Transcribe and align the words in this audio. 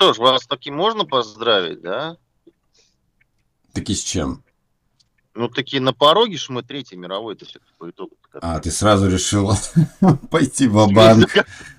Что 0.00 0.14
ж, 0.14 0.18
вас 0.18 0.46
таки 0.46 0.70
можно 0.70 1.04
поздравить, 1.04 1.82
да? 1.82 2.16
Таки 3.74 3.94
с 3.94 4.02
чем? 4.02 4.42
Ну, 5.34 5.48
таки 5.48 5.78
на 5.78 5.92
пороге 5.92 6.38
ж 6.38 6.48
мы 6.48 6.62
Третьей 6.62 6.96
мировой 6.96 7.36
то 7.36 7.44
все 7.44 7.58
по 7.76 7.90
итогу. 7.90 8.16
А, 8.40 8.60
ты 8.60 8.70
сразу 8.70 9.10
решил 9.10 9.52
пойти 10.30 10.68
в 10.68 10.90
банк 10.90 11.30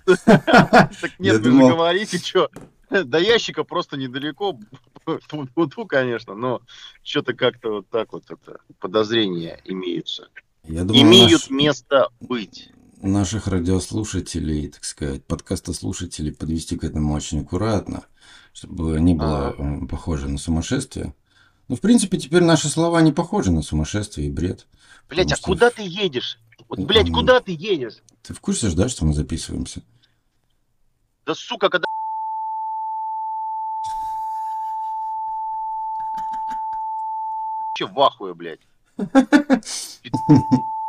Так 0.05 1.11
нет, 1.19 1.41
вы 1.41 1.51
же 1.51 1.57
говорите, 1.57 2.19
что 2.19 2.51
до 2.91 3.17
ящика 3.17 3.63
просто 3.63 3.97
недалеко. 3.97 4.59
Ту, 5.27 5.87
конечно, 5.87 6.35
но 6.35 6.61
что-то 7.01 7.33
как-то 7.33 7.71
вот 7.71 7.89
так 7.89 8.13
вот 8.13 8.25
это 8.29 8.59
подозрения 8.79 9.59
имеются. 9.65 10.27
Я 10.65 10.83
думаю, 10.83 11.01
Имеют 11.01 11.49
место 11.49 12.09
быть. 12.19 12.69
Наших 13.01 13.47
радиослушателей, 13.47 14.69
так 14.69 14.83
сказать, 14.83 15.23
подкастослушателей 15.25 16.31
подвести 16.31 16.77
к 16.77 16.83
этому 16.83 17.13
очень 17.15 17.41
аккуратно, 17.41 18.03
чтобы 18.53 18.99
не 18.99 19.15
было 19.15 19.49
Ага. 19.49 19.87
похоже 19.87 20.29
на 20.29 20.37
сумасшествие. 20.37 21.15
Ну, 21.67 21.75
в 21.75 21.81
принципе, 21.81 22.17
теперь 22.19 22.43
наши 22.43 22.69
слова 22.69 23.01
не 23.01 23.11
похожи 23.11 23.51
на 23.51 23.63
сумасшествие 23.63 24.27
и 24.27 24.31
бред. 24.31 24.67
Блять, 25.09 25.31
а 25.31 25.35
что- 25.35 25.45
куда 25.47 25.71
ты 25.71 25.81
едешь? 25.81 26.37
Вот, 26.69 26.79
блядь, 26.79 27.11
куда 27.11 27.39
ты 27.39 27.53
едешь? 27.53 28.03
Ты 28.21 28.35
в 28.35 28.39
курсе 28.39 28.69
ж, 28.69 28.73
да, 28.75 28.87
что 28.87 29.03
мы 29.05 29.13
записываемся? 29.15 29.81
Да 31.25 31.33
сука, 31.33 31.69
когда... 31.69 31.85
Че 37.73 37.87
в 37.87 37.99
ахуе, 37.99 38.33
блядь? 38.33 38.59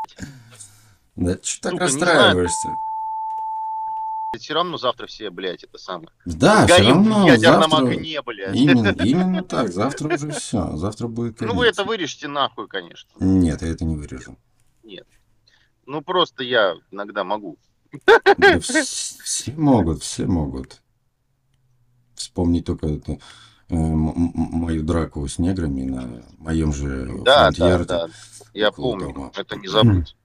Да 1.16 1.38
что 1.42 1.70
так 1.70 1.80
расстраиваешься? 1.80 2.68
Все 4.38 4.54
равно 4.54 4.78
завтра 4.78 5.06
все, 5.06 5.28
блядь, 5.28 5.62
это 5.62 5.76
самое. 5.76 6.08
Да, 6.24 6.66
все 6.66 6.76
Горим 6.78 6.88
равно 6.96 7.24
в 7.24 7.26
ядерном 7.26 7.70
завтра... 7.70 7.86
огне, 7.90 8.22
блядь. 8.22 8.56
Именно, 8.56 8.88
именно 9.04 9.42
так. 9.42 9.70
Завтра 9.72 10.14
уже 10.14 10.30
все. 10.30 10.74
Завтра 10.76 11.06
будет 11.08 11.38
Ну 11.42 11.48
конец. 11.48 11.56
вы 11.58 11.66
это 11.66 11.84
вырежете 11.84 12.28
нахуй, 12.28 12.66
конечно. 12.66 13.10
Нет, 13.20 13.60
я 13.60 13.68
это 13.68 13.84
не 13.84 13.94
вырежу. 13.96 14.38
Ну 15.84 16.00
просто 16.00 16.44
я 16.44 16.76
иногда 16.90 17.24
могу. 17.24 17.58
Да 18.06 18.20
вс- 18.56 19.18
все 19.22 19.52
могут, 19.52 20.02
все 20.02 20.26
могут. 20.26 20.80
Вспомни 22.14 22.60
только 22.60 22.86
эту, 22.86 23.14
э, 23.68 23.74
мою 23.74 24.82
драку 24.84 25.26
с 25.26 25.38
неграми 25.38 25.82
на 25.82 26.22
моем 26.38 26.72
же 26.72 27.10
Да, 27.24 27.50
да, 27.50 27.84
да. 27.84 28.08
Я 28.54 28.70
помню. 28.70 29.12
дома. 29.12 29.32
Это 29.36 29.56
не 29.56 29.66
забыть. 29.68 30.16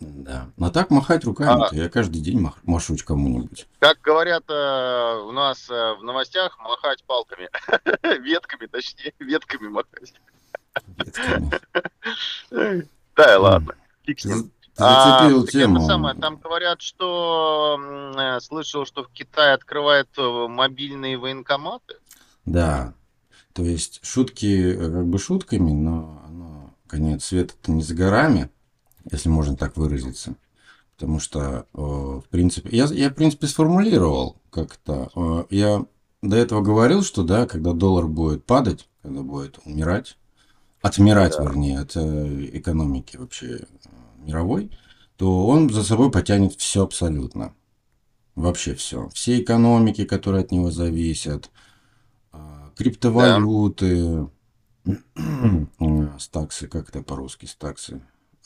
Да. 0.00 0.48
Но 0.56 0.70
так 0.70 0.90
махать 0.90 1.24
руками, 1.24 1.66
А. 1.70 1.74
я 1.74 1.88
каждый 1.90 2.20
день 2.22 2.40
мах- 2.40 2.58
машу 2.64 2.96
кому-нибудь. 3.04 3.66
Как 3.80 4.00
говорят 4.00 4.44
э, 4.48 5.22
у 5.26 5.32
нас 5.32 5.68
э, 5.70 5.94
в 6.00 6.02
новостях, 6.02 6.58
махать 6.58 7.04
палками. 7.04 7.48
Ветками, 8.22 8.66
точнее, 8.66 9.12
ветками 9.18 9.68
махать. 9.68 10.14
ветками. 10.96 11.50
Да, 13.16 13.34
и 13.34 13.36
ладно. 13.38 13.74
Зацепил 14.06 15.42
А, 15.44 15.46
тему. 15.46 15.86
самое, 15.86 16.14
там 16.18 16.36
говорят, 16.36 16.80
что 16.80 17.78
э, 18.16 18.40
слышал, 18.40 18.86
что 18.86 19.04
в 19.04 19.08
Китае 19.08 19.52
открывают 19.52 20.08
э, 20.16 20.22
мобильные 20.48 21.18
военкоматы. 21.18 21.96
Да. 22.46 22.94
То 23.52 23.62
есть 23.62 24.00
шутки 24.02 24.72
э, 24.74 24.90
как 24.90 25.06
бы 25.06 25.18
шутками, 25.18 25.70
но 25.72 26.22
оно, 26.26 26.70
конец 26.86 27.24
света-то 27.26 27.70
не 27.72 27.82
за 27.82 27.94
горами, 27.94 28.48
если 29.10 29.28
можно 29.28 29.56
так 29.56 29.76
выразиться. 29.76 30.34
Потому 30.96 31.20
что, 31.20 31.66
э, 31.74 31.78
в 31.80 32.24
принципе, 32.30 32.76
я, 32.76 32.86
я, 32.86 33.10
в 33.10 33.14
принципе, 33.14 33.46
сформулировал 33.46 34.36
как-то. 34.50 35.10
э, 35.14 35.44
Я 35.50 35.86
до 36.22 36.36
этого 36.36 36.62
говорил, 36.62 37.02
что, 37.02 37.22
да, 37.24 37.46
когда 37.46 37.72
доллар 37.72 38.06
будет 38.06 38.44
падать, 38.44 38.88
когда 39.02 39.22
будет 39.22 39.58
умирать, 39.64 40.18
отмирать, 40.82 41.36
Да. 41.38 41.44
вернее, 41.44 41.80
от 41.80 41.96
э, 41.96 42.50
экономики 42.58 43.16
вообще 43.16 43.66
мировой, 44.18 44.70
то 45.16 45.46
он 45.46 45.70
за 45.70 45.84
собой 45.84 46.10
потянет 46.10 46.54
все 46.54 46.84
абсолютно. 46.84 47.54
Вообще 48.36 48.74
все. 48.74 49.08
Все 49.10 49.40
экономики, 49.40 50.04
которые 50.04 50.44
от 50.44 50.52
него 50.52 50.70
зависят, 50.70 51.50
криптовалюты, 52.76 54.28
э, 54.86 56.18
стаксы, 56.18 56.66
как 56.68 56.88
это 56.88 57.02
по-русски, 57.02 57.46
стаксы? 57.46 58.00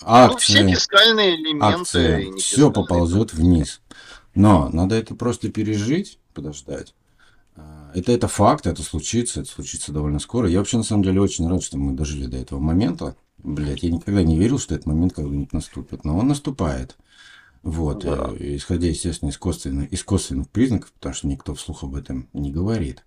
Ну, 0.07 0.37
все 0.37 0.59
Акции, 0.61 0.73
фискальные 0.75 1.37
элементы. 1.37 1.65
акции, 1.81 2.39
все 2.39 2.71
поползет 2.71 3.33
вниз. 3.33 3.81
Но 4.35 4.69
надо 4.71 4.95
это 4.97 5.15
просто 5.15 5.51
пережить, 5.51 6.19
подождать. 6.35 6.95
А, 7.57 7.91
Это, 7.95 8.13
это 8.13 8.29
факт, 8.29 8.67
это 8.67 8.83
случится, 8.83 9.41
это 9.41 9.51
случится 9.51 9.93
довольно 9.93 10.19
скоро. 10.19 10.49
Я 10.49 10.59
вообще, 10.59 10.77
на 10.77 10.83
самом 10.83 11.05
деле, 11.05 11.21
очень 11.21 11.49
рад, 11.49 11.63
что 11.63 11.79
мы 11.79 11.93
дожили 11.93 12.27
до 12.27 12.37
этого 12.37 12.59
момента. 12.59 13.17
Блять, 13.39 13.83
я 13.83 13.91
никогда 13.91 14.23
не 14.23 14.39
верил, 14.39 14.59
что 14.59 14.75
этот 14.75 14.87
момент 14.87 15.15
когда-нибудь 15.15 15.53
наступит, 15.53 16.05
но 16.05 16.19
он 16.19 16.29
наступает. 16.29 16.97
Вот, 17.63 18.05
Да. 18.05 18.31
э, 18.39 18.57
исходя, 18.57 18.89
естественно, 18.89 19.31
из 19.31 19.39
косвенных, 19.39 19.91
из 19.93 20.05
косвенных 20.05 20.51
признаков, 20.51 20.93
потому 20.93 21.15
что 21.15 21.27
никто 21.29 21.55
вслух 21.55 21.83
об 21.83 21.95
этом 21.95 22.29
не 22.35 22.51
говорит. 22.53 23.05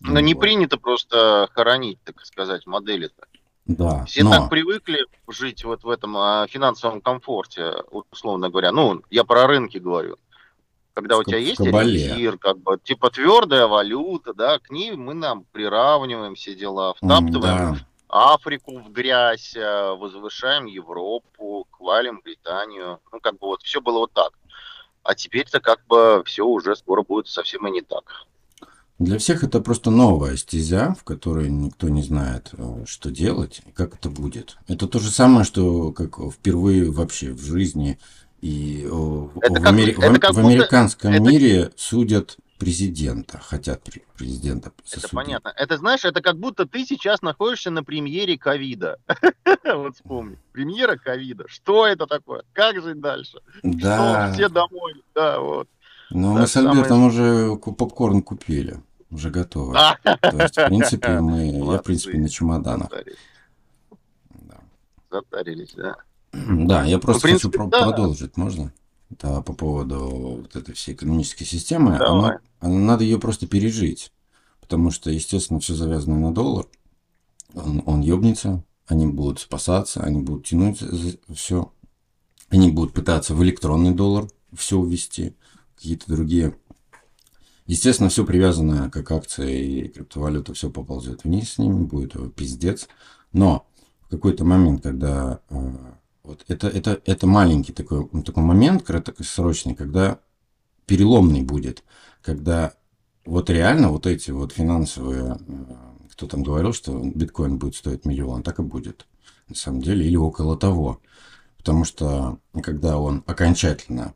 Но 0.00 0.18
не 0.20 0.34
Вот. 0.34 0.40
принято 0.40 0.78
просто 0.78 1.48
хоронить, 1.54 1.98
так 2.04 2.24
сказать, 2.24 2.66
модели-то. 2.66 3.27
Да, 3.68 4.06
Все 4.06 4.24
но... 4.24 4.30
так 4.30 4.50
привыкли 4.50 5.04
жить 5.28 5.62
вот 5.62 5.84
в 5.84 5.90
этом 5.90 6.16
а, 6.16 6.46
финансовом 6.48 7.02
комфорте, 7.02 7.74
условно 8.10 8.48
говоря. 8.48 8.72
Ну, 8.72 9.02
я 9.10 9.24
про 9.24 9.46
рынки 9.46 9.76
говорю. 9.76 10.16
Когда 10.94 11.16
В 11.16 11.20
у 11.20 11.24
тебя 11.24 11.36
есть 11.36 11.60
ориентир, 11.60 12.38
как 12.38 12.58
бы, 12.58 12.78
типа 12.82 13.10
твердая 13.10 13.66
валюта, 13.66 14.32
да, 14.32 14.58
к 14.58 14.70
ней 14.70 14.92
мы 14.92 15.12
нам 15.12 15.44
приравниваем 15.52 16.34
все 16.34 16.54
дела, 16.54 16.94
втаптываем 16.94 17.74
Да, 17.74 17.78
Африку 18.08 18.78
в 18.78 18.90
грязь, 18.90 19.54
а, 19.54 19.94
возвышаем 19.94 20.64
Европу, 20.64 21.66
хвалим 21.70 22.22
Британию. 22.24 23.00
Ну, 23.12 23.20
как 23.20 23.34
бы 23.34 23.48
вот 23.48 23.62
все 23.62 23.82
было 23.82 23.98
вот 23.98 24.12
так. 24.12 24.32
А 25.02 25.14
теперь-то 25.14 25.60
как 25.60 25.86
бы 25.86 26.22
все 26.24 26.46
уже 26.46 26.74
скоро 26.74 27.02
будет 27.02 27.28
совсем 27.28 27.68
и 27.68 27.70
не 27.70 27.82
так. 27.82 28.24
Для 28.98 29.18
всех 29.18 29.44
это 29.44 29.60
просто 29.60 29.90
новая 29.90 30.36
стезя, 30.36 30.94
в 30.98 31.04
которой 31.04 31.48
никто 31.50 31.88
не 31.88 32.02
знает, 32.02 32.50
э, 32.58 32.84
что 32.86 33.10
делать 33.12 33.62
и 33.66 33.70
как 33.70 33.94
это 33.94 34.10
будет. 34.10 34.56
Это 34.66 34.88
то 34.88 34.98
же 34.98 35.10
самое, 35.10 35.44
что 35.44 35.92
как 35.92 36.18
впервые 36.32 36.90
вообще 36.90 37.30
в 37.32 37.40
жизни 37.40 37.98
и 38.40 38.82
э, 38.84 38.88
в, 38.88 39.38
Это 39.40 39.52
в 39.60 39.62
как- 39.62 39.72
амери- 39.72 39.92
это 40.02 40.18
как 40.20 40.32
в 40.32 40.34
будто- 40.36 40.48
американском 40.48 41.12
это- 41.12 41.22
мире 41.22 41.70
судят 41.76 42.38
президента, 42.58 43.38
хотят 43.38 43.86
пре- 43.86 44.02
президента 44.16 44.70
Это 44.70 44.88
засудить. 45.00 45.10
понятно. 45.14 45.52
Это, 45.56 45.76
знаешь, 45.76 46.04
это 46.04 46.20
как 46.20 46.36
будто 46.36 46.66
ты 46.66 46.84
сейчас 46.84 47.22
находишься 47.22 47.70
на 47.70 47.84
премьере 47.84 48.36
ковида. 48.36 48.98
Вот 49.64 49.94
вспомни. 49.96 50.38
Премьера 50.52 50.96
ковида. 50.96 51.44
Что 51.46 51.86
это 51.86 52.06
такое? 52.06 52.42
Как 52.52 52.82
жить 52.82 53.00
дальше? 53.00 53.38
Да, 53.62 54.28
Что? 54.30 54.34
Все 54.34 54.48
домой. 54.48 54.94
Да, 55.14 55.38
вот. 55.40 55.68
да, 56.10 56.16
мы 56.16 56.46
с 56.46 56.56
Альбертом 56.56 57.04
уже 57.04 57.54
попкорн 57.56 58.22
купили, 58.22 58.80
уже 59.10 59.30
готово. 59.30 59.76
А, 59.76 60.16
То 60.16 60.42
есть, 60.42 60.56
в 60.56 60.66
принципе, 60.66 61.20
мы, 61.20 61.46
я, 61.46 61.78
в 61.78 61.82
принципе, 61.82 62.18
на 62.18 62.28
чемоданах. 62.28 62.90
затарились. 65.10 65.74
Да. 65.76 65.96
Да. 66.32 66.84
Я 66.84 66.98
просто 66.98 67.26
Ну, 67.26 67.30
принципе, 67.30 67.58
хочу 67.58 67.70
продолжить, 67.70 68.36
можно? 68.36 68.72
Да, 69.10 69.40
по 69.40 69.54
поводу 69.54 70.42
вот 70.42 70.54
этой 70.54 70.74
всей 70.74 70.94
экономической 70.94 71.44
системы. 71.44 71.96
Она, 71.96 72.40
надо 72.60 73.04
ее 73.04 73.18
просто 73.18 73.46
пережить. 73.46 74.12
Потому 74.60 74.90
что, 74.90 75.10
естественно, 75.10 75.60
все 75.60 75.74
завязано 75.74 76.18
на 76.18 76.34
доллар. 76.34 76.66
Он, 77.54 77.82
он 77.86 78.02
ёбнется, 78.02 78.62
они 78.86 79.06
будут 79.06 79.40
спасаться, 79.40 80.02
они 80.02 80.20
будут 80.20 80.46
тянуть 80.46 80.82
все. 81.34 81.72
Они 82.50 82.70
будут 82.70 82.92
пытаться 82.92 83.34
в 83.34 83.42
электронный 83.42 83.92
доллар 83.94 84.28
все 84.54 84.78
увести, 84.78 85.34
какие-то 85.76 86.10
другие. 86.12 86.54
Естественно, 87.68 88.08
все 88.08 88.24
привязано 88.24 88.90
как 88.90 89.12
акции 89.12 89.82
и 89.82 89.88
криптовалюта, 89.88 90.54
все 90.54 90.70
поползет 90.70 91.24
вниз 91.24 91.52
с 91.52 91.58
ними, 91.58 91.84
будет 91.84 92.14
пиздец. 92.34 92.88
Но 93.34 93.66
в 94.00 94.08
какой-то 94.08 94.46
момент, 94.46 94.82
когда 94.82 95.40
э, 95.50 95.76
вот 96.22 96.46
это, 96.48 96.66
это, 96.68 97.02
это 97.04 97.26
маленький 97.26 97.74
такой, 97.74 98.08
ну, 98.10 98.22
такой 98.22 98.42
момент 98.42 98.84
краткосрочный, 98.84 99.74
когда 99.74 100.18
переломный 100.86 101.42
будет, 101.42 101.84
когда 102.22 102.72
вот 103.26 103.50
реально 103.50 103.90
вот 103.90 104.06
эти 104.06 104.30
вот 104.30 104.52
финансовые, 104.52 105.38
э, 105.46 105.64
кто 106.12 106.26
там 106.26 106.42
говорил, 106.42 106.72
что 106.72 106.98
биткоин 106.98 107.58
будет 107.58 107.74
стоить 107.74 108.06
миллион, 108.06 108.42
так 108.44 108.60
и 108.60 108.62
будет 108.62 109.06
на 109.46 109.54
самом 109.54 109.82
деле, 109.82 110.06
или 110.06 110.16
около 110.16 110.56
того. 110.56 111.02
Потому 111.58 111.84
что 111.84 112.38
когда 112.62 112.98
он 112.98 113.22
окончательно 113.26 114.14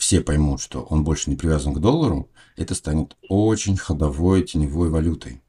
все 0.00 0.22
поймут, 0.22 0.62
что 0.62 0.80
он 0.80 1.04
больше 1.04 1.28
не 1.28 1.36
привязан 1.36 1.74
к 1.74 1.78
доллару, 1.78 2.30
это 2.56 2.74
станет 2.74 3.16
очень 3.28 3.76
ходовой 3.76 4.42
теневой 4.42 4.88
валютой. 4.88 5.42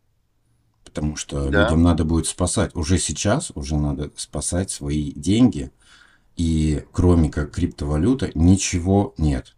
Потому 0.83 1.15
что 1.15 1.49
Да. 1.49 1.63
людям 1.63 1.81
надо 1.83 2.03
будет 2.03 2.27
спасать. 2.27 2.75
Уже 2.75 2.99
сейчас 2.99 3.53
уже 3.55 3.77
надо 3.77 4.11
спасать 4.17 4.69
свои 4.69 5.13
деньги. 5.13 5.71
И 6.35 6.83
кроме 6.91 7.29
как 7.29 7.51
криптовалюта 7.51 8.31
ничего 8.35 9.13
нет. 9.17 9.55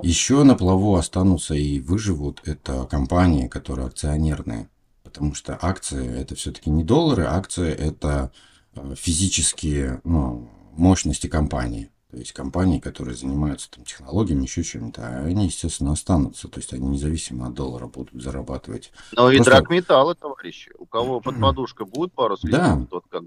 Еще 0.00 0.44
на 0.44 0.54
плаву 0.54 0.94
останутся 0.94 1.54
и 1.54 1.80
выживут 1.80 2.40
это 2.44 2.84
компании, 2.84 3.48
которые 3.48 3.88
акционерные. 3.88 4.68
Потому 5.02 5.34
что 5.34 5.58
акции 5.60 6.08
это 6.20 6.36
все-таки 6.36 6.70
не 6.70 6.84
доллары, 6.84 7.24
акции 7.24 7.68
это 7.72 8.30
э, 8.76 8.94
физические 8.96 10.00
ну, 10.04 10.48
мощности 10.76 11.26
компании. 11.26 11.90
То 12.14 12.20
есть 12.20 12.32
компании, 12.32 12.78
которые 12.78 13.16
занимаются 13.16 13.68
там, 13.72 13.84
технологиями, 13.84 14.42
еще 14.42 14.62
чем-то, 14.62 15.24
они, 15.24 15.46
естественно, 15.46 15.92
останутся. 15.92 16.46
То 16.46 16.60
есть 16.60 16.72
они 16.72 16.86
независимо 16.86 17.48
от 17.48 17.54
доллара 17.54 17.88
будут 17.88 18.22
зарабатывать. 18.22 18.92
Но 19.16 19.22
Просто... 19.22 19.36
и 19.36 19.44
драгметаллы, 19.44 20.14
товарищи. 20.14 20.70
У 20.78 20.86
кого 20.86 21.20
под 21.20 21.40
подушкой 21.40 21.86
будет 21.86 22.12
пару 22.12 22.36
слишком, 22.36 22.82
да. 22.82 22.86
тот 22.88 23.04
как 23.10 23.24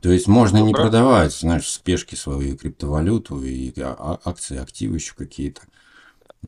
то 0.00 0.10
есть 0.10 0.26
можно 0.26 0.58
не 0.58 0.72
продавать, 0.72 1.34
знаешь, 1.34 1.64
в 1.64 1.70
спешке 1.70 2.16
свою 2.16 2.56
криптовалюту 2.56 3.42
и 3.42 3.72
а, 3.78 3.94
а, 3.98 4.30
акции, 4.30 4.58
активы 4.58 4.96
еще 4.96 5.14
какие-то. 5.14 5.62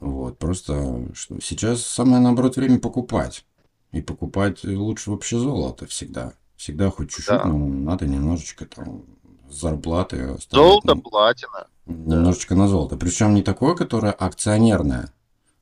Вот, 0.01 0.39
просто 0.39 1.09
что 1.15 1.39
сейчас 1.41 1.83
самое, 1.83 2.21
наоборот, 2.21 2.57
время 2.57 2.79
покупать. 2.79 3.45
И 3.93 4.01
покупать 4.01 4.65
лучше 4.65 5.11
вообще 5.11 5.39
золото 5.39 5.87
всегда. 5.87 6.35
Всегда 6.57 6.91
хоть 6.91 7.11
чуть-чуть, 7.11 7.29
да. 7.29 7.45
но 7.45 7.67
надо 7.67 8.07
немножечко 8.07 8.67
там 8.67 9.05
зарплаты. 9.51 10.37
Золото, 10.51 10.95
ну, 10.95 11.03
платина. 11.03 11.67
Немножечко 11.87 12.55
да. 12.55 12.61
на 12.63 12.69
золото. 12.69 12.97
Причем 12.97 13.35
не 13.35 13.43
такое, 13.43 13.75
которое 13.75 14.13
акционерное. 14.13 15.13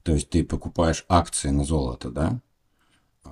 То 0.03 0.13
есть 0.13 0.31
ты 0.31 0.45
покупаешь 0.45 1.05
акции 1.09 1.51
на 1.51 1.65
золото, 1.65 2.11
да? 2.11 2.41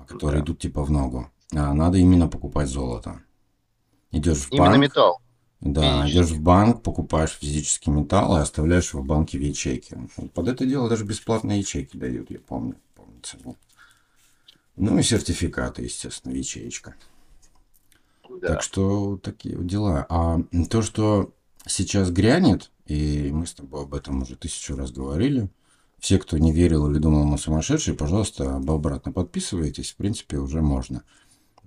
Которые 0.07 0.41
да. 0.41 0.45
идут 0.45 0.59
типа 0.59 0.83
в 0.83 0.91
ногу. 0.91 1.29
А 1.53 1.73
надо 1.73 1.97
именно 1.97 2.27
покупать 2.27 2.67
золото. 2.67 3.21
Идешь 4.11 4.39
в 4.39 4.51
именно 4.51 4.71
банк. 4.71 4.81
металл. 4.81 5.21
Да, 5.61 6.09
идешь 6.09 6.29
в 6.29 6.41
банк, 6.41 6.83
покупаешь 6.83 7.31
физический 7.31 7.91
металл 7.91 8.37
и 8.37 8.41
оставляешь 8.41 8.93
его 8.93 9.01
в 9.01 9.05
банке 9.05 9.37
в 9.37 9.41
ячейке. 9.41 9.97
Под 10.33 10.47
это 10.47 10.65
дело 10.65 10.89
даже 10.89 11.05
бесплатные 11.05 11.59
ячейки 11.59 11.97
дают, 11.97 12.29
я 12.29 12.39
помню. 12.39 12.75
Помнится. 12.93 13.37
Ну 14.75 14.99
и 14.99 15.03
сертификаты, 15.03 15.83
естественно, 15.83 16.33
ячеечка. 16.33 16.95
Да. 18.41 18.47
Так 18.49 18.61
что 18.61 19.17
такие 19.17 19.57
дела. 19.57 20.05
А 20.09 20.39
то, 20.69 20.81
что 20.81 21.33
сейчас 21.65 22.11
грянет, 22.11 22.71
и 22.85 23.31
мы 23.31 23.47
с 23.47 23.53
тобой 23.53 23.83
об 23.83 23.93
этом 23.93 24.21
уже 24.21 24.35
тысячу 24.35 24.75
раз 24.75 24.91
говорили, 24.91 25.49
все, 25.99 26.19
кто 26.19 26.37
не 26.37 26.51
верил 26.51 26.89
или 26.89 26.99
думал, 26.99 27.25
мы 27.25 27.37
сумасшедшие, 27.37 27.95
пожалуйста, 27.95 28.57
обратно 28.57 29.11
подписывайтесь. 29.11 29.91
В 29.91 29.95
принципе, 29.95 30.37
уже 30.37 30.61
можно. 30.61 31.03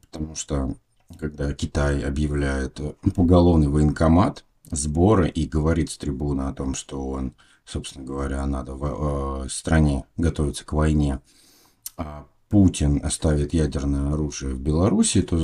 Потому 0.00 0.34
что 0.34 0.76
когда 1.18 1.52
Китай 1.54 2.02
объявляет 2.02 2.80
уголовный 3.16 3.68
военкомат, 3.68 4.44
сборы 4.70 5.28
и 5.28 5.46
говорит 5.46 5.90
с 5.90 5.98
трибуны 5.98 6.42
о 6.42 6.52
том, 6.52 6.74
что 6.74 7.08
он, 7.08 7.34
собственно 7.64 8.04
говоря, 8.04 8.46
надо 8.46 8.74
в 8.74 9.44
э, 9.44 9.48
стране 9.48 10.04
готовиться 10.16 10.64
к 10.64 10.72
войне, 10.72 11.20
а 11.96 12.26
Путин 12.48 13.00
оставит 13.02 13.52
ядерное 13.52 14.12
оружие 14.12 14.54
в 14.54 14.60
Беларуси, 14.60 15.22
то 15.22 15.38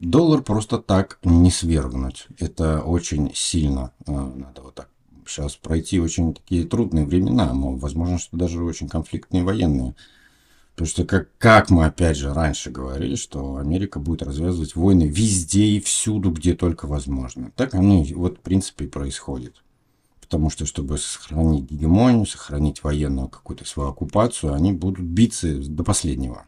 доллар 0.00 0.42
просто 0.42 0.78
так 0.78 1.18
не 1.22 1.50
свергнуть. 1.50 2.26
Это 2.38 2.82
очень 2.82 3.32
сильно 3.34 3.92
э, 4.06 4.12
надо 4.12 4.62
вот 4.62 4.74
так 4.74 4.88
сейчас 5.30 5.56
пройти 5.56 6.00
очень 6.00 6.34
такие 6.34 6.64
трудные 6.64 7.06
времена, 7.06 7.50
возможно, 7.52 8.18
что 8.18 8.36
даже 8.36 8.62
очень 8.62 8.88
конфликтные 8.88 9.44
военные. 9.44 9.94
Потому 10.74 10.88
что, 10.88 11.04
как, 11.04 11.28
как 11.38 11.70
мы 11.70 11.84
опять 11.84 12.16
же 12.16 12.32
раньше 12.32 12.70
говорили, 12.70 13.14
что 13.14 13.56
Америка 13.56 13.98
будет 13.98 14.22
развязывать 14.22 14.76
войны 14.76 15.04
везде 15.04 15.64
и 15.64 15.80
всюду, 15.80 16.30
где 16.30 16.54
только 16.54 16.86
возможно. 16.86 17.52
Так 17.54 17.74
оно 17.74 18.02
вот 18.14 18.38
в 18.38 18.40
принципе 18.40 18.86
и 18.86 18.88
происходит. 18.88 19.62
Потому 20.20 20.48
что, 20.48 20.64
чтобы 20.64 20.96
сохранить 20.96 21.70
гегемонию, 21.70 22.24
сохранить 22.24 22.82
военную 22.82 23.28
какую-то 23.28 23.64
свою 23.66 23.90
оккупацию, 23.90 24.54
они 24.54 24.72
будут 24.72 25.04
биться 25.04 25.54
до 25.54 25.84
последнего. 25.84 26.46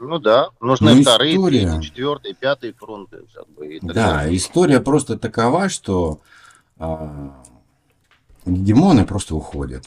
Ну 0.00 0.18
да, 0.18 0.48
нужны 0.60 0.94
Но 0.94 1.02
вторые, 1.02 1.36
история... 1.36 1.60
третьи, 1.60 1.82
четвертые, 1.82 2.34
пятые 2.34 2.72
фронты. 2.72 3.18
Как 3.34 3.46
бы, 3.50 3.78
да, 3.82 3.92
далее. 3.92 4.36
история 4.36 4.80
просто 4.80 5.18
такова, 5.18 5.68
что 5.68 6.22
а, 6.78 7.44
гегемоны 8.46 9.04
просто 9.04 9.34
уходят. 9.34 9.84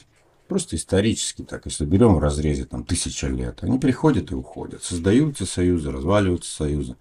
Просто 0.47 0.75
исторически 0.75 1.41
так, 1.41 1.65
если 1.65 1.85
берем 1.85 2.15
в 2.15 2.19
разрезе 2.19 2.65
там 2.65 2.83
тысяча 2.83 3.25
лет, 3.27 3.63
они 3.63 3.79
приходят 3.79 4.31
и 4.31 4.35
уходят, 4.35 4.83
создаются 4.83 5.47
союзы, 5.47 5.91
разваливаются 5.91 6.53
союзы. 6.53 6.95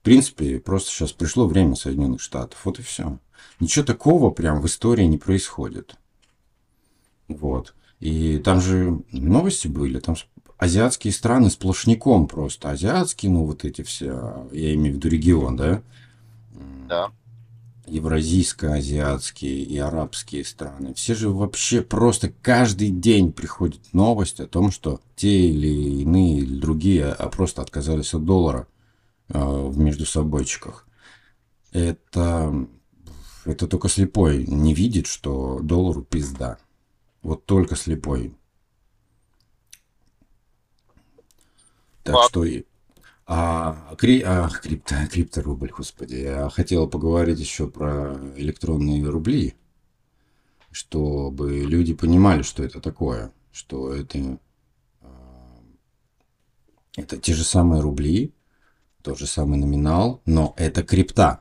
В 0.00 0.04
принципе, 0.04 0.58
просто 0.58 0.90
сейчас 0.90 1.12
пришло 1.12 1.46
время 1.46 1.76
Соединенных 1.76 2.20
Штатов, 2.20 2.58
вот 2.64 2.80
и 2.80 2.82
все. 2.82 3.18
Ничего 3.60 3.84
такого 3.84 4.30
прям 4.30 4.60
в 4.60 4.66
истории 4.66 5.04
не 5.04 5.18
происходит. 5.18 5.94
Вот. 7.28 7.72
И 8.00 8.38
там 8.38 8.60
же 8.60 9.00
новости 9.12 9.68
были, 9.68 10.00
там 10.00 10.16
азиатские 10.62 11.12
страны 11.12 11.50
сплошняком 11.50 12.28
просто. 12.28 12.70
Азиатские, 12.70 13.32
ну 13.32 13.44
вот 13.44 13.64
эти 13.64 13.82
все, 13.82 14.46
я 14.52 14.74
имею 14.74 14.94
в 14.94 14.96
виду 14.98 15.08
регион, 15.08 15.56
да? 15.56 15.82
Да 16.88 17.10
евразийско-азиатские 17.86 19.64
и 19.64 19.76
арабские 19.76 20.44
страны, 20.44 20.94
все 20.94 21.14
же 21.14 21.28
вообще 21.28 21.82
просто 21.82 22.32
каждый 22.40 22.90
день 22.90 23.32
приходит 23.32 23.80
новость 23.92 24.40
о 24.40 24.46
том, 24.46 24.70
что 24.70 25.00
те 25.16 25.50
или 25.50 26.00
иные 26.00 26.38
или 26.38 26.60
другие 26.60 27.06
а 27.06 27.28
просто 27.28 27.60
отказались 27.60 28.14
от 28.14 28.24
доллара 28.24 28.66
э, 29.28 29.38
в 29.38 29.76
между 29.78 30.06
собойчиках. 30.06 30.86
Это, 31.72 32.66
это 33.44 33.66
только 33.66 33.88
слепой 33.88 34.46
не 34.46 34.74
видит, 34.74 35.06
что 35.06 35.58
доллару 35.60 36.02
пизда. 36.02 36.58
Вот 37.22 37.46
только 37.46 37.76
слепой. 37.76 38.32
Так 42.02 42.14
Факт. 42.14 42.30
что 42.30 42.44
а, 43.26 43.94
кри... 43.96 44.22
а 44.22 44.48
крипто... 44.48 44.94
крипторубль, 45.10 45.70
господи. 45.70 46.16
Я 46.16 46.48
хотел 46.50 46.88
поговорить 46.88 47.38
еще 47.38 47.68
про 47.68 48.18
электронные 48.36 49.08
рубли, 49.08 49.54
чтобы 50.70 51.60
люди 51.60 51.94
понимали, 51.94 52.42
что 52.42 52.64
это 52.64 52.80
такое, 52.80 53.32
что 53.52 53.94
это, 53.94 54.38
а, 55.00 55.60
это 56.96 57.16
те 57.16 57.32
же 57.32 57.44
самые 57.44 57.80
рубли, 57.80 58.34
тот 59.02 59.18
же 59.18 59.26
самый 59.26 59.58
номинал, 59.58 60.20
но 60.26 60.54
это 60.56 60.82
крипта. 60.82 61.40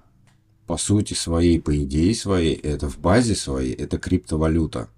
По 0.68 0.78
сути 0.78 1.14
своей, 1.14 1.60
по 1.60 1.76
идее 1.84 2.16
своей, 2.16 2.56
это 2.56 2.90
в 2.90 3.00
базе 3.00 3.36
своей, 3.36 3.74
это 3.74 3.98
криптовалюта. 3.98 4.90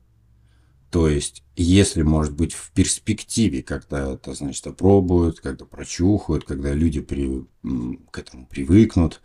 То 0.94 1.08
есть, 1.08 1.42
если, 1.56 2.04
может 2.04 2.36
быть, 2.36 2.54
в 2.54 2.70
перспективе, 2.70 3.64
когда 3.64 4.14
это, 4.14 4.36
значит, 4.36 4.68
опробуют, 4.68 5.40
когда 5.40 5.66
прочухают, 5.66 6.44
когда 6.44 6.72
люди 6.72 7.02
при, 7.02 7.48
к 8.12 8.20
этому 8.20 8.46
привыкнут, 8.46 9.20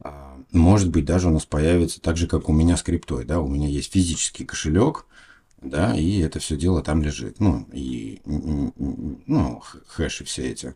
а, 0.00 0.36
может 0.50 0.90
быть, 0.90 1.04
даже 1.04 1.28
у 1.28 1.30
нас 1.30 1.46
появится 1.46 2.00
так 2.00 2.16
же, 2.16 2.26
как 2.26 2.48
у 2.48 2.52
меня 2.52 2.76
с 2.76 2.82
криптой, 2.82 3.24
да, 3.24 3.38
у 3.38 3.46
меня 3.46 3.68
есть 3.68 3.92
физический 3.92 4.44
кошелек, 4.44 5.06
да, 5.62 5.96
и 5.96 6.18
это 6.18 6.40
все 6.40 6.56
дело 6.56 6.82
там 6.82 7.00
лежит, 7.00 7.38
ну, 7.38 7.68
и, 7.72 8.20
ну, 8.24 9.62
хэши 9.86 10.24
все 10.24 10.50
эти, 10.50 10.74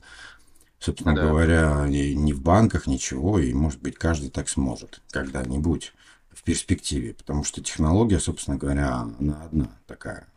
собственно 0.79 1.17
да. 1.17 1.27
говоря, 1.27 1.85
не 1.89 2.33
в 2.33 2.43
банках, 2.43 2.87
ничего, 2.87 3.41
и, 3.41 3.53
может 3.53 3.83
быть, 3.83 3.97
каждый 3.97 4.31
так 4.31 4.49
сможет 4.49 5.03
когда-нибудь 5.11 5.95
в 6.39 6.45
перспективе, 6.45 7.15
потому 7.15 7.43
что 7.43 7.61
технология, 7.61 8.21
собственно 8.21 8.57
говоря, 8.57 9.09
она 9.19 9.43
одна 9.43 9.69
такая. 9.89 10.29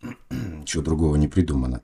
Чего 0.64 0.84
другого 0.84 1.16
не 1.16 1.26
придумано. 1.26 1.82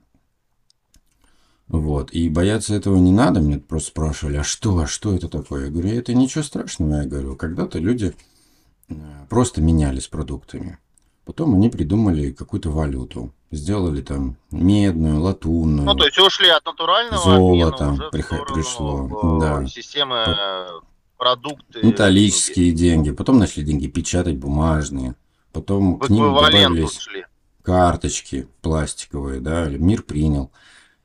Вот. 1.67 2.11
И 2.11 2.29
бояться 2.29 2.73
этого 2.73 2.95
не 2.95 3.11
надо. 3.11 3.41
Мне 3.41 3.57
просто 3.57 3.89
спрашивали, 3.89 4.37
а 4.37 4.43
что, 4.43 4.77
а 4.77 4.87
что 4.87 5.13
это 5.13 5.27
такое? 5.27 5.65
Я 5.65 5.71
говорю, 5.71 5.89
это 5.89 6.13
ничего 6.13 6.43
страшного. 6.43 7.01
Я 7.01 7.05
говорю, 7.05 7.35
когда-то 7.35 7.79
люди 7.79 8.15
э, 8.87 8.93
просто 9.29 9.61
менялись 9.61 10.07
продуктами. 10.07 10.77
Потом 11.25 11.55
они 11.55 11.69
придумали 11.69 12.31
какую-то 12.31 12.69
валюту. 12.69 13.33
Сделали 13.51 14.01
там 14.01 14.37
медную, 14.51 15.19
латунную. 15.19 15.85
Ну, 15.85 15.95
то 15.95 16.05
есть 16.05 16.17
ушли 16.17 16.47
от 16.47 16.65
натурального 16.65 17.21
золота 17.21 17.87
обмена, 17.87 18.07
уже 18.07 18.45
пришло. 18.53 19.39
Да. 19.41 19.67
Системы 19.67 20.23
продукты. 21.17 21.85
Металлические 21.85 22.71
деньги. 22.71 23.11
Потом 23.11 23.39
начали 23.39 23.63
деньги 23.63 23.87
печатать, 23.87 24.37
бумажные. 24.37 25.15
Потом 25.51 25.99
к 25.99 26.09
ним 26.09 26.33
добавились 26.33 26.99
шли. 26.99 27.25
карточки 27.63 28.47
пластиковые, 28.61 29.39
да, 29.39 29.67
мир 29.69 30.03
принял. 30.03 30.51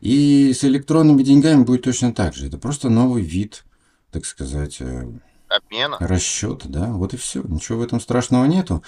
И 0.00 0.52
с 0.52 0.64
электронными 0.64 1.22
деньгами 1.22 1.62
будет 1.62 1.82
точно 1.82 2.12
так 2.12 2.34
же. 2.34 2.46
Это 2.46 2.58
просто 2.58 2.88
новый 2.88 3.22
вид, 3.22 3.64
так 4.10 4.24
сказать, 4.24 4.80
э, 4.80 5.06
обмена. 5.48 5.96
Расчета, 6.00 6.68
да. 6.68 6.86
Вот 6.86 7.14
и 7.14 7.16
все. 7.16 7.42
Ничего 7.42 7.78
в 7.78 7.82
этом 7.82 8.00
страшного 8.00 8.46
нету. 8.46 8.82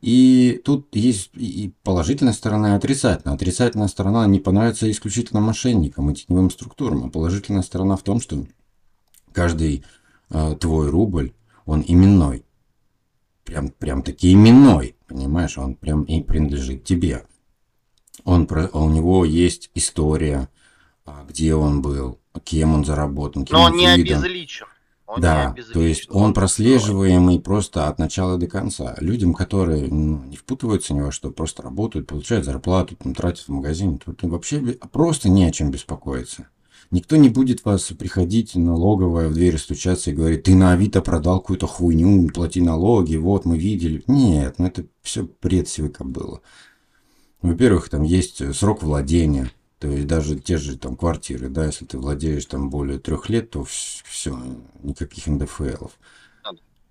И 0.00 0.60
тут 0.64 0.94
есть 0.96 1.30
и 1.34 1.72
положительная 1.82 2.34
сторона, 2.34 2.74
и 2.74 2.76
отрицательная. 2.76 3.34
Отрицательная 3.34 3.88
сторона 3.88 4.26
не 4.26 4.38
понравится 4.38 4.90
исключительно 4.90 5.40
мошенникам 5.40 6.10
и 6.10 6.14
теневым 6.14 6.50
структурам. 6.50 7.04
А 7.04 7.10
положительная 7.10 7.62
сторона 7.62 7.96
в 7.96 8.02
том, 8.02 8.20
что 8.20 8.46
каждый 9.32 9.84
э, 10.34 10.56
твой 10.60 10.90
рубль, 10.90 11.32
он 11.64 11.82
именной. 11.86 12.44
Прям, 13.44 13.68
прям 13.70 14.02
таки 14.02 14.32
именной, 14.32 14.96
понимаешь, 15.06 15.56
он 15.58 15.74
прям 15.74 16.02
и 16.04 16.22
принадлежит 16.22 16.84
тебе. 16.84 17.24
Он, 18.24 18.46
про- 18.46 18.68
у 18.72 18.88
него 18.90 19.24
есть 19.24 19.70
история, 19.74 20.48
а, 21.04 21.24
где 21.28 21.54
он 21.54 21.82
был, 21.82 22.18
кем 22.42 22.74
он 22.74 22.84
заработан, 22.84 23.44
кем 23.44 23.58
Но 23.58 23.64
он 23.64 23.76
не 23.76 23.86
видом. 23.96 24.20
обезличен. 24.20 24.66
Он 25.06 25.20
Да, 25.20 25.54
то 25.72 25.80
есть 25.82 26.08
он 26.10 26.32
прослеживаемый 26.32 27.38
просто 27.38 27.88
от 27.88 27.98
начала 27.98 28.38
до 28.38 28.46
конца. 28.46 28.96
Людям, 29.00 29.34
которые 29.34 29.86
ну, 29.88 30.24
не 30.24 30.36
впутываются 30.36 30.94
ни 30.94 31.02
во 31.02 31.12
что, 31.12 31.30
просто 31.30 31.62
работают, 31.62 32.06
получают 32.06 32.46
зарплату, 32.46 32.96
там, 32.96 33.14
тратят 33.14 33.46
в 33.46 33.50
магазине, 33.50 33.98
тут 34.02 34.22
вообще 34.22 34.60
просто 34.90 35.28
не 35.28 35.44
о 35.44 35.52
чем 35.52 35.70
беспокоиться. 35.70 36.48
Никто 36.90 37.16
не 37.16 37.28
будет 37.28 37.64
вас 37.64 37.84
приходить 37.98 38.54
налоговая 38.54 39.28
в 39.28 39.34
дверь 39.34 39.58
стучаться 39.58 40.10
и 40.10 40.14
говорить, 40.14 40.44
ты 40.44 40.54
на 40.54 40.72
Авито 40.72 41.02
продал 41.02 41.40
какую-то 41.40 41.66
хуйню, 41.66 42.28
плати 42.28 42.60
налоги, 42.60 43.16
вот 43.16 43.44
мы 43.44 43.58
видели. 43.58 44.04
Нет, 44.06 44.56
ну 44.58 44.66
это 44.66 44.84
все 45.02 45.28
бред 45.42 45.68
было. 46.00 46.40
Во-первых, 47.42 47.88
там 47.88 48.02
есть 48.02 48.54
срок 48.54 48.82
владения. 48.82 49.50
То 49.78 49.88
есть 49.88 50.06
даже 50.06 50.38
те 50.38 50.56
же 50.56 50.78
там 50.78 50.96
квартиры, 50.96 51.48
да, 51.50 51.66
если 51.66 51.84
ты 51.84 51.98
владеешь 51.98 52.46
там 52.46 52.70
более 52.70 52.98
трех 52.98 53.28
лет, 53.28 53.50
то 53.50 53.64
все, 53.64 54.38
никаких 54.82 55.26
НДФЛов. 55.26 55.92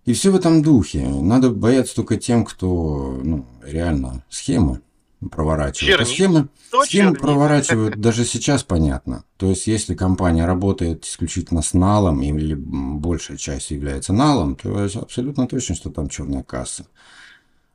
И 0.05 0.13
все 0.13 0.31
в 0.31 0.35
этом 0.35 0.61
духе. 0.61 1.07
Надо 1.07 1.49
бояться 1.49 1.95
только 1.95 2.17
тем, 2.17 2.45
кто 2.45 3.19
ну, 3.23 3.45
реально 3.63 4.23
схемы 4.29 4.81
проворачивает. 5.29 6.01
А 6.01 6.05
схемы, 6.05 6.49
схемы 6.85 7.13
проворачивают 7.15 7.99
даже 7.99 8.25
сейчас 8.25 8.63
понятно. 8.63 9.23
То 9.37 9.49
есть 9.49 9.67
если 9.67 9.95
компания 9.95 10.45
работает 10.45 11.05
исключительно 11.05 11.61
с 11.61 11.73
налом 11.73 12.21
или 12.21 12.53
большая 12.55 13.37
часть 13.37 13.71
является 13.71 14.13
налом, 14.13 14.55
то 14.55 14.89
абсолютно 14.95 15.47
точно, 15.47 15.75
что 15.75 15.89
там 15.89 16.09
черная 16.09 16.43
касса. 16.43 16.85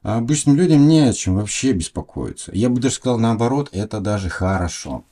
А 0.02 0.18
обычным 0.18 0.56
людям 0.56 0.86
не 0.86 1.00
о 1.00 1.12
чем 1.12 1.36
вообще 1.36 1.72
беспокоиться. 1.72 2.52
Я 2.54 2.68
бы 2.68 2.80
даже 2.80 2.94
сказал 2.94 3.18
наоборот, 3.18 3.68
это 3.72 4.00
даже 4.00 4.28
хорошо. 4.28 5.04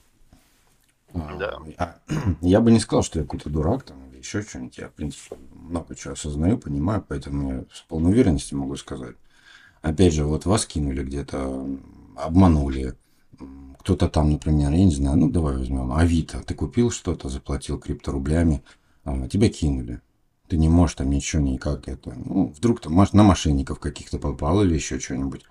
А, 1.13 1.37
Да. 1.39 1.59
а, 1.79 1.97
Я 2.41 2.61
бы 2.61 2.71
не 2.71 2.81
сказал, 2.81 3.03
что 3.03 3.19
я 3.19 3.25
какой-то 3.25 3.51
дурак 3.51 3.83
там 3.83 3.97
или 4.11 4.19
еще 4.19 4.43
что-нибудь. 4.43 4.79
Я, 4.79 4.89
в 4.89 4.93
принципе, 4.93 5.37
много 5.55 5.95
чего 5.95 6.13
осознаю, 6.15 6.59
понимаю, 6.59 7.05
поэтому 7.07 7.53
я 7.53 7.65
с 7.73 7.81
полной 7.83 8.13
уверенностью 8.13 8.59
могу 8.59 8.77
сказать. 8.77 9.17
Опять 9.83 10.15
же, 10.15 10.25
вот 10.25 10.47
вас 10.47 10.67
кинули 10.67 11.03
где-то, 11.05 11.67
обманули. 12.17 12.95
Кто-то 13.81 14.09
там, 14.09 14.33
например, 14.33 14.73
я 14.73 14.85
не 14.85 14.95
знаю, 14.95 15.17
ну 15.17 15.31
давай 15.31 15.57
возьмем 15.57 15.93
Авито. 15.93 16.43
Ты 16.43 16.55
купил 16.55 16.91
что-то, 16.91 17.29
заплатил 17.29 17.79
крипторублями, 17.79 18.65
а, 19.05 19.29
тебя 19.29 19.49
кинули. 19.49 20.01
Ты 20.49 20.57
не 20.57 20.69
можешь 20.69 20.97
там 20.97 21.11
ничего 21.11 21.43
никак 21.43 21.89
это. 21.89 22.15
Ну, 22.17 22.53
вдруг 22.57 22.81
там 22.81 22.97
на 23.13 23.23
мошенников 23.23 23.79
каких-то 23.79 24.19
попал 24.19 24.63
или 24.63 24.75
еще 24.75 24.99
что-нибудь. 24.99 25.45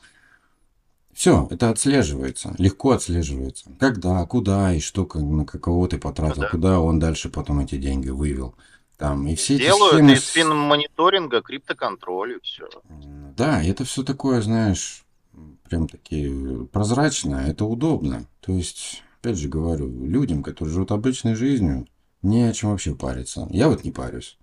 Все, 1.14 1.48
это 1.50 1.70
отслеживается, 1.70 2.54
легко 2.58 2.92
отслеживается. 2.92 3.72
Когда, 3.80 4.26
куда 4.26 4.74
и 4.74 4.82
что, 4.82 5.08
на 5.14 5.46
какого 5.46 5.88
ты 5.88 5.98
потратил, 5.98 6.42
да. 6.42 6.50
куда 6.50 6.80
он 6.82 7.00
дальше 7.00 7.30
потом 7.30 7.62
эти 7.62 7.78
деньги 7.78 8.10
вывел. 8.10 8.56
Там, 8.98 9.26
и 9.28 9.36
все 9.36 9.56
эти 9.56 9.64
Делают 9.64 9.94
схемы 9.94 10.14
из 10.14 10.28
финмониторинга, 10.28 11.42
криптоконтроль 11.42 12.34
и 12.34 12.40
все. 12.42 12.68
Да, 13.38 13.64
это 13.64 13.86
все 13.86 14.04
такое, 14.04 14.42
знаешь, 14.42 15.05
прям 15.70 15.88
таки 15.88 16.32
прозрачно, 16.72 17.36
это 17.36 17.66
удобно. 17.66 18.26
То 18.42 18.52
есть, 18.52 19.04
опять 19.20 19.38
же 19.38 19.50
говорю, 19.50 19.88
людям, 20.06 20.44
которые 20.44 20.74
живут 20.74 20.92
обычной 20.92 21.36
жизнью, 21.36 21.88
не 22.22 22.44
о 22.44 22.54
чем 22.54 22.72
вообще 22.72 22.96
париться. 22.96 23.48
Я 23.50 23.68
вот 23.70 23.84
не 23.84 23.92
парюсь. 23.92 24.38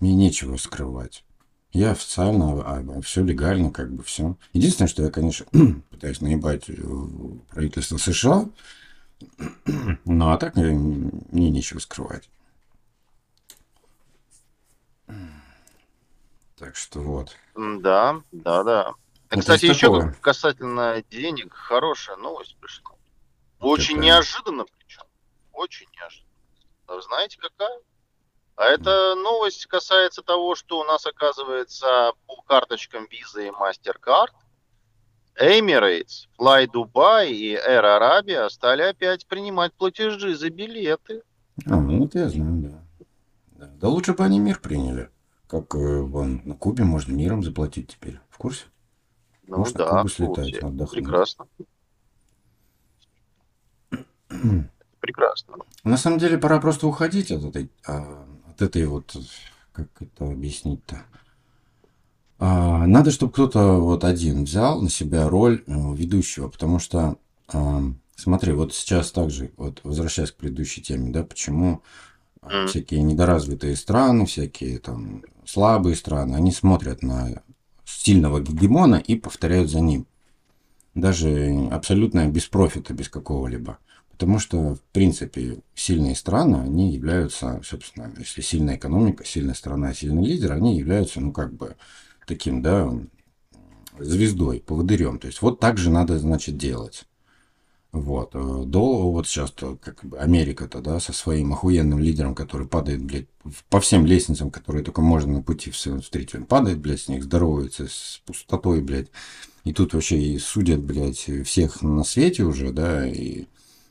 Мне 0.00 0.14
нечего 0.14 0.56
скрывать. 0.56 1.24
Я 1.72 1.90
официально, 1.92 3.02
все 3.02 3.22
легально, 3.22 3.70
как 3.70 3.92
бы 3.92 4.02
все. 4.02 4.36
Единственное, 4.52 4.88
что 4.88 5.02
я, 5.02 5.10
конечно, 5.10 5.46
пытаюсь 5.90 6.20
наебать 6.20 6.68
э, 6.70 6.74
правительство 7.50 7.98
США, 7.98 8.48
ну 10.04 10.30
а 10.30 10.38
так 10.38 10.56
э, 10.56 10.72
мне 10.72 11.50
нечего 11.50 11.78
скрывать. 11.78 12.30
Так 16.56 16.74
что 16.74 17.00
вот. 17.00 17.36
Да, 17.54 18.22
да, 18.32 18.64
да. 18.64 18.94
Вот 19.30 19.40
Кстати, 19.40 19.66
еще 19.66 19.86
такого. 19.86 20.14
касательно 20.20 21.02
денег, 21.10 21.52
хорошая 21.52 22.16
новость 22.16 22.56
пришла. 22.56 22.92
Очень 23.60 23.96
Какая? 23.96 24.06
неожиданно 24.06 24.64
причем. 24.78 25.02
Очень 25.52 25.86
неожиданно. 25.94 26.28
Вы 26.86 27.02
знаете, 27.02 27.38
какая? 27.38 27.80
А 28.56 28.64
эта 28.64 29.14
новость 29.14 29.66
касается 29.66 30.22
того, 30.22 30.54
что 30.54 30.80
у 30.80 30.84
нас, 30.84 31.06
оказывается, 31.06 32.12
по 32.26 32.42
карточкам 32.42 33.04
Visa 33.04 33.46
и 33.46 33.50
MasterCard 33.50 34.32
Emirates, 35.38 36.26
Fly 36.38 36.66
Dubai 36.66 37.28
и 37.30 37.54
Air 37.54 37.84
Arabia 38.00 38.48
стали 38.50 38.82
опять 38.82 39.26
принимать 39.26 39.72
платежи 39.74 40.34
за 40.34 40.50
билеты. 40.50 41.22
А, 41.66 41.76
ну 41.76 42.06
это 42.06 42.20
я 42.20 42.28
знаю, 42.28 42.56
да. 42.56 42.82
Да, 43.52 43.66
да 43.66 43.88
лучше 43.88 44.14
бы 44.14 44.24
они 44.24 44.40
мир 44.40 44.58
приняли. 44.60 45.10
Как 45.46 45.74
э, 45.74 46.00
вон, 46.00 46.42
на 46.44 46.54
Кубе 46.54 46.84
можно 46.84 47.12
миром 47.12 47.42
заплатить 47.42 47.88
теперь. 47.92 48.18
В 48.30 48.38
курсе? 48.38 48.64
Ну 49.48 49.58
Может, 49.58 49.76
да, 49.76 49.88
Кубу 49.88 50.08
слетать, 50.08 50.54
отдохнуть. 50.58 50.90
прекрасно. 50.90 51.46
Прекрасно. 55.00 55.56
На 55.84 55.96
самом 55.96 56.18
деле 56.18 56.36
пора 56.36 56.60
просто 56.60 56.86
уходить 56.86 57.30
от 57.30 57.44
этой, 57.44 57.70
а, 57.86 58.26
от 58.50 58.60
этой 58.60 58.84
вот, 58.84 59.16
как 59.72 59.86
это 60.00 60.30
объяснить-то? 60.30 61.02
А, 62.38 62.86
надо, 62.86 63.10
чтобы 63.10 63.32
кто-то 63.32 63.80
вот 63.80 64.04
один 64.04 64.44
взял 64.44 64.82
на 64.82 64.90
себя 64.90 65.28
роль 65.28 65.64
э, 65.66 65.94
ведущего, 65.94 66.48
потому 66.48 66.78
что, 66.78 67.16
а, 67.48 67.82
смотри, 68.16 68.52
вот 68.52 68.74
сейчас 68.74 69.12
также, 69.12 69.50
вот 69.56 69.80
возвращаясь 69.82 70.30
к 70.30 70.36
предыдущей 70.36 70.82
теме, 70.82 71.10
да, 71.10 71.24
почему 71.24 71.82
а, 72.42 72.66
всякие 72.66 73.02
недоразвитые 73.02 73.76
страны, 73.76 74.26
всякие 74.26 74.78
там 74.78 75.22
слабые 75.46 75.96
страны, 75.96 76.36
они 76.36 76.52
смотрят 76.52 77.02
на 77.02 77.42
сильного 77.88 78.40
гегемона 78.40 78.96
и 78.96 79.16
повторяют 79.16 79.70
за 79.70 79.80
ним. 79.80 80.06
Даже 80.94 81.68
абсолютно 81.70 82.28
без 82.28 82.46
профита, 82.46 82.92
без 82.92 83.08
какого-либо. 83.08 83.78
Потому 84.10 84.38
что, 84.40 84.74
в 84.74 84.80
принципе, 84.92 85.60
сильные 85.74 86.16
страны, 86.16 86.56
они 86.56 86.92
являются, 86.92 87.60
собственно, 87.64 88.12
если 88.18 88.40
сильная 88.40 88.76
экономика, 88.76 89.24
сильная 89.24 89.54
страна, 89.54 89.94
сильный 89.94 90.26
лидер, 90.26 90.52
они 90.52 90.76
являются, 90.76 91.20
ну, 91.20 91.32
как 91.32 91.54
бы, 91.54 91.76
таким, 92.26 92.60
да, 92.60 92.92
звездой, 93.98 94.60
поводырем. 94.60 95.18
То 95.20 95.28
есть, 95.28 95.40
вот 95.40 95.60
так 95.60 95.78
же 95.78 95.90
надо, 95.90 96.18
значит, 96.18 96.56
делать. 96.56 97.04
Вот. 97.92 98.30
э, 98.34 98.62
До, 98.66 99.10
вот 99.10 99.26
сейчас 99.26 99.52
как 99.80 100.04
Америка-то, 100.18 100.80
да, 100.80 101.00
со 101.00 101.12
своим 101.12 101.52
охуенным 101.54 101.98
лидером, 101.98 102.34
который 102.34 102.66
падает, 102.66 103.02
блядь, 103.02 103.28
по 103.70 103.80
всем 103.80 104.04
лестницам, 104.04 104.50
которые 104.50 104.84
только 104.84 105.00
можно 105.00 105.34
на 105.34 105.42
пути 105.42 105.70
в- 105.70 105.76
встретить. 105.76 106.34
Он 106.34 106.44
падает, 106.44 106.80
блядь, 106.80 107.00
с 107.00 107.08
них, 107.08 107.24
здоровается 107.24 107.86
с 107.88 108.20
пустотой, 108.26 108.82
блядь. 108.82 109.08
И 109.64 109.72
тут 109.72 109.94
вообще 109.94 110.18
и 110.18 110.38
судят, 110.38 110.80
блядь, 110.82 111.28
всех 111.46 111.82
на 111.82 112.04
свете 112.04 112.44
уже, 112.44 112.72
да, 112.72 113.06
и 113.06 113.46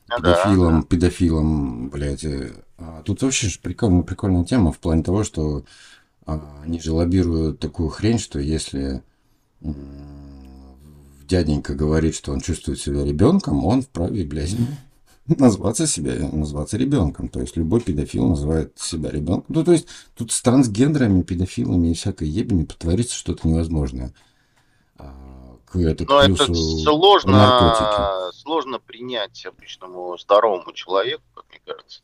Ну 0.08 0.18
да, 0.20 0.34
педофилам, 0.34 0.82
педофилам, 0.84 1.90
блядь. 1.90 2.24
э, 2.24 2.52
а 2.78 3.02
тут 3.04 3.22
вообще 3.22 3.48
ж 3.48 3.60
прикольная, 3.60 4.02
прикольная 4.02 4.44
тема 4.44 4.72
в 4.72 4.78
плане 4.80 5.02
того, 5.02 5.24
что 5.24 5.64
а, 6.26 6.60
они 6.64 6.80
же 6.80 6.92
лоббируют 6.92 7.60
такую 7.60 7.88
хрень, 7.90 8.18
что 8.18 8.38
если 8.40 9.02
дяденька 11.28 11.74
говорит, 11.74 12.14
что 12.16 12.32
он 12.32 12.40
чувствует 12.40 12.80
себя 12.80 13.04
ребенком, 13.04 13.64
он 13.64 13.82
вправе, 13.82 14.24
блядь, 14.24 14.56
назваться 15.26 15.86
себя, 15.86 16.14
назваться 16.32 16.76
ребенком. 16.76 17.28
То 17.28 17.40
есть 17.40 17.56
любой 17.56 17.80
педофил 17.80 18.28
называет 18.28 18.78
себя 18.78 19.10
ребенком. 19.10 19.44
Ну, 19.48 19.64
то 19.64 19.72
есть 19.72 19.86
тут 20.16 20.32
с 20.32 20.40
трансгендерами, 20.40 21.22
педофилами 21.22 21.88
и 21.88 21.94
всякой 21.94 22.28
ебами 22.28 22.64
потворится 22.64 23.14
что-то 23.14 23.46
невозможное. 23.46 24.14
А, 24.96 25.56
к, 25.66 25.76
это, 25.76 26.06
к 26.06 26.08
Но 26.08 26.22
это 26.22 26.46
плюсу 26.46 26.78
сложно, 26.78 28.30
сложно 28.32 28.78
принять 28.80 29.44
обычному 29.44 30.16
здоровому 30.18 30.72
человеку, 30.72 31.22
как 31.34 31.44
мне 31.50 31.60
кажется. 31.64 32.00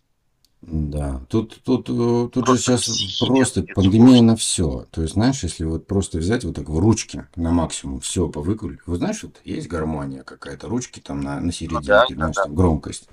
Да, 0.67 1.21
тут, 1.29 1.61
тут, 1.63 1.89
э, 1.91 1.93
тут 1.93 2.35
же 2.35 2.43
Просто 2.43 2.57
сейчас 2.57 2.83
психи 2.83 3.27
просто 3.27 3.61
нет, 3.61 3.75
пандемия 3.75 4.07
сложно. 4.07 4.27
на 4.27 4.37
все. 4.37 4.87
То 4.91 5.03
есть, 5.03 5.15
знаешь, 5.15 5.43
если 5.43 5.65
вот 5.65 5.87
просто 5.87 6.19
взять 6.19 6.45
вот 6.45 6.57
так 6.57 6.69
в 6.69 6.79
ручки 6.79 7.27
на 7.37 7.51
максимум, 7.51 8.01
все 8.01 8.29
повыкрутить. 8.29 8.81
Вот 8.87 8.99
знаешь, 8.99 9.23
вот 9.23 9.41
есть 9.45 9.69
гармония 9.69 10.23
какая-то, 10.23 10.69
ручки 10.69 11.01
там 11.01 11.21
на, 11.21 11.39
на 11.41 11.53
серединке, 11.53 11.87
да, 11.87 12.07
да, 12.09 12.15
знаешь, 12.15 12.37
да. 12.37 12.45
там 12.45 12.55
громкость. 12.55 13.09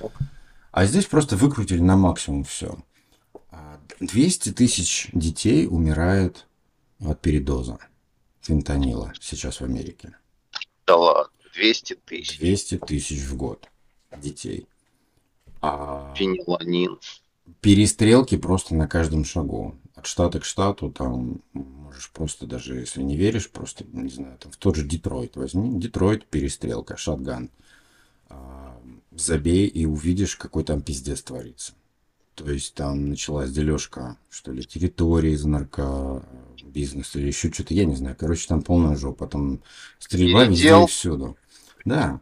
А 0.71 0.85
здесь 0.85 1.05
просто 1.05 1.35
выкрутили 1.35 1.81
на 1.81 1.97
максимум 1.97 2.45
все. 2.45 2.77
200 3.99 4.53
тысяч 4.53 5.09
детей 5.13 5.67
умирает 5.67 6.47
от 6.99 7.19
передоза 7.21 7.77
фентанила 8.41 9.13
сейчас 9.19 9.61
в 9.61 9.63
Америке. 9.63 10.15
Да 10.87 10.97
ладно, 10.97 11.31
200 11.53 11.95
тысяч. 12.05 12.39
200 12.39 12.77
тысяч 12.79 13.21
в 13.21 13.35
год 13.35 13.69
детей. 14.17 14.67
А 15.61 16.13
Фениланин. 16.17 16.99
Перестрелки 17.59 18.37
просто 18.37 18.75
на 18.75 18.87
каждом 18.87 19.25
шагу. 19.25 19.75
От 19.95 20.05
штата 20.05 20.39
к 20.39 20.45
штату 20.45 20.91
там 20.91 21.41
можешь 21.53 22.09
просто 22.11 22.47
даже, 22.47 22.75
если 22.75 23.01
не 23.03 23.17
веришь, 23.17 23.49
просто, 23.49 23.83
не 23.91 24.09
знаю, 24.09 24.37
там 24.39 24.51
в 24.51 24.57
тот 24.57 24.75
же 24.75 24.85
Детройт 24.85 25.35
возьми. 25.35 25.79
Детройт, 25.79 26.25
перестрелка, 26.25 26.97
шатган. 26.97 27.49
а, 28.29 28.79
забей 29.11 29.67
и 29.67 29.85
увидишь, 29.85 30.35
какой 30.35 30.63
там 30.63 30.81
пиздец 30.81 31.21
творится. 31.21 31.73
То 32.35 32.49
есть 32.49 32.73
там 32.73 33.09
началась 33.09 33.51
дележка, 33.51 34.17
что 34.29 34.51
ли, 34.51 34.63
территории 34.63 35.33
из 35.33 35.43
наркобизнеса 35.43 37.19
или 37.19 37.27
еще 37.27 37.51
что-то, 37.51 37.73
я 37.73 37.85
не 37.85 37.95
знаю. 37.95 38.15
Короче, 38.17 38.47
там 38.47 38.61
полная 38.61 38.95
жопа. 38.95 39.27
Там 39.27 39.61
стрельба 39.99 40.45
везде 40.45 40.81
и 40.83 40.87
всюду. 40.87 41.37
Да. 41.85 42.21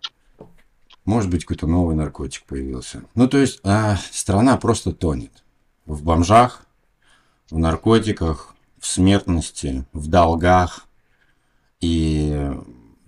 Может 1.06 1.32
быть, 1.32 1.46
какой-то 1.46 1.68
новый 1.68 1.96
наркотик 1.96 2.44
появился. 2.44 3.04
Ну, 3.16 3.28
то 3.28 3.38
есть, 3.38 3.60
а, 3.64 3.98
страна 4.12 4.58
просто 4.58 4.92
тонет. 4.92 5.44
В 5.86 6.04
бомжах, 6.04 6.66
в 7.50 7.58
наркотиках, 7.58 8.56
в 8.80 8.86
смертности, 8.86 9.86
в 9.94 10.08
долгах. 10.08 10.86
И 11.82 12.52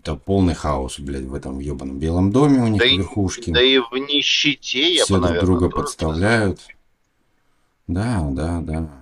это 0.01 0.15
полный 0.15 0.55
хаос, 0.55 1.00
блядь, 1.00 1.25
в 1.25 1.33
этом 1.36 1.60
ебаном 1.60 2.00
Белом 2.00 2.31
доме 2.31 2.60
у 2.60 2.67
них 2.67 2.81
да 2.81 2.88
верхушки. 2.88 3.50
И, 3.50 3.53
да 3.53 3.62
и 3.62 3.77
в 3.77 3.91
нищете, 3.98 4.95
я 4.95 5.03
Все 5.03 5.15
бы, 5.15 5.21
наверное, 5.21 5.45
друг 5.45 5.60
друга 5.60 5.75
подставляют. 5.75 6.60
Сказал. 6.60 6.75
Да, 7.88 8.29
да, 8.31 8.62
да. 8.62 9.00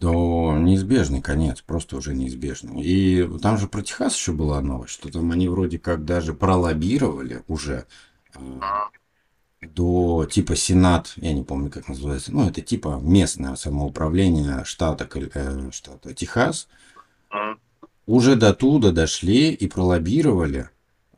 То 0.00 0.56
неизбежный 0.56 1.20
конец, 1.20 1.60
просто 1.60 1.96
уже 1.98 2.14
неизбежный. 2.14 2.80
И 2.82 3.28
там 3.42 3.58
же 3.58 3.68
про 3.68 3.82
Техас 3.82 4.16
еще 4.16 4.32
была 4.32 4.62
новость, 4.62 4.94
что 4.94 5.12
там 5.12 5.30
они 5.30 5.46
вроде 5.46 5.78
как 5.78 6.06
даже 6.06 6.32
пролоббировали 6.32 7.42
уже 7.48 7.84
э, 8.34 8.40
до 9.60 10.24
типа 10.24 10.56
Сенат, 10.56 11.12
я 11.16 11.34
не 11.34 11.42
помню, 11.42 11.70
как 11.70 11.86
называется, 11.86 12.32
ну, 12.32 12.48
это 12.48 12.62
типа 12.62 12.98
местное 13.02 13.56
самоуправление 13.56 14.64
штата, 14.64 15.06
э, 15.34 15.70
штата 15.70 16.14
Техас, 16.14 16.66
уже 18.06 18.36
до 18.36 18.54
туда 18.54 18.92
дошли 18.92 19.52
и 19.52 19.68
пролоббировали. 19.68 20.70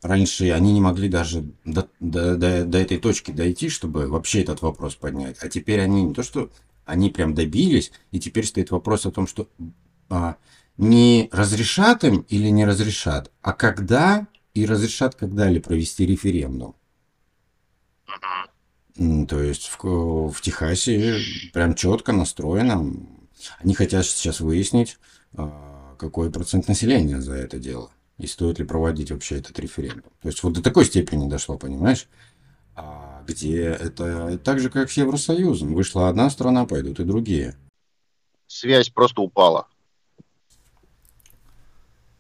Раньше 0.03 0.51
они 0.51 0.73
не 0.73 0.81
могли 0.81 1.09
даже 1.09 1.45
до, 1.65 1.89
до, 2.01 2.37
до, 2.37 2.65
до 2.65 2.79
этой 2.79 2.99
точки 2.99 3.31
дойти, 3.31 3.69
чтобы 3.69 4.09
вообще 4.09 4.43
этот 4.43 4.61
вопрос 4.61 4.97
поднять. 4.97 5.37
А 5.41 5.49
теперь 5.49 5.81
они 5.81 6.03
не 6.03 6.13
то, 6.13 6.25
что 6.25 6.51
они 6.85 7.11
прям 7.11 7.35
добились, 7.35 7.93
и 8.11 8.21
теперь 8.21 8.47
стоит 8.47 8.71
вопрос 8.71 9.07
о 9.07 9.11
том, 9.11 9.27
что 9.27 9.49
а, 10.09 10.37
не 10.77 11.29
разрешат 11.33 12.05
им 12.05 12.25
или 12.29 12.49
не 12.49 12.65
разрешат, 12.65 13.31
а 13.41 13.53
когда 13.53 14.27
и 14.55 14.67
разрешат 14.67 15.15
когда 15.15 15.49
ли 15.49 15.61
провести 15.61 16.07
референдум. 16.07 16.77
То 18.97 19.41
есть 19.41 19.69
в, 19.69 20.31
в 20.31 20.41
Техасе 20.43 21.19
прям 21.53 21.75
четко 21.75 22.13
настроено. 22.13 22.95
Они 23.59 23.75
хотят 23.75 24.05
сейчас 24.05 24.41
выяснить, 24.41 24.99
а, 25.35 25.97
какой 25.99 26.31
процент 26.31 26.69
населения 26.69 27.21
за 27.21 27.35
это 27.35 27.59
дело. 27.59 27.91
И 28.19 28.27
стоит 28.27 28.59
ли 28.59 28.65
проводить 28.65 29.11
вообще 29.11 29.39
этот 29.39 29.59
референдум. 29.59 30.13
То 30.21 30.29
есть 30.29 30.43
вот 30.43 30.53
до 30.53 30.63
такой 30.63 30.85
степени 30.85 31.29
дошло, 31.29 31.57
понимаешь? 31.57 32.07
Где 33.27 33.65
это 33.65 34.39
так 34.39 34.61
же, 34.61 34.71
как 34.71 34.91
с 34.91 34.97
Евросоюзом. 34.97 35.75
Вышла 35.75 36.09
одна 36.09 36.31
страна, 36.31 36.65
пойдут 36.67 37.01
и 37.01 37.05
другие. 37.05 37.57
Связь 38.47 38.91
просто 38.91 39.23
упала. 39.23 39.67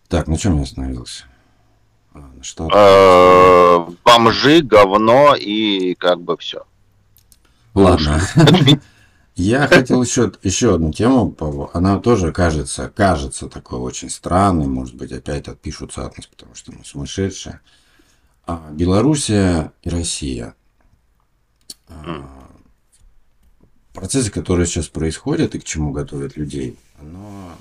Так, 0.09 0.29
на 0.29 0.37
чем 0.37 0.57
я 0.57 0.63
остановился? 0.63 1.25
А, 2.71 3.89
бомжи, 4.05 4.61
говно 4.61 5.35
и 5.35 5.95
как 5.95 6.21
бы 6.21 6.37
все. 6.37 6.65
Ладно. 7.75 8.21
Я 9.35 9.67
хотел 9.67 10.03
еще, 10.03 10.31
еще 10.43 10.75
одну 10.75 10.93
тему, 10.93 11.35
она 11.73 11.99
тоже 11.99 12.33
кажется, 12.33 12.93
кажется 12.95 13.49
такой 13.49 13.79
очень 13.79 14.11
странной, 14.11 14.67
может 14.67 14.95
быть, 14.95 15.11
опять 15.11 15.49
отпишутся 15.49 16.05
от 16.05 16.19
нас, 16.19 16.27
потому 16.27 16.55
что 16.55 16.73
мы 16.73 16.85
сумасшедшие. 16.85 17.61
А, 18.47 18.69
Белоруссия 18.73 19.73
и 19.83 19.89
Россия. 19.89 20.55
А, 22.05 22.49
процессы, 23.93 24.31
которые 24.31 24.67
сейчас 24.67 24.89
происходят 24.89 25.55
и 25.55 25.59
к 25.59 25.65
чему 25.65 25.93
готовят 25.93 26.37
людей, 26.37 26.79
оно, 27.01 27.53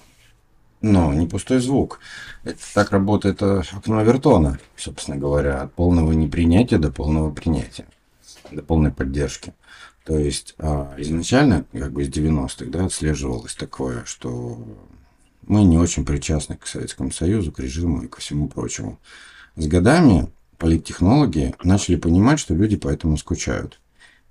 ну, 0.82 1.14
не 1.14 1.28
пустой 1.28 1.60
звук. 1.60 2.00
Это 2.44 2.60
так 2.74 2.92
работает 2.92 3.42
э, 3.42 3.62
окно 3.72 4.04
Вертона, 4.04 4.60
собственно 4.76 5.18
говоря, 5.18 5.62
от 5.62 5.74
полного 5.74 6.12
непринятия 6.12 6.80
до 6.80 6.92
полного 6.92 7.32
принятия, 7.32 7.86
до 8.52 8.62
полной 8.64 8.92
поддержки. 8.92 9.54
То 10.04 10.18
есть 10.18 10.56
а, 10.58 10.94
изначально, 10.98 11.66
как 11.74 11.92
бы 11.92 12.04
из 12.04 12.10
90-х, 12.10 12.66
да, 12.66 12.86
отслеживалось 12.86 13.54
такое, 13.54 14.04
что 14.06 14.60
мы 15.46 15.64
не 15.64 15.78
очень 15.78 16.06
причастны 16.06 16.58
к 16.58 16.66
Советскому 16.66 17.12
Союзу, 17.12 17.52
к 17.52 17.60
режиму 17.60 18.04
и 18.04 18.08
ко 18.08 18.20
всему 18.20 18.48
прочему. 18.48 19.00
С 19.56 19.68
годами 19.68 20.32
политтехнологи 20.58 21.54
начали 21.64 21.96
понимать, 21.98 22.40
что 22.40 22.56
люди 22.56 22.78
поэтому 22.78 23.18
скучают. 23.18 23.80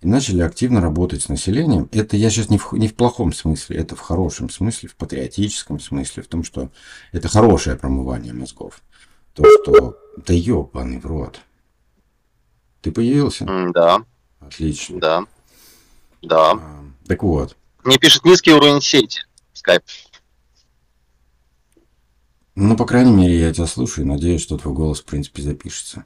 И 0.00 0.06
начали 0.06 0.40
активно 0.40 0.80
работать 0.80 1.22
с 1.22 1.28
населением. 1.28 1.88
Это 1.92 2.16
я 2.16 2.30
сейчас 2.30 2.48
не 2.48 2.56
в, 2.56 2.72
не 2.72 2.88
в 2.88 2.94
плохом 2.94 3.34
смысле, 3.34 3.76
это 3.76 3.96
в 3.96 4.00
хорошем 4.00 4.48
смысле, 4.48 4.88
в 4.88 4.96
патриотическом 4.96 5.78
смысле, 5.78 6.22
в 6.22 6.26
том, 6.26 6.42
что 6.42 6.70
это 7.12 7.28
хорошее 7.28 7.76
промывание 7.76 8.32
мозгов. 8.32 8.80
То, 9.34 9.44
что 9.44 9.98
да 10.16 10.32
ебаный 10.32 10.98
в 10.98 11.06
рот. 11.06 11.40
Ты 12.80 12.92
появился? 12.92 13.46
Да. 13.74 14.04
Отлично. 14.40 14.98
Да. 15.00 15.26
Да. 16.22 16.52
А, 16.52 16.84
так 17.06 17.22
вот. 17.22 17.56
Мне 17.84 17.98
пишет 17.98 18.24
низкий 18.24 18.52
уровень 18.52 18.80
сети. 18.80 19.20
Скайп. 19.52 19.82
Ну, 22.54 22.76
по 22.76 22.86
крайней 22.86 23.12
мере, 23.12 23.38
я 23.38 23.52
тебя 23.52 23.66
слушаю 23.66 24.06
и 24.06 24.08
надеюсь, 24.08 24.42
что 24.42 24.56
твой 24.56 24.74
голос, 24.74 25.00
в 25.00 25.04
принципе, 25.04 25.42
запишется. 25.42 26.04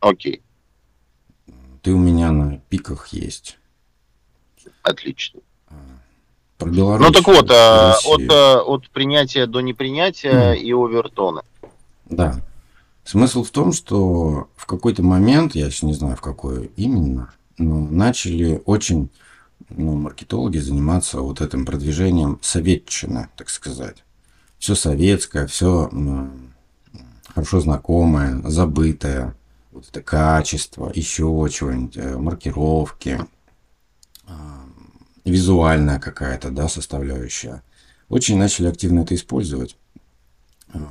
Окей. 0.00 0.42
Ты 1.88 1.94
у 1.94 1.98
меня 1.98 2.32
на 2.32 2.58
пиках 2.68 3.08
есть. 3.14 3.56
Отлично. 4.82 5.40
А, 5.68 5.74
про 6.58 6.68
Беларусь. 6.68 7.06
Ну 7.06 7.12
так 7.14 7.26
вот, 7.26 7.50
а, 7.50 7.96
от, 8.04 8.30
а, 8.30 8.60
от 8.60 8.90
принятия 8.90 9.46
до 9.46 9.62
непринятия 9.62 10.52
mm. 10.52 10.58
и 10.58 10.70
овертона. 10.74 11.40
Да. 12.04 12.42
Смысл 13.04 13.42
в 13.42 13.50
том, 13.52 13.72
что 13.72 14.50
в 14.54 14.66
какой-то 14.66 15.02
момент, 15.02 15.54
я 15.54 15.64
еще 15.64 15.86
не 15.86 15.94
знаю 15.94 16.14
в 16.14 16.20
какой 16.20 16.70
именно, 16.76 17.32
ну, 17.56 17.88
начали 17.90 18.60
очень 18.66 19.08
ну, 19.70 19.94
маркетологи 19.94 20.58
заниматься 20.58 21.22
вот 21.22 21.40
этим 21.40 21.64
продвижением 21.64 22.38
советчины, 22.42 23.30
так 23.34 23.48
сказать. 23.48 24.04
Все 24.58 24.74
советское, 24.74 25.46
все 25.46 25.90
хорошо 27.34 27.60
знакомое, 27.60 28.42
забытое, 28.44 29.37
вот 29.78 29.88
это 29.88 30.02
качество, 30.02 30.92
еще 30.94 31.46
чего-нибудь, 31.50 31.96
э, 31.96 32.16
маркировки, 32.16 33.20
а, 34.26 34.64
визуальная 35.24 35.98
какая-то, 35.98 36.50
да, 36.50 36.68
составляющая. 36.68 37.62
Очень 38.08 38.38
начали 38.38 38.68
активно 38.68 39.00
это 39.00 39.14
использовать 39.14 39.76
а, 40.72 40.86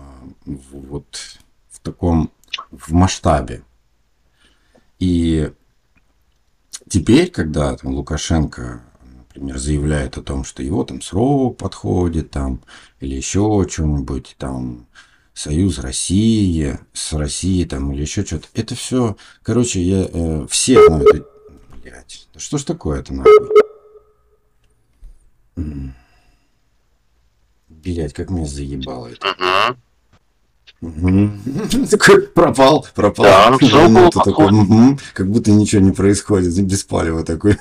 вот 0.45 1.39
в 1.69 1.79
таком, 1.79 2.31
в 2.71 2.91
масштабе. 2.93 3.63
И 4.99 5.51
Теперь, 6.89 7.29
когда 7.29 7.75
там, 7.75 7.93
Лукашенко, 7.93 8.81
например, 9.17 9.57
заявляет 9.57 10.17
о 10.17 10.21
том, 10.21 10.45
что 10.45 10.63
его 10.63 10.85
там 10.85 11.01
срок 11.01 11.57
подходит, 11.57 12.31
там, 12.31 12.61
или 13.01 13.15
еще 13.15 13.65
что-нибудь, 13.69 14.35
там, 14.37 14.87
Союз 15.37 15.77
России, 15.77 16.79
с 16.93 17.13
Россией 17.13 17.65
там, 17.65 17.93
или 17.93 18.01
еще 18.01 18.25
что-то, 18.25 18.47
это 18.55 18.73
все, 18.73 19.15
короче, 19.43 19.79
я, 19.79 20.09
э, 20.11 20.47
все 20.49 20.83
знают, 20.87 21.27
блядь, 21.83 22.27
да 22.33 22.39
что 22.39 22.57
ж 22.57 22.63
такое-то 22.63 23.13
нахуй? 23.13 23.31
Блять, 27.69 28.15
как 28.15 28.31
меня 28.31 28.47
заебало 28.47 29.11
это. 29.11 29.77
Такой 31.91 32.21
пропал, 32.23 32.87
пропал. 32.95 33.59
Да, 33.61 33.87
ну, 33.89 34.09
такой, 34.09 34.97
как 35.13 35.29
будто 35.29 35.51
ничего 35.51 35.83
не 35.83 35.91
происходит, 35.91 36.59
без 36.65 36.83
палева 36.83 37.23
такой. 37.23 37.59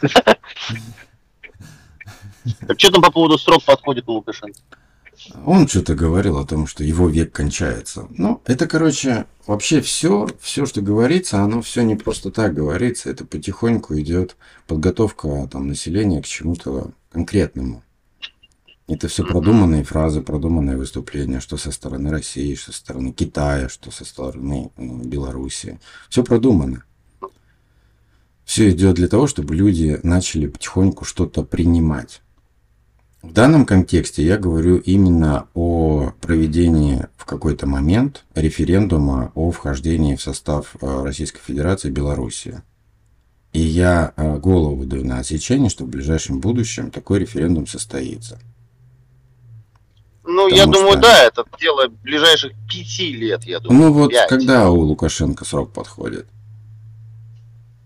Что 2.76 2.90
там 2.90 3.02
по 3.02 3.10
поводу 3.10 3.38
срок 3.38 3.64
подходит 3.64 4.08
у 4.08 4.12
Лукашенко? 4.12 4.58
Он 5.44 5.66
что-то 5.66 5.94
говорил 5.94 6.38
о 6.38 6.46
том, 6.46 6.66
что 6.66 6.84
его 6.84 7.08
век 7.08 7.32
кончается. 7.32 8.06
Ну, 8.10 8.42
это, 8.44 8.66
короче, 8.66 9.26
вообще 9.46 9.80
все, 9.80 10.28
все, 10.40 10.66
что 10.66 10.82
говорится, 10.82 11.40
оно 11.40 11.62
все 11.62 11.82
не 11.82 11.96
просто 11.96 12.30
так 12.30 12.54
говорится. 12.54 13.10
Это 13.10 13.24
потихоньку 13.24 13.98
идет 13.98 14.36
подготовка 14.66 15.48
там, 15.50 15.68
населения 15.68 16.22
к 16.22 16.26
чему-то 16.26 16.90
конкретному. 17.10 17.82
Это 18.88 19.08
все 19.08 19.24
продуманные 19.24 19.82
фразы, 19.82 20.20
продуманные 20.20 20.76
выступления, 20.76 21.40
что 21.40 21.56
со 21.56 21.72
стороны 21.72 22.10
России, 22.10 22.54
что 22.54 22.70
со 22.70 22.78
стороны 22.78 23.12
Китая, 23.12 23.68
что 23.68 23.90
со 23.90 24.04
стороны 24.04 24.70
Белоруссии. 24.76 25.80
Все 26.08 26.22
продумано. 26.22 26.84
Все 28.44 28.70
идет 28.70 28.94
для 28.94 29.08
того, 29.08 29.26
чтобы 29.26 29.56
люди 29.56 29.98
начали 30.04 30.46
потихоньку 30.46 31.04
что-то 31.04 31.42
принимать. 31.42 32.22
В 33.26 33.32
данном 33.32 33.66
контексте 33.66 34.24
я 34.24 34.38
говорю 34.38 34.76
именно 34.76 35.48
о 35.52 36.12
проведении 36.20 37.06
в 37.16 37.24
какой-то 37.24 37.66
момент 37.66 38.24
референдума 38.36 39.32
о 39.34 39.50
вхождении 39.50 40.14
в 40.14 40.22
состав 40.22 40.76
э, 40.80 41.02
Российской 41.02 41.40
Федерации 41.40 41.88
и 41.88 41.90
Белоруссии. 41.90 42.62
И 43.52 43.58
я 43.60 44.12
э, 44.16 44.38
голову 44.38 44.84
даю 44.84 45.04
на 45.04 45.18
отсечение, 45.18 45.70
что 45.70 45.84
в 45.84 45.88
ближайшем 45.88 46.38
будущем 46.38 46.92
такой 46.92 47.18
референдум 47.18 47.66
состоится. 47.66 48.38
Ну, 50.24 50.48
Потому 50.48 50.56
я 50.56 50.66
думаю, 50.66 50.92
что- 50.92 51.02
да, 51.02 51.24
это 51.24 51.44
дело 51.58 51.88
ближайших 51.88 52.52
пяти 52.70 53.12
лет, 53.12 53.42
я 53.44 53.58
думаю. 53.58 53.80
Ну 53.80 53.92
вот, 53.92 54.12
пять. 54.12 54.28
когда 54.28 54.70
у 54.70 54.78
Лукашенко 54.78 55.44
срок 55.44 55.72
подходит? 55.72 56.26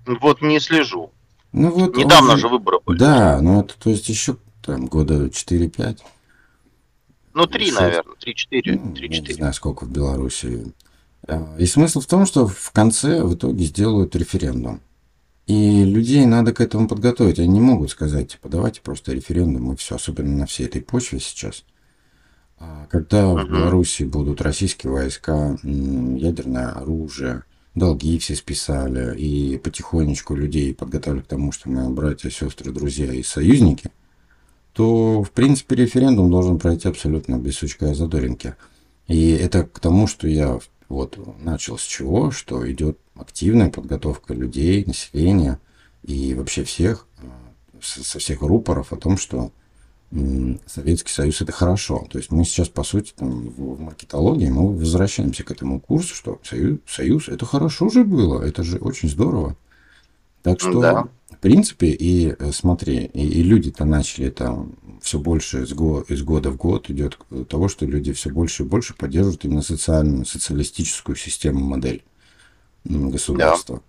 Вот 0.04 0.42
не 0.42 0.60
слежу. 0.60 1.10
Ну 1.52 1.70
вот 1.70 1.96
он 1.96 2.04
Недавно 2.04 2.36
же 2.36 2.48
выборы 2.48 2.78
были. 2.84 2.98
Да, 2.98 3.40
ну 3.40 3.62
это 3.62 3.74
то 3.78 3.88
есть 3.88 4.08
еще 4.10 4.36
там 4.62 4.86
года 4.86 5.26
4-5. 5.26 5.98
Ну, 7.32 7.46
три, 7.46 7.66
Шесть. 7.66 7.80
наверное, 7.80 8.16
три-четыре. 8.20 8.76
Ну, 8.82 8.94
я 8.96 9.20
не 9.20 9.32
знаю, 9.32 9.54
сколько 9.54 9.84
в 9.84 9.90
Беларуси. 9.90 10.72
А, 11.28 11.56
И 11.58 11.66
смысл 11.66 12.00
в 12.00 12.06
том, 12.06 12.26
что 12.26 12.46
в 12.46 12.70
конце 12.72 13.22
в 13.22 13.34
итоге 13.34 13.64
сделают 13.64 14.16
референдум. 14.16 14.80
И 15.46 15.84
людей 15.84 16.26
надо 16.26 16.52
к 16.52 16.60
этому 16.60 16.88
подготовить. 16.88 17.38
Они 17.38 17.48
не 17.48 17.60
могут 17.60 17.90
сказать, 17.90 18.32
типа, 18.32 18.48
давайте 18.48 18.80
просто 18.80 19.12
референдум 19.12 19.72
и 19.72 19.76
все, 19.76 19.96
особенно 19.96 20.36
на 20.38 20.46
всей 20.46 20.66
этой 20.66 20.80
почве 20.82 21.20
сейчас. 21.20 21.64
А 22.58 22.86
Когда 22.90 23.28
в 23.28 23.36
Мгм. 23.44 23.48
Беларуси 23.54 24.02
будут 24.02 24.40
российские 24.42 24.92
войска, 24.92 25.56
ядерное 25.62 26.70
оружие, 26.72 27.44
долги 27.74 28.18
все 28.18 28.34
списали, 28.36 29.16
и 29.18 29.56
потихонечку 29.58 30.34
людей 30.34 30.74
подготовили 30.74 31.20
к 31.22 31.26
тому, 31.26 31.52
что 31.52 31.70
мы 31.70 31.88
братья, 31.90 32.28
сестры, 32.28 32.70
друзья 32.72 33.12
и 33.12 33.22
союзники, 33.22 33.90
то, 34.80 35.22
в 35.22 35.30
принципе, 35.32 35.76
референдум 35.76 36.30
должен 36.30 36.58
пройти 36.58 36.88
абсолютно 36.88 37.36
без 37.36 37.56
сучка 37.58 37.88
и 37.88 37.94
задоринки. 37.94 38.54
И 39.08 39.32
это 39.32 39.64
к 39.64 39.78
тому, 39.78 40.06
что 40.06 40.26
я 40.26 40.58
вот 40.88 41.18
начал 41.38 41.76
с 41.76 41.82
чего, 41.82 42.30
что 42.30 42.66
идет 42.72 42.98
активная 43.14 43.68
подготовка 43.68 44.32
людей, 44.32 44.82
населения 44.86 45.60
и 46.02 46.32
вообще 46.32 46.64
всех, 46.64 47.06
э, 47.18 47.26
со 47.82 48.18
всех 48.18 48.40
рупоров 48.40 48.94
о 48.94 48.96
том, 48.96 49.18
что 49.18 49.52
Советский 50.64 51.12
Союз 51.12 51.42
это 51.42 51.52
хорошо. 51.52 52.06
То 52.10 52.16
есть 52.16 52.32
мы 52.32 52.46
сейчас, 52.46 52.70
по 52.70 52.82
сути, 52.82 53.12
там, 53.14 53.50
в 53.50 53.80
маркетологии 53.82 54.48
мы 54.48 54.74
возвращаемся 54.74 55.44
к 55.44 55.50
этому 55.50 55.78
курсу, 55.78 56.14
что 56.14 56.40
Союз, 56.42 56.78
Союз 56.86 57.28
это 57.28 57.44
хорошо 57.44 57.90
же 57.90 58.02
было, 58.02 58.42
это 58.42 58.62
же 58.62 58.78
очень 58.78 59.10
здорово. 59.10 59.58
Так 60.42 60.60
что, 60.60 60.80
Да. 60.80 61.08
в 61.30 61.36
принципе, 61.38 61.88
и 61.90 62.34
э, 62.38 62.50
смотри, 62.52 63.04
и, 63.12 63.26
и 63.26 63.42
люди-то 63.42 63.84
начали 63.84 64.30
там 64.30 64.72
все 65.02 65.18
больше 65.18 65.64
из, 65.64 65.72
го- 65.72 66.02
из 66.08 66.22
года 66.22 66.50
в 66.50 66.56
год 66.56 66.88
идет 66.90 67.16
к 67.16 67.44
того, 67.46 67.68
что 67.68 67.86
люди 67.86 68.12
все 68.12 68.30
больше 68.30 68.62
и 68.62 68.66
больше 68.66 68.94
поддерживают 68.94 69.44
именно 69.44 69.62
социальную, 69.62 70.24
социалистическую 70.26 71.16
систему, 71.16 71.60
модель 71.64 72.02
государства. 72.84 73.82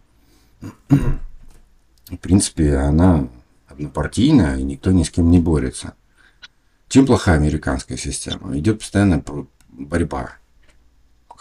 В 0.89 2.17
принципе, 2.21 2.75
она 2.75 3.29
однопартийная, 3.67 4.57
и 4.59 4.63
никто 4.63 4.91
ни 4.91 5.03
с 5.03 5.09
кем 5.09 5.31
не 5.31 5.39
борется. 5.39 5.93
Чем 6.89 7.05
плохая 7.05 7.37
американская 7.37 7.97
система? 7.97 8.57
Идет 8.57 8.79
постоянная 8.79 9.19
про- 9.19 9.47
борьба. 9.69 10.31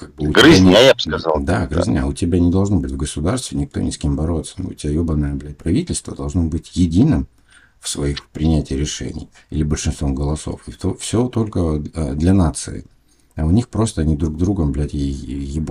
Как 0.00 0.14
бы 0.14 0.22
тебя 0.22 0.32
Грызня, 0.32 0.70
не- 0.70 0.84
я 0.86 0.94
бы 0.94 1.00
сказал. 1.00 1.36
Да, 1.40 1.66
грызня. 1.66 2.06
У 2.06 2.14
тебя 2.14 2.40
не 2.40 2.50
должно 2.50 2.78
быть 2.78 2.90
в 2.90 2.96
государстве 2.96 3.58
никто 3.58 3.80
ни 3.80 3.90
с 3.90 3.98
кем 3.98 4.16
бороться. 4.16 4.54
У 4.58 4.72
тебя 4.72 4.94
ебаное, 4.94 5.34
блядь, 5.34 5.58
правительство 5.58 6.16
должно 6.16 6.44
быть 6.44 6.74
единым 6.74 7.28
в 7.80 7.88
своих 7.88 8.26
принятии 8.28 8.72
решений 8.74 9.28
или 9.50 9.62
большинством 9.62 10.14
голосов. 10.14 10.62
И 10.68 10.72
все 10.98 11.28
только 11.28 11.82
э, 11.94 12.14
для 12.14 12.32
нации. 12.32 12.86
А 13.36 13.44
у 13.44 13.50
них 13.50 13.68
просто 13.68 14.00
они 14.00 14.16
друг 14.16 14.38
другом, 14.38 14.72
блядь, 14.72 14.94
е-. 14.94 15.62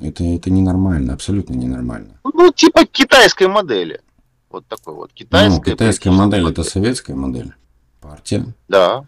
Это, 0.00 0.24
это 0.24 0.50
ненормально, 0.50 1.14
абсолютно 1.14 1.54
ненормально. 1.54 2.20
Ну, 2.22 2.52
типа 2.52 2.86
китайской 2.86 3.48
модели. 3.48 4.00
Вот 4.48 4.64
такой 4.66 4.94
вот. 4.94 5.12
Китайская, 5.12 5.56
ну, 5.56 5.60
китайская 5.60 5.76
политическая 5.76 6.10
модель 6.10 6.48
это 6.48 6.62
советская 6.62 7.16
модель. 7.16 7.52
Партия. 8.00 8.46
Да. 8.68 9.04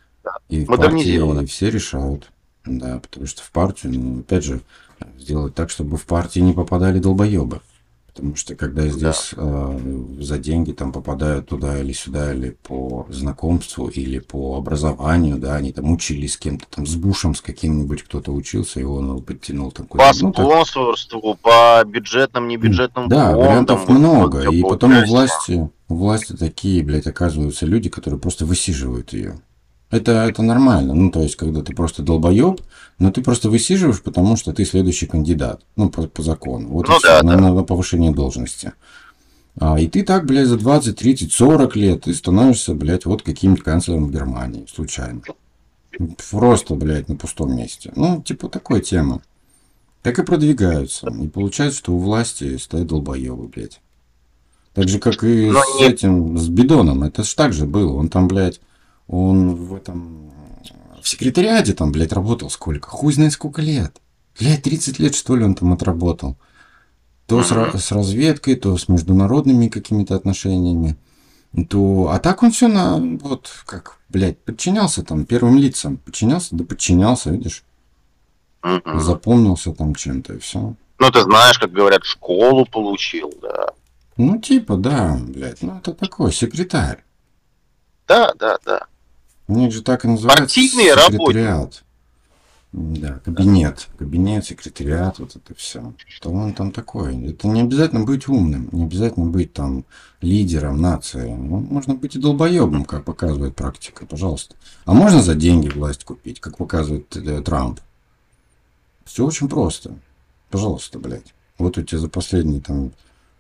И 0.49 0.65
в 0.65 0.67
партии 0.67 1.47
все 1.47 1.71
решают. 1.71 2.31
Да, 2.67 2.99
потому 2.99 3.27
что 3.27 3.43
в 3.43 3.51
партию, 3.51 3.93
ну, 3.95 4.21
опять 4.21 4.45
же, 4.45 4.61
сделать 5.19 5.55
так, 5.55 5.71
чтобы 5.71 5.97
в 5.97 6.07
партии 6.07 6.41
не 6.41 6.53
попадали 6.53 6.99
долбоебы. 6.99 7.61
Потому 8.07 8.37
что 8.37 8.55
когда 8.55 8.87
здесь 8.87 9.35
э, 9.37 10.01
за 10.21 10.39
деньги 10.39 10.71
там 10.71 10.93
попадают 10.93 11.49
туда 11.49 11.81
или 11.81 11.93
сюда, 11.93 12.33
или 12.33 12.51
по 12.51 13.09
знакомству, 13.11 13.89
или 13.89 14.21
по 14.21 14.57
образованию, 14.57 15.37
да, 15.37 15.57
они 15.57 15.73
там 15.73 15.91
учились 15.91 16.35
с 16.35 16.37
кем-то, 16.37 16.65
там 16.71 16.87
с 16.87 16.95
Бушем, 16.95 17.35
с 17.35 17.41
каким-нибудь 17.41 18.05
кто-то 18.05 18.31
учился, 18.33 18.79
и 18.79 18.85
он 18.85 19.09
его 19.09 19.21
подтянул 19.21 19.73
там 19.73 19.87
По. 19.87 19.97
Ну, 19.97 20.33
так- 20.33 20.47
спонсорству, 20.47 21.37
по 21.43 21.83
бюджетным, 21.85 22.47
небюджетным 22.47 23.09
да, 23.09 23.33
фондам. 23.33 23.47
вариантов 23.47 23.89
много. 23.89 24.37
вот, 24.45 24.55
И 24.55 24.63
по 24.63 24.69
потом 24.69 24.97
у 24.97 25.07
власти, 25.07 25.69
у 25.89 25.95
власти 25.97 26.37
такие, 26.37 26.85
блядь, 26.85 27.09
оказываются 27.09 27.67
люди, 27.67 27.91
которые 27.91 28.21
просто 28.21 28.47
высиживают 28.47 29.13
ее. 29.13 29.41
Это, 29.91 30.13
это 30.29 30.43
нормально. 30.43 30.95
Ну, 30.95 31.11
то 31.11 31.21
есть, 31.23 31.37
когда 31.37 31.63
ты 31.63 31.73
просто 31.75 32.03
долбоеб, 32.03 32.61
но 32.99 33.11
ты 33.13 33.23
просто 33.23 33.49
высиживаешь, 33.49 34.03
потому 34.03 34.37
что 34.37 34.53
ты 34.53 34.65
следующий 34.65 35.07
кандидат. 35.07 35.63
Ну, 35.77 35.89
по, 35.89 36.03
по 36.09 36.23
закону. 36.23 36.69
Вот 36.69 36.89
Ну 36.89 36.97
да, 37.03 37.23
на, 37.23 37.37
да. 37.37 37.53
на 37.53 37.63
повышение 37.63 38.13
должности. 38.13 38.73
А, 39.61 39.79
и 39.79 39.87
ты 39.87 40.03
так, 40.03 40.27
блядь, 40.27 40.49
за 40.49 40.57
20, 40.59 40.99
30, 40.99 41.33
40 41.33 41.77
лет 41.77 42.03
ты 42.05 42.15
становишься, 42.15 42.75
блядь, 42.75 43.05
вот 43.07 43.23
каким-то 43.23 43.63
канцлером 43.63 44.11
Германии, 44.11 44.67
случайно. 44.73 45.23
Просто, 46.31 46.75
блядь, 46.75 47.09
на 47.09 47.15
пустом 47.15 47.57
месте. 47.57 47.93
Ну, 47.95 48.21
типа 48.21 48.49
такой 48.49 48.81
темы. 48.81 49.21
Так 50.03 50.19
и 50.19 50.25
продвигаются. 50.25 51.09
И 51.09 51.29
получается, 51.29 51.79
что 51.79 51.93
у 51.95 51.99
власти 51.99 52.57
стоят 52.57 52.89
долбоебы, 52.89 53.47
блядь. 53.47 53.81
Так 54.73 54.89
же, 54.89 54.99
как 54.99 55.23
и 55.23 55.51
Но 55.51 55.63
с 55.63 55.81
не- 55.81 55.87
этим, 55.87 56.37
с 56.37 56.49
Бидоном. 56.49 57.05
Это 57.05 57.23
ж 57.23 57.33
так 57.35 57.53
же 57.53 57.65
было. 57.65 57.93
Он 57.97 58.09
там, 58.09 58.27
блядь, 58.27 58.61
он 59.07 59.55
в 59.55 59.75
этом... 59.75 60.33
В 61.03 61.09
секретариате 61.09 61.75
там, 61.75 61.93
блядь, 61.93 62.13
работал 62.13 62.49
сколько? 62.49 62.89
Хуй 62.89 63.13
знает 63.13 63.33
сколько 63.33 63.61
лет. 63.61 64.01
Блядь, 64.39 64.63
30 64.63 64.99
лет, 64.99 65.15
что 65.15 65.37
ли, 65.37 65.45
он 65.45 65.55
там 65.55 65.73
отработал. 65.73 66.37
То 67.27 67.43
с, 67.43 67.51
с 67.51 67.93
разведкой, 67.93 68.57
то 68.57 68.77
с 68.77 68.89
международными 68.89 69.69
какими-то 69.69 70.15
отношениями. 70.15 70.97
То... 71.69 72.09
А 72.11 72.19
так 72.19 72.43
он 72.43 72.51
все 72.51 72.69
на... 72.69 72.97
Вот, 72.97 73.51
как, 73.67 73.99
блядь, 74.09 74.39
подчинялся 74.39 75.03
там 75.03 75.27
первым 75.27 75.59
лицам. 75.59 75.99
Подчинялся, 75.99 76.57
да 76.57 76.65
подчинялся, 76.65 77.31
видишь. 77.31 77.65
Запомнился 78.95 79.73
там 79.73 79.95
чем-то 79.95 80.35
и 80.35 80.39
все. 80.39 80.75
Ну, 80.99 81.11
ты 81.11 81.21
знаешь, 81.23 81.59
как 81.59 81.71
говорят, 81.71 82.05
школу 82.05 82.65
получил, 82.65 83.33
да. 83.43 83.69
Ну, 84.17 84.39
типа, 84.39 84.77
да, 84.77 85.19
блядь, 85.21 85.63
ну 85.63 85.77
это 85.77 85.93
такой 85.93 86.33
секретарь. 86.33 87.05
Да, 88.07 88.33
да, 88.39 88.59
да. 88.65 88.87
Них 89.49 89.73
же 89.73 89.83
так 89.83 90.05
и 90.05 90.09
называется. 90.09 90.43
Партийные 90.43 90.95
секретариат. 90.95 91.85
Да, 92.73 93.21
кабинет. 93.25 93.87
Кабинет, 93.99 94.45
секретариат, 94.45 95.21
вот 95.21 95.37
это 95.37 95.55
все. 95.55 95.93
Что 96.09 96.33
он 96.33 96.55
там 96.55 96.73
такой? 96.73 97.25
Это 97.29 97.47
не 97.47 97.61
обязательно 97.61 98.05
быть 98.05 98.27
умным, 98.27 98.69
не 98.73 98.83
обязательно 98.83 99.27
быть 99.27 99.53
там 99.53 99.85
лидером 100.21 100.81
нации. 100.81 101.35
Ну, 101.35 101.61
можно 101.61 101.95
быть 101.95 102.17
и 102.17 102.19
долбоебом, 102.19 102.85
как 102.85 103.05
показывает 103.05 103.55
практика, 103.55 104.07
пожалуйста. 104.07 104.57
А 104.87 104.93
можно 104.93 105.23
за 105.23 105.37
деньги 105.37 105.69
власть 105.69 106.03
купить, 106.03 106.41
как 106.41 106.57
показывает 106.57 107.17
э, 107.17 107.43
Трамп. 107.43 107.79
Все 109.05 109.25
очень 109.25 109.49
просто. 109.49 109.95
Пожалуйста, 110.51 110.99
блядь. 110.99 111.33
Вот 111.59 111.79
у 111.79 111.83
тебя 111.83 112.01
за 112.01 112.09
последние 112.09 112.61
там 112.61 112.91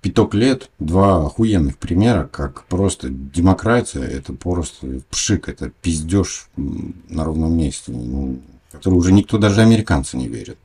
пяток 0.04 0.34
лет 0.34 0.70
два 0.78 1.24
охуенных 1.24 1.78
примера, 1.78 2.28
как 2.30 2.64
просто 2.64 3.08
демократия, 3.08 4.02
это 4.02 4.34
просто 4.34 5.00
пшик, 5.08 5.48
это 5.48 5.70
пиздеж 5.70 6.48
на 6.56 7.24
ровном 7.24 7.56
месте, 7.56 7.90
ну, 7.90 8.38
который 8.70 8.96
уже 8.96 9.12
никто, 9.12 9.38
даже 9.38 9.62
американцы 9.62 10.18
не 10.18 10.28
верит. 10.28 10.58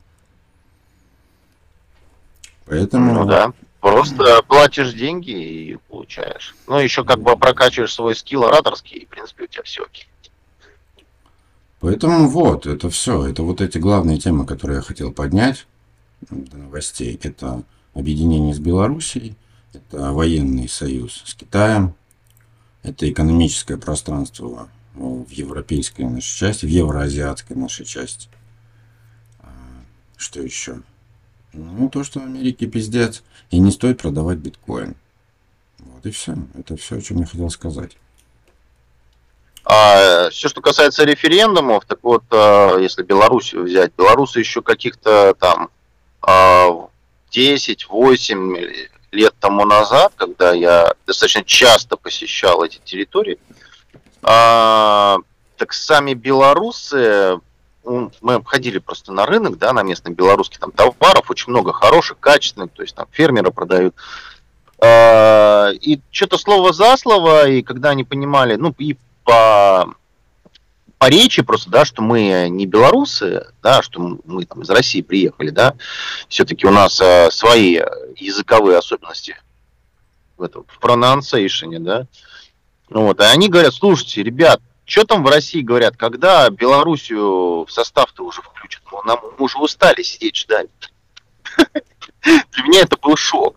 Поэтому... 2.66 3.14
Ну 3.14 3.26
да. 3.26 3.54
Просто 3.80 4.44
платишь 4.46 4.92
деньги 4.92 5.32
и 5.32 5.78
получаешь. 5.88 6.54
Ну, 6.68 6.78
еще 6.78 7.06
как 7.06 7.22
бы 7.22 7.38
прокачиваешь 7.38 7.94
свой 7.94 8.18
скилл 8.18 8.44
ораторский, 8.44 8.98
и, 8.98 9.06
в 9.06 9.08
принципе, 9.08 9.46
у 9.46 9.48
тебя 9.48 9.64
все 9.64 9.84
окей. 9.86 10.10
Поэтому 11.80 12.28
вот, 12.28 12.68
это 12.68 12.90
все. 12.90 13.26
Это 13.26 13.44
вот 13.44 13.62
эти 13.62 13.78
главные 13.78 14.20
темы, 14.20 14.46
которые 14.46 14.78
я 14.78 14.82
хотел 14.82 15.14
поднять 15.14 15.66
до 16.30 16.58
новостей. 16.58 17.18
Это 17.24 17.64
объединение 17.94 18.54
с 18.54 18.60
Белоруссией, 18.60 19.36
это 19.74 20.12
военный 20.12 20.68
союз 20.68 21.24
с 21.26 21.34
Китаем, 21.34 21.96
это 22.84 23.10
экономическое 23.10 23.78
пространство 23.78 24.70
э, 24.96 25.00
в 25.00 25.30
европейской 25.30 26.04
нашей 26.04 26.38
части, 26.38 26.66
в 26.66 26.70
евроазиатской 26.70 27.56
нашей 27.56 27.86
части. 27.86 28.30
А, 29.40 29.50
Что 30.18 30.42
еще? 30.42 30.82
Ну, 31.54 31.90
то, 31.90 32.04
что 32.04 32.20
в 32.20 32.24
Америке 32.24 32.68
пиздец, 32.68 33.24
и 33.50 33.60
не 33.60 33.72
стоит 33.72 34.02
продавать 34.02 34.38
биткоин. 34.38 34.96
Вот 35.80 36.06
и 36.06 36.12
все. 36.12 36.36
Это 36.58 36.78
все, 36.78 36.98
о 36.98 37.02
чем 37.02 37.20
я 37.20 37.26
хотел 37.26 37.50
сказать. 37.50 37.98
А, 39.66 40.30
все, 40.30 40.48
что 40.50 40.62
касается 40.62 41.04
референдумов, 41.04 41.86
так 41.86 42.00
вот, 42.02 42.24
а, 42.32 42.78
если 42.78 43.04
Белоруссию 43.04 43.64
взять, 43.64 43.92
белорусы 43.98 44.40
еще 44.40 44.62
каких-то 44.62 45.36
там 45.40 45.70
а, 46.22 46.90
10-8 47.32 48.90
лет 49.12 49.34
тому 49.40 49.66
назад, 49.66 50.14
когда 50.16 50.54
я 50.54 50.94
достаточно 51.08 51.44
часто 51.44 51.98
посещал 51.98 52.64
эти 52.64 52.80
территории, 52.84 53.40
а, 54.22 55.18
так 55.58 55.74
сами 55.74 56.14
белорусы, 56.14 57.40
ну, 57.84 58.12
мы 58.22 58.36
обходили 58.36 58.80
просто 58.80 59.12
на 59.12 59.26
рынок, 59.26 59.58
да, 59.58 59.74
на 59.74 59.84
местный 59.84 60.14
белорусский 60.14 60.60
там 60.60 60.72
товаров, 60.72 61.30
очень 61.30 61.50
много 61.50 61.74
хороших, 61.74 62.20
качественных, 62.20 62.72
то 62.72 62.82
есть 62.84 62.96
там 62.96 63.08
фермеры 63.12 63.52
продают. 63.52 63.96
А, 64.80 65.70
и 65.72 66.00
что-то 66.12 66.38
слово 66.38 66.74
за 66.74 66.96
слово, 66.98 67.50
и 67.50 67.62
когда 67.62 67.90
они 67.90 68.04
понимали, 68.04 68.56
ну, 68.56 68.74
и 68.78 68.98
по 69.24 69.94
по 71.00 71.10
речи 71.10 71.42
просто, 71.42 71.70
да, 71.70 71.86
что 71.86 72.02
мы 72.02 72.50
не 72.50 72.66
белорусы, 72.66 73.48
да, 73.64 73.82
что 73.82 74.20
мы 74.26 74.46
там 74.46 74.62
из 74.62 74.70
России 74.70 75.02
приехали, 75.02 75.50
да, 75.50 75.76
все-таки 76.28 76.68
у 76.68 76.72
нас 76.72 77.00
э, 77.02 77.32
свои 77.32 77.80
языковые 78.18 78.78
особенности 78.78 79.38
в 80.38 80.44
этом, 80.44 80.66
в 80.68 80.84
pronunciation, 80.84 81.80
да, 81.80 82.06
вот, 82.90 83.22
и 83.22 83.24
они 83.24 83.48
говорят, 83.48 83.74
слушайте, 83.74 84.24
ребят, 84.24 84.62
что 84.84 85.06
там 85.06 85.24
в 85.24 85.30
России 85.30 85.62
говорят, 85.62 85.96
когда 85.96 86.50
Белоруссию 86.50 87.66
в 87.66 87.72
состав-то 87.72 88.26
уже 88.26 88.42
включат, 88.42 88.82
ну, 88.92 89.02
нам, 89.04 89.20
мы 89.38 89.46
уже 89.46 89.58
устали 89.58 90.02
сидеть 90.02 90.36
ждать. 90.36 90.70
Для 92.24 92.64
меня 92.64 92.82
это 92.82 92.98
был 92.98 93.16
шок, 93.16 93.56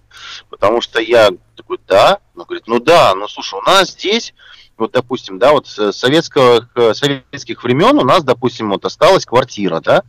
потому 0.51 0.81
что 0.81 1.01
я 1.01 1.31
такой, 1.57 1.79
да, 1.87 2.19
он 2.35 2.45
говорит, 2.45 2.67
ну 2.67 2.81
да, 2.81 3.15
ну 3.15 3.29
слушай, 3.29 3.59
у 3.59 3.63
нас 3.63 3.91
здесь 3.91 4.35
вот, 4.77 4.93
допустим, 4.93 5.39
да, 5.39 5.53
вот 5.53 5.67
с 5.69 5.93
советских, 5.93 6.69
советских 6.95 7.63
времен 7.63 7.99
у 7.99 8.05
нас, 8.05 8.25
допустим, 8.25 8.71
вот 8.71 8.85
осталась 8.85 9.27
квартира, 9.27 9.81
да, 9.81 10.03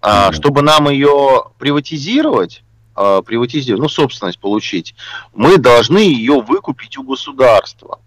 mm-hmm. 0.00 0.32
чтобы 0.32 0.62
нам 0.62 0.88
ее 0.88 1.44
приватизировать, 1.58 2.62
а, 2.94 3.22
приватизировать, 3.22 3.82
ну, 3.82 3.88
собственность 3.88 4.40
получить, 4.40 4.94
мы 5.32 5.58
должны 5.58 5.98
ее 5.98 6.40
выкупить 6.40 6.98
у 6.98 7.04
государства. 7.04 8.00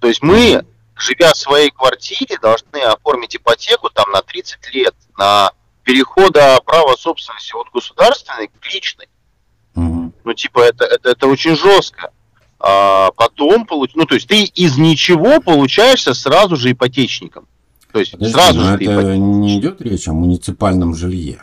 То 0.00 0.08
есть 0.08 0.22
мы, 0.22 0.64
живя 0.96 1.32
в 1.32 1.36
своей 1.36 1.70
квартире, 1.70 2.38
должны 2.38 2.78
оформить 2.78 3.36
ипотеку 3.36 3.90
там 3.90 4.10
на 4.10 4.22
30 4.22 4.74
лет, 4.74 4.94
на 5.16 5.52
перехода 5.84 6.60
права 6.64 6.96
собственности 6.96 7.54
от 7.54 7.70
государственной 7.72 8.48
к 8.48 8.66
личной. 8.66 9.08
Mm-hmm. 9.74 10.12
Ну, 10.24 10.34
типа, 10.34 10.60
это, 10.60 10.84
это, 10.84 11.10
это 11.10 11.26
очень 11.26 11.56
жестко 11.56 12.10
а 12.60 13.10
потом 13.12 13.64
получ... 13.64 13.92
ну 13.94 14.04
то 14.04 14.14
есть 14.14 14.28
ты 14.28 14.44
из 14.44 14.76
ничего 14.76 15.40
получаешься 15.40 16.12
сразу 16.12 16.56
же 16.56 16.72
ипотечником. 16.72 17.48
То 17.90 17.98
есть 17.98 18.12
Подожди, 18.12 18.32
сразу 18.32 18.60
же 18.60 18.74
это 18.74 18.84
ипотечник. 18.84 19.18
не 19.18 19.58
идет 19.58 19.80
речь 19.80 20.06
о 20.06 20.12
муниципальном 20.12 20.94
жилье, 20.94 21.42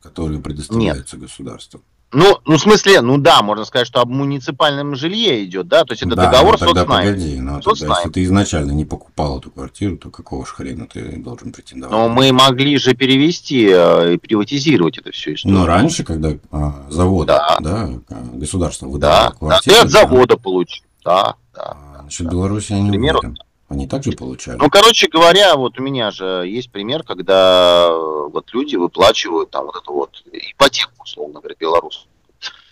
которое 0.00 0.38
предоставляется 0.38 1.16
Нет. 1.16 1.24
государством. 1.24 1.82
Ну, 2.12 2.38
ну, 2.44 2.56
в 2.56 2.60
смысле, 2.60 3.02
ну 3.02 3.18
да, 3.18 3.40
можно 3.42 3.64
сказать, 3.64 3.86
что 3.86 4.00
об 4.00 4.08
муниципальном 4.08 4.96
жилье 4.96 5.44
идет, 5.44 5.68
да, 5.68 5.84
то 5.84 5.92
есть 5.92 6.02
это 6.02 6.16
да, 6.16 6.26
договор 6.26 6.56
ну, 6.60 6.66
тогда 6.66 6.80
соцнайма. 6.80 7.12
Погоди, 7.12 7.40
ну, 7.40 7.60
тогда, 7.60 7.96
если 7.96 8.10
ты 8.10 8.24
изначально 8.24 8.72
не 8.72 8.84
покупал 8.84 9.38
эту 9.38 9.52
квартиру, 9.52 9.96
то 9.96 10.10
какого 10.10 10.44
ж 10.44 10.48
хрена 10.48 10.88
ты 10.88 11.18
должен 11.18 11.52
претендовать? 11.52 11.92
Но 11.92 12.08
мы 12.08 12.32
могли 12.32 12.78
же 12.78 12.94
перевести 12.94 13.68
э, 13.70 14.14
и 14.14 14.16
приватизировать 14.16 14.98
это 14.98 15.12
все 15.12 15.34
историю. 15.34 15.60
Но 15.60 15.66
раньше, 15.66 16.02
когда 16.02 16.32
а, 16.50 16.86
завод, 16.88 17.28
да. 17.28 17.58
да, 17.60 17.88
государство 18.32 18.86
выдавало 18.86 19.30
да, 19.30 19.36
квартиру. 19.36 19.76
Да, 19.76 19.82
ты 19.82 19.86
от 19.86 19.90
завода 19.92 20.34
да, 20.34 20.36
получил, 20.36 20.84
да, 21.04 21.34
да. 21.54 21.76
А, 21.76 22.02
насчет 22.02 22.28
Беларуси 22.28 22.72
я 22.72 22.80
не 22.80 22.90
примеру, 22.90 23.20
уверен. 23.20 23.38
Они 23.70 23.86
также 23.86 24.10
получали? 24.12 24.58
Ну, 24.58 24.68
короче 24.68 25.06
говоря, 25.06 25.54
вот 25.54 25.78
у 25.78 25.82
меня 25.82 26.10
же 26.10 26.42
есть 26.44 26.72
пример, 26.72 27.04
когда 27.04 27.86
э, 27.88 28.28
вот 28.32 28.52
люди 28.52 28.74
выплачивают 28.74 29.50
там 29.50 29.66
вот 29.66 29.76
эту 29.76 29.92
вот 29.92 30.24
ипотеку, 30.32 30.90
условно 30.98 31.38
говоря, 31.38 31.54
белорус. 31.56 32.08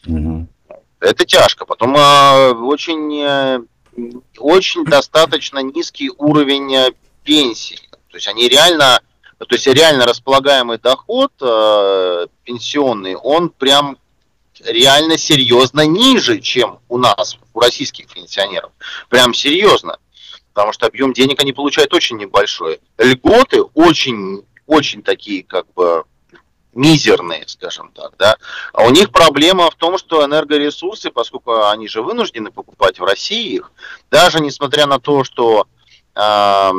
Угу. 0.08 0.48
Это 0.98 1.24
тяжко. 1.24 1.66
Потом 1.66 1.94
э, 1.96 2.52
очень, 2.54 3.16
э, 3.16 3.60
очень 4.38 4.84
достаточно 4.84 5.60
низкий 5.60 6.10
уровень 6.18 6.74
э, 6.74 6.90
пенсии. 7.22 7.78
То 8.10 8.16
есть 8.16 8.26
они 8.26 8.48
реально, 8.48 9.00
то 9.38 9.46
есть 9.50 9.68
реально 9.68 10.04
располагаемый 10.04 10.78
доход 10.78 11.30
э, 11.40 12.26
пенсионный, 12.42 13.14
он 13.14 13.50
прям 13.50 13.98
реально 14.64 15.16
серьезно 15.16 15.86
ниже, 15.86 16.40
чем 16.40 16.80
у 16.88 16.98
нас, 16.98 17.38
у 17.54 17.60
российских 17.60 18.12
пенсионеров. 18.12 18.72
Прям 19.08 19.32
серьезно 19.32 19.98
потому 20.58 20.72
что 20.72 20.86
объем 20.86 21.12
денег 21.12 21.40
они 21.40 21.52
получают 21.52 21.94
очень 21.94 22.16
небольшой. 22.16 22.80
Льготы 22.98 23.62
очень, 23.74 24.42
очень 24.66 25.04
такие, 25.04 25.44
как 25.44 25.72
бы, 25.72 26.02
мизерные, 26.74 27.44
скажем 27.46 27.92
так, 27.94 28.14
да. 28.18 28.36
А 28.72 28.82
у 28.82 28.90
них 28.90 29.12
проблема 29.12 29.70
в 29.70 29.76
том, 29.76 29.98
что 29.98 30.24
энергоресурсы, 30.24 31.12
поскольку 31.12 31.68
они 31.68 31.86
же 31.86 32.02
вынуждены 32.02 32.50
покупать 32.50 32.98
в 32.98 33.04
России 33.04 33.54
их, 33.54 33.70
даже 34.10 34.40
несмотря 34.40 34.86
на 34.86 34.98
то, 34.98 35.22
что 35.22 35.68
э, 36.16 36.70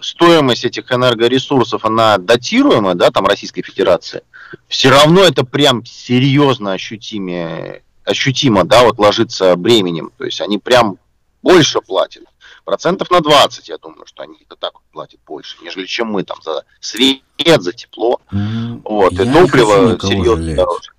стоимость 0.00 0.64
этих 0.64 0.92
энергоресурсов, 0.92 1.84
она 1.84 2.18
датируемая, 2.18 2.94
да, 2.94 3.10
там 3.10 3.26
Российской 3.26 3.62
Федерации, 3.62 4.22
все 4.68 4.90
равно 4.90 5.24
это 5.24 5.44
прям 5.44 5.84
серьезно 5.84 6.74
ощутимо, 6.74 7.78
ощутимо, 8.04 8.62
да, 8.62 8.84
вот 8.84 9.00
ложится 9.00 9.56
бременем. 9.56 10.12
То 10.18 10.24
есть 10.24 10.40
они 10.40 10.58
прям 10.58 10.98
больше 11.42 11.80
платят 11.80 12.22
процентов 12.68 13.10
на 13.10 13.22
20, 13.22 13.70
я 13.70 13.78
думаю, 13.78 14.04
что 14.04 14.24
они 14.24 14.34
это 14.44 14.54
так 14.54 14.74
вот 14.74 14.82
платят 14.92 15.20
больше, 15.26 15.56
нежели 15.62 15.86
чем 15.86 16.08
мы 16.08 16.22
там 16.22 16.36
за 16.42 16.64
свет, 16.80 17.22
за 17.62 17.72
тепло. 17.72 18.20
Mm, 18.30 18.82
вот, 18.84 19.14
и 19.14 19.32
топливо 19.32 19.98
серьезно 19.98 20.54
дороже. 20.54 20.90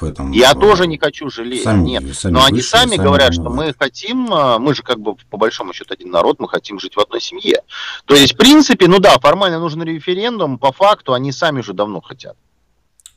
Этом, 0.00 0.30
я 0.30 0.54
в... 0.54 0.58
тоже 0.58 0.86
не 0.86 0.96
хочу 0.96 1.28
жалеть, 1.28 1.64
сами, 1.64 1.82
нет. 1.86 2.16
Сами 2.16 2.32
Но 2.32 2.44
они 2.46 2.62
сами, 2.62 2.92
сами 2.92 3.02
говорят, 3.02 3.34
что 3.34 3.50
мы 3.50 3.74
хотим, 3.78 4.32
а, 4.32 4.58
мы 4.58 4.74
же 4.74 4.82
как 4.82 5.00
бы 5.00 5.16
по 5.28 5.36
большому 5.36 5.74
счету 5.74 5.92
один 5.92 6.10
народ, 6.10 6.40
мы 6.40 6.48
хотим 6.48 6.80
жить 6.80 6.96
в 6.96 7.00
одной 7.00 7.20
семье. 7.20 7.60
То 8.06 8.14
есть, 8.14 8.32
в 8.32 8.36
принципе, 8.38 8.88
ну 8.88 8.98
да, 8.98 9.18
формально 9.18 9.58
нужен 9.58 9.82
референдум, 9.82 10.56
по 10.56 10.72
факту 10.72 11.12
они 11.12 11.30
сами 11.30 11.60
уже 11.60 11.74
давно 11.74 12.00
хотят. 12.00 12.36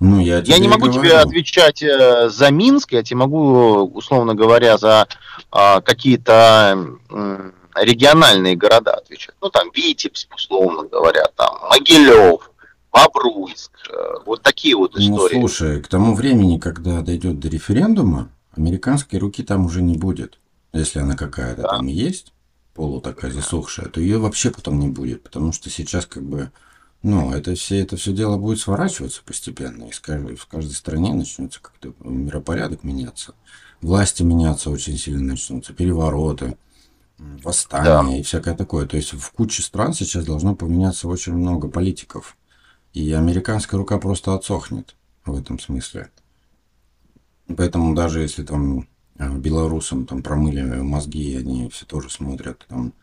Ну, 0.02 0.20
я, 0.20 0.40
я 0.40 0.60
не 0.60 0.68
могу 0.68 0.88
говорю. 0.88 1.02
тебе 1.02 1.18
отвечать 1.18 1.82
э, 1.82 2.30
за 2.30 2.52
Минск, 2.52 2.92
я 2.92 3.04
тебе 3.04 3.20
могу, 3.20 3.86
условно 3.94 4.36
говоря, 4.36 4.78
за 4.78 5.08
э, 5.54 5.82
какие-то 5.82 6.78
э, 7.10 7.52
региональные 7.76 8.56
города 8.56 8.94
отвечают. 8.94 9.38
Ну, 9.42 9.50
там 9.50 9.70
Витебск, 9.74 10.34
условно 10.34 10.88
говоря, 10.88 11.26
там 11.36 11.58
Могилев, 11.70 12.52
Бобруйск, 12.92 13.72
э, 13.90 13.94
вот 14.26 14.42
такие 14.42 14.76
вот 14.76 14.94
ну, 14.96 15.02
истории. 15.02 15.36
Ну, 15.36 15.48
слушай, 15.48 15.82
к 15.82 15.88
тому 15.88 16.16
времени, 16.16 16.58
когда 16.58 17.02
дойдет 17.02 17.40
до 17.40 17.50
референдума, 17.50 18.30
американской 18.56 19.20
руки 19.20 19.44
там 19.44 19.66
уже 19.66 19.82
не 19.82 19.98
будет. 19.98 20.40
Если 20.74 21.00
она 21.00 21.16
какая-то 21.16 21.64
да. 21.64 21.68
там 21.70 21.88
есть, 21.88 22.34
полу 22.74 23.02
такая 23.02 23.32
засохшая, 23.32 23.88
то 23.88 24.02
ее 24.02 24.18
вообще 24.18 24.52
потом 24.52 24.80
не 24.80 24.90
будет, 24.90 25.24
потому 25.24 25.54
что 25.54 25.70
сейчас 25.70 26.06
как 26.06 26.24
бы, 26.24 26.52
ну, 27.02 27.34
это 27.34 27.56
все, 27.56 27.80
это 27.82 27.96
все 27.96 28.12
дело 28.12 28.38
будет 28.38 28.60
сворачиваться 28.60 29.22
постепенно, 29.26 29.86
и 29.86 29.92
в 29.92 30.02
каждой, 30.02 30.36
в 30.36 30.46
каждой 30.46 30.74
стране 30.74 31.14
начнется 31.14 31.62
как-то 31.62 31.94
миропорядок 32.00 32.84
меняться, 32.84 33.34
власти 33.82 34.24
меняться 34.24 34.70
очень 34.70 34.98
сильно 34.98 35.24
начнутся, 35.24 35.74
перевороты, 35.74 36.58
восстания 37.18 38.12
да. 38.12 38.18
и 38.18 38.24
всякое 38.24 38.56
такое. 38.56 38.86
То 38.88 38.98
есть 38.98 39.14
в 39.14 39.32
куче 39.32 39.64
стран 39.64 39.94
сейчас 39.94 40.26
должно 40.26 40.56
поменяться 40.56 41.08
очень 41.08 41.34
много 41.34 41.68
политиков. 41.68 42.38
И 42.94 43.12
американская 43.12 43.78
рука 43.78 43.98
просто 43.98 44.34
отсохнет 44.34 44.96
в 45.26 45.38
этом 45.38 45.60
смысле. 45.60 46.10
Поэтому 47.56 47.94
даже 47.94 48.22
если 48.22 48.44
там 48.44 48.88
э, 49.18 49.38
белорусам 49.38 50.06
там 50.06 50.24
промыли 50.24 50.62
мозги, 50.62 51.34
и 51.34 51.38
они 51.38 51.70
все 51.70 51.86
тоже 51.86 52.10
смотрят 52.10 52.66
там 52.68 52.94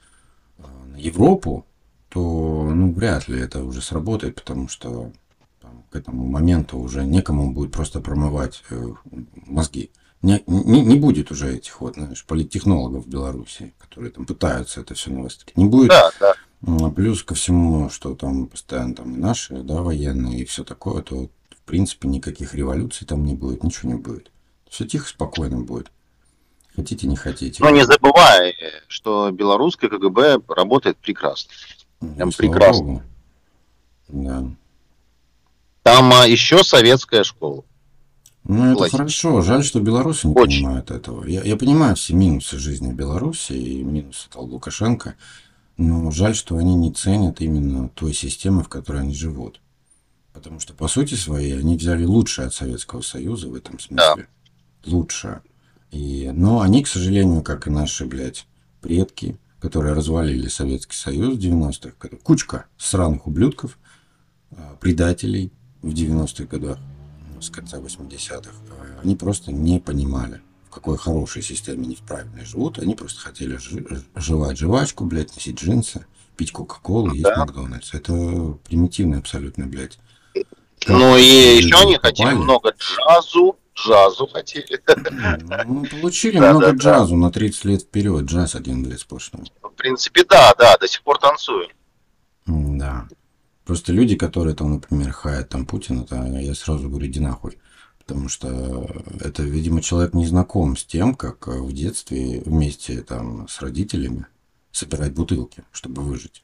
э, 0.58 0.62
на 0.92 0.96
Европу, 0.96 1.66
то 2.08 2.70
ну, 2.74 2.92
вряд 2.92 3.28
ли 3.28 3.38
это 3.38 3.64
уже 3.64 3.80
сработает, 3.80 4.34
потому 4.34 4.68
что 4.68 5.12
там, 5.60 5.84
к 5.90 5.96
этому 5.96 6.26
моменту 6.26 6.78
уже 6.78 7.04
некому 7.04 7.52
будет 7.52 7.72
просто 7.72 8.00
промывать 8.00 8.64
э, 8.70 8.88
мозги 9.46 9.90
не, 10.22 10.42
не, 10.46 10.82
не 10.82 10.94
будет 10.96 11.30
уже 11.30 11.56
этих 11.56 11.80
вот, 11.80 11.94
знаешь, 11.94 12.24
политтехнологов 12.24 13.04
в 13.04 13.08
Беларуси, 13.08 13.74
которые 13.78 14.12
там 14.12 14.24
пытаются 14.24 14.80
это 14.80 14.94
все 14.94 15.10
навострить. 15.10 15.56
Не 15.56 15.66
будет. 15.66 15.88
Да, 15.88 16.10
да. 16.20 16.90
Плюс 16.90 17.24
ко 17.24 17.34
всему, 17.34 17.90
что 17.90 18.14
там 18.14 18.46
постоянно 18.46 18.94
там 18.94 19.18
наши, 19.18 19.54
да, 19.62 19.82
военные 19.82 20.40
и 20.40 20.44
все 20.44 20.62
такое, 20.62 21.02
то 21.02 21.28
в 21.50 21.62
принципе 21.64 22.06
никаких 22.06 22.54
революций 22.54 23.04
там 23.04 23.24
не 23.24 23.34
будет, 23.34 23.64
ничего 23.64 23.92
не 23.92 23.98
будет. 23.98 24.30
Все 24.68 24.86
тихо, 24.86 25.08
спокойно 25.08 25.60
будет. 25.60 25.90
Хотите, 26.74 27.06
не 27.08 27.16
хотите. 27.16 27.62
Но 27.62 27.70
не 27.70 27.84
забывай, 27.84 28.54
что 28.86 29.30
белорусское 29.32 29.90
КГБ 29.90 30.40
работает 30.48 30.96
прекрасно. 30.98 31.50
Прям 31.98 32.28
ну, 32.28 32.32
прекрасно. 32.36 32.84
Богу. 32.84 33.02
Да. 34.08 34.44
Там 35.82 36.12
а, 36.12 36.26
еще 36.26 36.62
советская 36.62 37.24
школа. 37.24 37.64
Ну, 38.44 38.72
это 38.72 38.90
хорошо. 38.90 39.40
Жаль, 39.42 39.64
что 39.64 39.80
белорусы 39.80 40.28
не 40.28 40.34
Очень. 40.34 40.64
понимают 40.64 40.90
этого. 40.90 41.24
Я, 41.26 41.42
я 41.42 41.56
понимаю 41.56 41.94
все 41.94 42.14
минусы 42.14 42.58
жизни 42.58 42.92
Беларуси 42.92 43.52
и 43.52 43.82
минусы 43.82 44.28
того 44.28 44.46
Лукашенко. 44.46 45.14
Но 45.76 46.10
жаль, 46.10 46.34
что 46.34 46.56
они 46.56 46.74
не 46.74 46.92
ценят 46.92 47.40
именно 47.40 47.88
той 47.88 48.12
системы, 48.12 48.62
в 48.62 48.68
которой 48.68 49.02
они 49.02 49.14
живут. 49.14 49.60
Потому 50.32 50.60
что, 50.60 50.74
по 50.74 50.88
сути 50.88 51.14
своей, 51.14 51.58
они 51.58 51.76
взяли 51.76 52.04
лучшее 52.04 52.48
от 52.48 52.54
Советского 52.54 53.02
Союза 53.02 53.48
в 53.48 53.54
этом 53.54 53.78
смысле. 53.78 54.26
Да. 54.84 54.90
Лучшее. 54.90 55.42
И, 55.90 56.30
но 56.34 56.60
они, 56.60 56.82
к 56.82 56.88
сожалению, 56.88 57.42
как 57.42 57.66
и 57.66 57.70
наши, 57.70 58.06
блядь, 58.06 58.46
предки, 58.80 59.38
которые 59.60 59.94
развалили 59.94 60.48
Советский 60.48 60.96
Союз 60.96 61.36
в 61.36 61.38
90-х, 61.38 61.92
кучка 62.22 62.66
сраных 62.76 63.26
ублюдков, 63.26 63.78
а, 64.50 64.76
предателей 64.80 65.52
в 65.82 65.92
90-х 65.92 66.44
годах, 66.44 66.78
с 67.42 67.50
конца 67.50 67.78
80-х, 67.78 68.50
а, 68.70 69.00
они 69.02 69.16
просто 69.16 69.52
не 69.52 69.80
понимали, 69.80 70.40
в 70.68 70.70
какой 70.70 70.96
хорошей 70.96 71.42
системе 71.42 71.84
они 71.84 71.96
в 71.96 72.00
правильной 72.00 72.44
живут. 72.44 72.78
Они 72.78 72.94
просто 72.94 73.20
хотели 73.20 73.58
жевать 74.14 74.58
жвачку, 74.58 75.04
блядь, 75.04 75.34
носить 75.34 75.60
джинсы, 75.60 76.06
пить 76.36 76.52
Кока-Колу, 76.52 77.12
есть 77.12 77.24
да. 77.24 77.36
Макдональдс. 77.36 77.94
Это 77.94 78.12
примитивно 78.64 79.18
абсолютно, 79.18 79.66
блядь. 79.66 79.98
Ну 80.86 81.16
и 81.16 81.58
еще 81.58 81.76
они 81.76 81.96
хотели 81.96 82.32
много 82.32 82.74
джазу, 82.78 83.56
джазу 83.76 84.26
хотели. 84.26 84.80
Ну, 85.66 85.84
получили 85.84 86.38
да, 86.38 86.52
много 86.52 86.72
да, 86.72 86.76
джазу 86.76 87.14
да. 87.14 87.20
на 87.20 87.30
30 87.30 87.64
лет 87.66 87.82
вперед. 87.82 88.24
Джаз 88.24 88.54
один, 88.54 88.82
блядь, 88.82 89.00
сплошной. 89.00 89.52
В 89.62 89.70
принципе, 89.70 90.24
да, 90.24 90.54
да, 90.58 90.76
до 90.78 90.88
сих 90.88 91.02
пор 91.02 91.18
танцую. 91.18 91.68
Да. 92.46 93.06
Просто 93.64 93.92
люди, 93.92 94.16
которые 94.16 94.54
там, 94.54 94.72
например, 94.72 95.12
хаят 95.12 95.48
там 95.50 95.66
Путина, 95.66 96.04
то 96.04 96.16
я 96.16 96.54
сразу 96.54 96.88
говорю, 96.88 97.06
иди 97.06 97.20
нахуй. 97.20 97.58
Потому 97.98 98.28
что 98.28 98.88
это, 99.20 99.42
видимо, 99.42 99.80
человек 99.80 100.14
не 100.14 100.26
знаком 100.26 100.76
с 100.76 100.84
тем, 100.84 101.14
как 101.14 101.46
в 101.46 101.72
детстве 101.72 102.42
вместе 102.44 103.02
там 103.02 103.46
с 103.48 103.60
родителями 103.60 104.26
собирать 104.72 105.14
бутылки, 105.14 105.62
чтобы 105.70 106.02
выжить. 106.02 106.42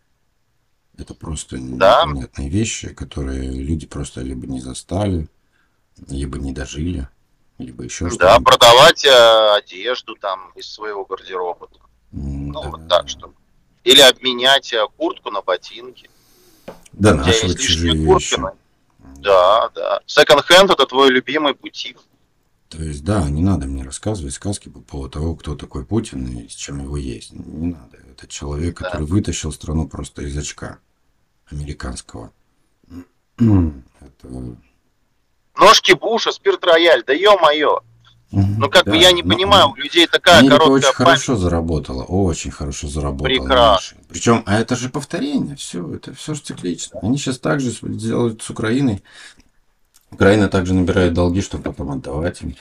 Это 0.97 1.15
просто 1.15 1.57
да. 1.59 2.05
непонятные 2.05 2.49
вещи, 2.49 2.93
которые 2.93 3.51
люди 3.51 3.87
просто 3.87 4.21
либо 4.21 4.47
не 4.47 4.61
застали, 4.61 5.29
либо 6.09 6.39
не 6.39 6.53
дожили, 6.53 7.09
либо 7.59 7.85
еще 7.85 8.09
что-то. 8.09 8.25
Да, 8.25 8.41
продавать 8.41 9.05
э, 9.05 9.57
одежду 9.57 10.17
там 10.17 10.51
из 10.55 10.71
своего 10.71 11.05
гардероба. 11.05 11.69
Mm, 12.13 12.53
ну, 12.53 12.63
да. 12.63 12.69
вот 12.71 12.89
так, 12.89 13.09
что. 13.09 13.33
Или 13.85 14.01
обменять 14.01 14.73
э, 14.73 14.87
куртку 14.97 15.31
на 15.31 15.41
ботинки. 15.43 16.11
Да, 16.99 17.15
наши 17.15 17.55
чужие 17.55 17.97
вещи. 17.97 18.37
Да, 19.19 19.69
да. 19.75 20.01
Second-hand 20.07 20.73
это 20.73 20.87
твой 20.87 21.11
любимый 21.11 21.55
бутик. 21.55 21.99
То 22.69 22.83
есть, 22.83 23.05
да, 23.05 23.29
не 23.31 23.43
надо 23.43 23.67
мне 23.67 23.83
рассказывать 23.83 24.35
сказки 24.35 24.69
по 24.69 24.81
поводу 24.81 25.11
того, 25.11 25.37
кто 25.37 25.55
такой 25.55 25.85
Путин 25.85 26.27
и 26.27 26.49
с 26.49 26.53
чем 26.53 26.83
его 26.83 26.97
есть. 26.97 27.33
Не 27.33 27.69
надо. 27.69 27.97
Это 28.11 28.27
человек, 28.27 28.77
который 28.77 29.07
да. 29.07 29.15
вытащил 29.15 29.53
страну 29.53 29.89
просто 29.89 30.23
из 30.23 30.37
очка 30.37 30.79
американского. 31.51 32.33
Это... 33.39 34.57
Ножки 35.57 35.93
Буша, 35.93 36.31
спирт 36.31 36.65
рояль, 36.65 37.05
да 37.05 37.13
ё-моё. 37.13 37.81
Ну, 38.31 38.69
как 38.69 38.85
да, 38.85 38.91
бы 38.91 38.97
я 38.99 39.13
не 39.13 39.23
понимаю, 39.23 39.71
у 39.71 39.77
людей 39.77 40.07
такая 40.07 40.41
Америка 40.41 40.59
короткая 40.59 40.77
очень 40.77 40.85
память. 40.85 40.97
хорошо 40.97 41.37
заработала, 41.37 42.03
очень 42.05 42.51
хорошо 42.51 42.89
заработала. 42.89 43.27
Прекрасно. 43.27 43.99
Причем, 44.09 44.43
а 44.45 44.59
это 44.61 44.77
же 44.77 44.91
повторение, 44.91 45.57
все, 45.57 45.95
это 45.95 46.15
все 46.15 46.35
же 46.35 46.43
циклично. 46.43 47.01
Они 47.01 47.17
сейчас 47.17 47.39
также 47.39 47.73
делают 47.83 48.43
с 48.43 48.51
Украиной. 48.51 49.03
Украина 50.11 50.49
также 50.49 50.75
набирает 50.75 51.15
долги, 51.15 51.41
чтобы 51.41 51.65
потом 51.65 51.93
отдавать 51.93 52.43
им. 52.43 52.55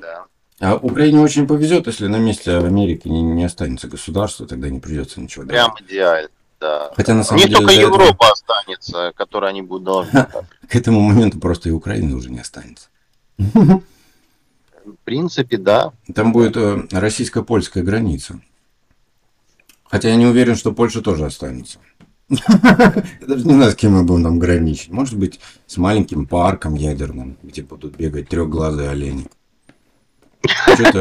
Да. 0.00 0.24
А 0.60 0.76
Украине 0.76 1.20
очень 1.20 1.46
повезет, 1.46 1.86
если 1.86 2.06
на 2.06 2.16
месте 2.16 2.56
Америки 2.56 3.08
не, 3.08 3.20
не 3.22 3.44
останется 3.44 3.88
государства, 3.88 4.46
тогда 4.46 4.70
не 4.70 4.80
придется 4.80 5.20
ничего 5.20 5.44
Прям 5.44 5.74
идеально. 5.80 6.30
Да. 6.60 6.92
Хотя 6.96 7.14
на 7.14 7.24
самом 7.24 7.42
У 7.42 7.44
деле 7.44 7.56
только 7.56 7.72
Европа 7.72 8.04
этого... 8.04 8.32
останется, 8.32 9.12
которую 9.16 9.50
они 9.50 9.62
будут 9.62 9.84
должны. 9.84 10.12
К 10.68 10.76
этому 10.76 11.00
моменту 11.00 11.40
просто 11.40 11.68
и 11.68 11.72
Украины 11.72 12.14
уже 12.14 12.30
не 12.30 12.38
останется. 12.38 12.88
В 14.84 14.96
принципе, 15.04 15.58
да. 15.58 15.92
Там 16.14 16.32
будет 16.32 16.56
э, 16.56 16.86
российско-польская 16.90 17.82
граница. 17.82 18.40
Хотя 19.84 20.08
я 20.08 20.16
не 20.16 20.26
уверен, 20.26 20.56
что 20.56 20.72
Польша 20.72 21.02
тоже 21.02 21.26
останется. 21.26 21.78
Я 22.28 23.04
даже 23.26 23.46
не 23.46 23.54
знаю, 23.54 23.72
с 23.72 23.74
кем 23.74 23.92
мы 23.92 24.04
будем 24.04 24.24
там 24.24 24.38
граничить. 24.38 24.90
Может 24.90 25.18
быть, 25.18 25.38
с 25.66 25.76
маленьким 25.76 26.26
парком 26.26 26.74
ядерным, 26.74 27.36
где 27.42 27.62
будут 27.62 27.96
бегать 27.96 28.28
трехглазые 28.28 28.90
олени. 28.90 29.26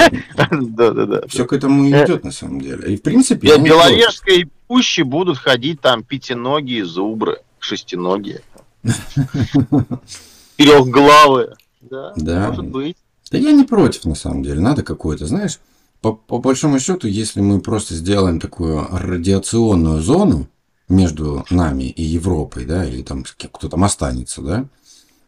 Да, 0.62 0.91
да, 0.91 1.06
да. 1.06 1.28
Все 1.28 1.46
к 1.46 1.54
этому 1.54 1.86
и 1.86 1.89
идет, 1.89 2.24
на 2.24 2.32
самом 2.32 2.62
деле. 2.62 2.94
И 2.94 2.98
в 2.98 3.02
принципе. 3.02 3.58
В 3.58 3.63
Беловежской 3.63 4.48
пуще 4.67 5.04
будут 5.04 5.38
ходить 5.38 5.82
там 5.82 6.04
пятиногие 6.04 6.86
зубры, 6.86 7.39
шестиногие. 7.60 8.41
Трехглавые. 10.58 11.56
Да, 11.82 12.13
да, 12.15 12.48
может 12.50 12.67
быть. 12.67 12.98
Да 13.32 13.38
я 13.38 13.54
не 13.54 13.63
против, 13.63 14.06
на 14.06 14.15
самом 14.15 14.44
деле. 14.44 14.60
Надо 14.60 14.84
какое-то, 14.84 15.26
знаешь, 15.26 15.60
по, 16.02 16.13
по 16.13 16.39
большому 16.39 16.80
счету, 16.80 17.08
если 17.08 17.39
мы 17.39 17.62
просто 17.62 17.96
сделаем 17.96 18.39
такую 18.39 18.86
радиационную 18.91 20.02
зону 20.02 20.50
между 20.89 21.46
нами 21.50 21.84
и 21.84 22.04
Европой, 22.04 22.65
да, 22.65 22.86
или 22.86 23.02
там 23.04 23.24
кто 23.24 23.70
там 23.70 23.84
останется, 23.86 24.41
да, 24.41 24.65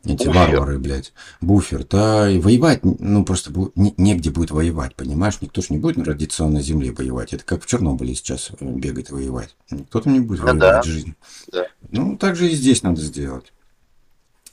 эти 0.03 0.25
буфер. 0.25 0.33
варвары, 0.33 0.79
блядь, 0.79 1.13
буфер, 1.39 1.85
то 1.85 2.27
и 2.27 2.39
воевать, 2.39 2.81
ну, 2.83 3.23
просто 3.23 3.53
не, 3.75 3.93
негде 3.95 4.31
будет 4.31 4.51
воевать, 4.51 4.95
понимаешь? 4.95 5.37
Никто 5.39 5.61
же 5.61 5.67
не 5.69 5.77
будет 5.77 5.95
на 5.95 6.03
радиационной 6.03 6.61
земле 6.61 6.91
воевать. 6.91 7.33
Это 7.33 7.45
как 7.45 7.63
в 7.63 7.67
Чернобыле 7.67 8.13
сейчас 8.13 8.51
э, 8.59 8.65
бегать 8.65 9.11
воевать. 9.11 9.55
Никто 9.69 10.01
там 10.01 10.11
не 10.11 10.19
будет 10.19 10.39
ну, 10.39 10.47
воевать 10.47 10.59
да. 10.59 10.83
жизнь. 10.83 11.15
Да. 11.53 11.67
Ну, 11.89 12.17
так 12.17 12.35
же 12.35 12.49
и 12.49 12.55
здесь 12.55 12.83
надо 12.83 12.99
сделать. 12.99 13.53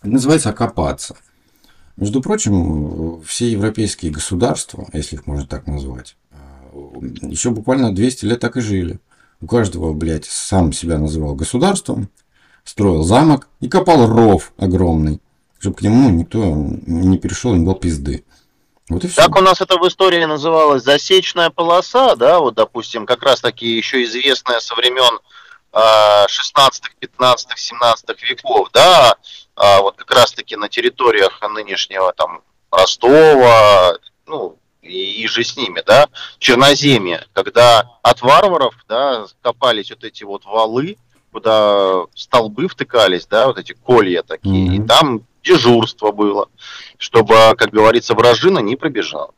Это 0.03 0.11
называется 0.11 0.51
окопаться. 0.51 1.17
Между 2.01 2.23
прочим, 2.23 3.23
все 3.23 3.51
европейские 3.51 4.11
государства, 4.11 4.89
если 4.95 5.17
их 5.17 5.27
можно 5.27 5.47
так 5.47 5.67
назвать, 5.67 6.17
еще 6.73 7.51
буквально 7.51 7.95
200 7.95 8.25
лет 8.25 8.41
так 8.41 8.57
и 8.57 8.61
жили. 8.61 8.99
У 9.43 9.47
каждого, 9.47 9.93
блядь, 9.93 10.25
сам 10.25 10.73
себя 10.73 10.99
называл 10.99 11.35
государством, 11.35 12.09
строил 12.65 13.03
замок 13.05 13.49
и 13.61 13.69
копал 13.69 14.07
ров 14.07 14.53
огромный, 14.57 15.21
чтобы 15.59 15.77
к 15.77 15.83
нему 15.83 16.09
никто 16.09 16.43
не 16.43 17.19
перешел, 17.19 17.55
не 17.55 17.65
был 17.65 17.75
пизды. 17.75 18.25
Вот 18.89 19.05
и 19.05 19.09
все. 19.09 19.23
Так 19.23 19.37
у 19.37 19.43
нас 19.43 19.61
это 19.61 19.79
в 19.79 19.87
истории 19.87 20.25
называлось 20.25 20.83
засечная 20.83 21.51
полоса, 21.51 22.17
да, 22.17 22.39
вот, 22.41 22.55
допустим, 22.55 23.05
как 23.05 23.23
раз 23.23 23.41
таки 23.41 23.77
еще 23.77 24.03
известная 24.05 24.61
со 24.61 24.75
времен 24.75 25.19
16, 26.29 26.83
15, 26.99 27.49
17 27.57 28.23
веков, 28.29 28.71
да, 28.73 29.17
вот 29.83 29.97
как 29.97 30.11
раз-таки 30.13 30.57
на 30.57 30.69
территориях 30.69 31.41
нынешнего 31.43 32.13
там 32.13 32.43
Ростова, 32.71 33.95
ну, 34.27 34.57
и, 34.83 35.23
и 35.23 35.27
же 35.27 35.45
с 35.45 35.57
ними, 35.57 35.83
да, 35.87 36.09
Черноземье, 36.39 37.27
когда 37.33 37.99
от 38.03 38.23
варваров, 38.23 38.75
да, 38.89 39.27
копались 39.43 39.91
вот 39.91 40.05
эти 40.05 40.25
вот 40.25 40.45
валы, 40.45 40.97
куда 41.33 42.05
столбы 42.15 42.69
втыкались, 42.69 43.27
да, 43.27 43.49
вот 43.49 43.59
эти 43.59 43.73
колья 43.73 44.23
такие, 44.23 44.79
mm-hmm. 44.79 44.85
и 44.85 44.87
там 44.87 45.27
дежурство 45.43 46.13
было, 46.13 46.49
чтобы, 46.99 47.35
как 47.57 47.71
говорится, 47.71 48.15
вражина 48.15 48.59
не 48.61 48.77
пробежала. 48.77 49.33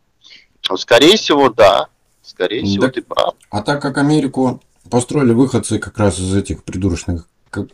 Скорее 0.77 1.17
всего, 1.17 1.49
да, 1.51 1.89
скорее 2.23 2.65
всего, 2.65 2.89
ты 2.89 3.03
прав. 3.03 3.35
А 3.51 3.63
так 3.63 3.83
как 3.83 3.99
Америку 3.99 4.61
построили 4.91 5.33
выходцы 5.33 5.79
как 5.79 5.99
раз 5.99 6.19
из 6.19 6.35
этих 6.35 6.65
придурочных 6.65 7.27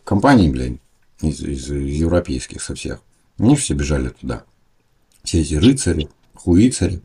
компаний, 0.05 0.49
блядь, 0.49 0.78
из, 1.21 1.41
из, 1.43 1.69
европейских 1.71 2.62
со 2.62 2.75
всех. 2.75 3.01
Они 3.39 3.57
все 3.57 3.75
бежали 3.75 4.11
туда. 4.11 4.45
Все 5.23 5.41
эти 5.41 5.55
рыцари, 5.55 6.09
хуицари. 6.35 7.01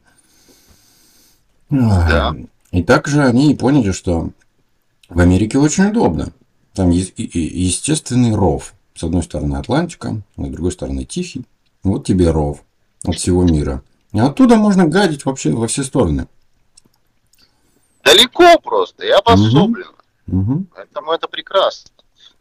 Да. 1.70 2.36
И 2.72 2.84
также 2.84 3.24
они 3.24 3.52
и 3.52 3.56
поняли, 3.56 3.92
что 3.92 4.32
в 5.10 5.20
Америке 5.20 5.58
очень 5.58 5.86
удобно. 5.86 6.34
Там 6.74 6.90
есть 6.90 7.14
естественный 7.18 8.36
ров. 8.36 8.74
С 8.96 9.04
одной 9.04 9.24
стороны 9.24 9.56
Атлантика, 9.56 10.22
с 10.38 10.48
другой 10.48 10.72
стороны 10.72 11.04
Тихий. 11.04 11.46
Вот 11.84 12.06
тебе 12.06 12.32
ров 12.32 12.64
от 13.04 13.16
всего 13.16 13.44
мира. 13.44 13.84
И 14.12 14.20
оттуда 14.20 14.56
можно 14.56 14.88
гадить 14.88 15.26
вообще 15.26 15.52
во 15.52 15.68
все 15.68 15.84
стороны. 15.84 16.28
Далеко 18.04 18.60
просто, 18.60 19.06
я 19.06 19.18
обособлен. 19.18 19.88
Угу. 20.28 20.66
Поэтому 20.76 21.12
это 21.12 21.28
прекрасно. 21.28 21.90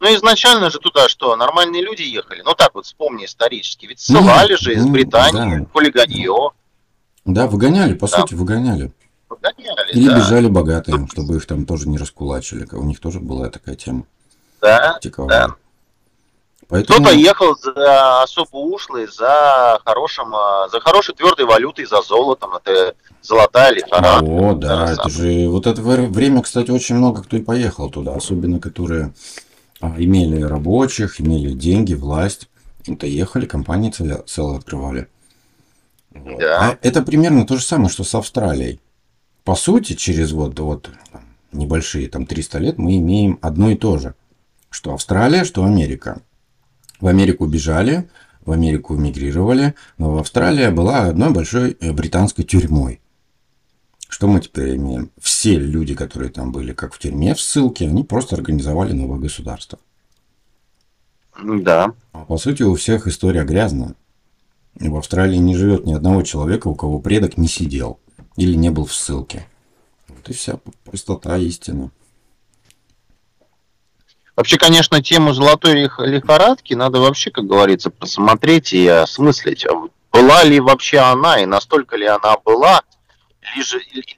Ну, 0.03 0.13
изначально 0.15 0.69
же 0.69 0.79
туда 0.79 1.07
что, 1.07 1.33
нормальные 1.37 1.81
люди 1.81 2.01
ехали? 2.01 2.41
Ну, 2.43 2.53
так 2.55 2.71
вот, 2.75 2.85
вспомни 2.85 3.23
исторически. 3.23 3.85
Ведь 3.85 4.01
ссылали 4.01 4.51
ну, 4.51 4.57
же 4.57 4.73
из 4.73 4.85
Британии, 4.85 5.59
да. 5.59 5.65
хулиганье. 5.71 6.49
Да, 7.23 7.47
выгоняли, 7.47 7.93
по 7.93 8.09
да. 8.09 8.17
сути, 8.17 8.33
выгоняли. 8.33 8.91
Выгоняли, 9.29 9.91
Или 9.93 10.09
да. 10.09 10.17
бежали 10.17 10.47
богатые, 10.47 11.07
чтобы 11.09 11.37
их 11.37 11.45
там 11.45 11.65
тоже 11.65 11.87
не 11.87 11.97
раскулачили. 11.97 12.67
У 12.73 12.83
них 12.83 12.99
тоже 12.99 13.21
была 13.21 13.49
такая 13.49 13.75
тема. 13.75 14.03
Да, 14.59 14.99
Тиковая. 15.01 15.47
да. 15.47 15.55
Поэтому... 16.67 16.99
Кто-то 16.99 17.15
ехал 17.15 17.55
за 17.61 18.23
особо 18.23 18.57
ушлый, 18.57 19.07
за 19.07 19.79
хорошим, 19.85 20.35
а, 20.35 20.67
за 20.67 20.81
хорошей 20.81 21.15
твердой 21.15 21.45
валютой, 21.45 21.85
за 21.85 22.01
золотом. 22.01 22.55
Это 22.55 22.93
золотая 23.21 23.71
лихорадка. 23.71 24.25
О, 24.25 24.53
да, 24.53 24.91
это 24.91 25.09
же 25.09 25.47
вот 25.47 25.65
это 25.65 25.81
время, 25.81 26.41
кстати, 26.41 26.71
очень 26.71 26.95
много 26.95 27.23
кто 27.23 27.37
и 27.37 27.41
поехал 27.41 27.89
туда, 27.89 28.15
особенно 28.15 28.59
которые 28.59 29.13
имели 29.97 30.41
рабочих, 30.41 31.19
имели 31.19 31.53
деньги, 31.53 31.93
власть. 31.93 32.49
Это 32.87 33.07
ехали, 33.07 33.45
компании 33.45 33.91
целые 33.91 34.57
открывали. 34.57 35.07
Да. 36.11 36.71
А 36.71 36.77
это 36.81 37.01
примерно 37.01 37.45
то 37.45 37.57
же 37.57 37.63
самое, 37.63 37.89
что 37.89 38.03
с 38.03 38.13
Австралией. 38.13 38.79
По 39.43 39.55
сути, 39.55 39.93
через 39.93 40.31
вот, 40.31 40.59
вот 40.59 40.89
небольшие 41.51 42.07
там 42.09 42.25
300 42.25 42.59
лет 42.59 42.77
мы 42.77 42.97
имеем 42.97 43.39
одно 43.41 43.71
и 43.71 43.75
то 43.75 43.97
же. 43.97 44.15
Что 44.69 44.93
Австралия, 44.93 45.43
что 45.43 45.63
Америка. 45.63 46.21
В 46.99 47.07
Америку 47.07 47.45
бежали, 47.45 48.09
в 48.45 48.51
Америку 48.51 48.95
мигрировали, 48.95 49.75
но 49.97 50.17
Австралия 50.17 50.71
была 50.71 51.07
одной 51.07 51.31
большой 51.31 51.77
э, 51.79 51.91
британской 51.91 52.43
тюрьмой. 52.43 53.01
Что 54.13 54.27
мы 54.27 54.41
теперь 54.41 54.75
имеем? 54.75 55.09
Все 55.19 55.57
люди, 55.57 55.95
которые 55.95 56.29
там 56.29 56.51
были, 56.51 56.71
как 56.71 56.93
в 56.93 56.99
тюрьме, 56.99 57.33
в 57.33 57.41
ссылке, 57.41 57.87
они 57.87 58.03
просто 58.03 58.35
организовали 58.35 58.93
новое 58.93 59.17
государство. 59.17 59.79
Да. 61.43 61.95
А 62.11 62.19
по 62.19 62.37
сути, 62.37 62.61
у 62.61 62.75
всех 62.75 63.07
история 63.07 63.43
грязная. 63.43 63.95
В 64.75 64.95
Австралии 64.97 65.37
не 65.37 65.55
живет 65.55 65.87
ни 65.87 65.93
одного 65.95 66.21
человека, 66.21 66.67
у 66.67 66.75
кого 66.75 66.99
предок 66.99 67.37
не 67.37 67.47
сидел 67.47 67.99
или 68.35 68.53
не 68.53 68.69
был 68.69 68.85
в 68.85 68.93
ссылке. 68.93 69.47
Вот 70.07 70.29
и 70.29 70.33
вся 70.33 70.59
простота 70.83 71.35
истины. 71.37 71.89
Вообще, 74.35 74.59
конечно, 74.59 75.01
тему 75.01 75.33
золотой 75.33 75.73
лихорадки 75.73 76.75
надо 76.75 76.99
вообще, 76.99 77.31
как 77.31 77.47
говорится, 77.47 77.89
посмотреть 77.89 78.73
и 78.73 78.87
осмыслить. 78.87 79.65
Была 80.11 80.43
ли 80.43 80.59
вообще 80.59 80.99
она 80.99 81.39
и 81.39 81.47
настолько 81.47 81.97
ли 81.97 82.05
она 82.05 82.37
была, 82.37 82.83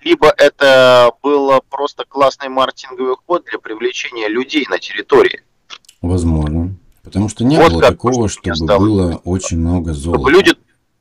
либо 0.04 0.34
это 0.38 1.12
было 1.22 1.62
просто 1.70 2.06
классный 2.08 2.50
маркетинговый 2.50 3.16
ход 3.26 3.46
для 3.50 3.60
привлечения 3.60 4.28
людей 4.28 4.66
на 4.70 4.80
территории. 4.80 5.42
Возможно. 6.02 6.76
Потому 7.04 7.30
что 7.30 7.44
не 7.44 7.58
вот 7.58 7.72
было 7.72 7.82
такого, 7.82 8.30
чтобы 8.30 8.56
стало. 8.56 8.80
было 8.80 9.22
очень 9.24 9.60
много 9.60 9.94
золота. 9.94 10.22
Чтобы 10.22 10.32
люди, 10.32 10.54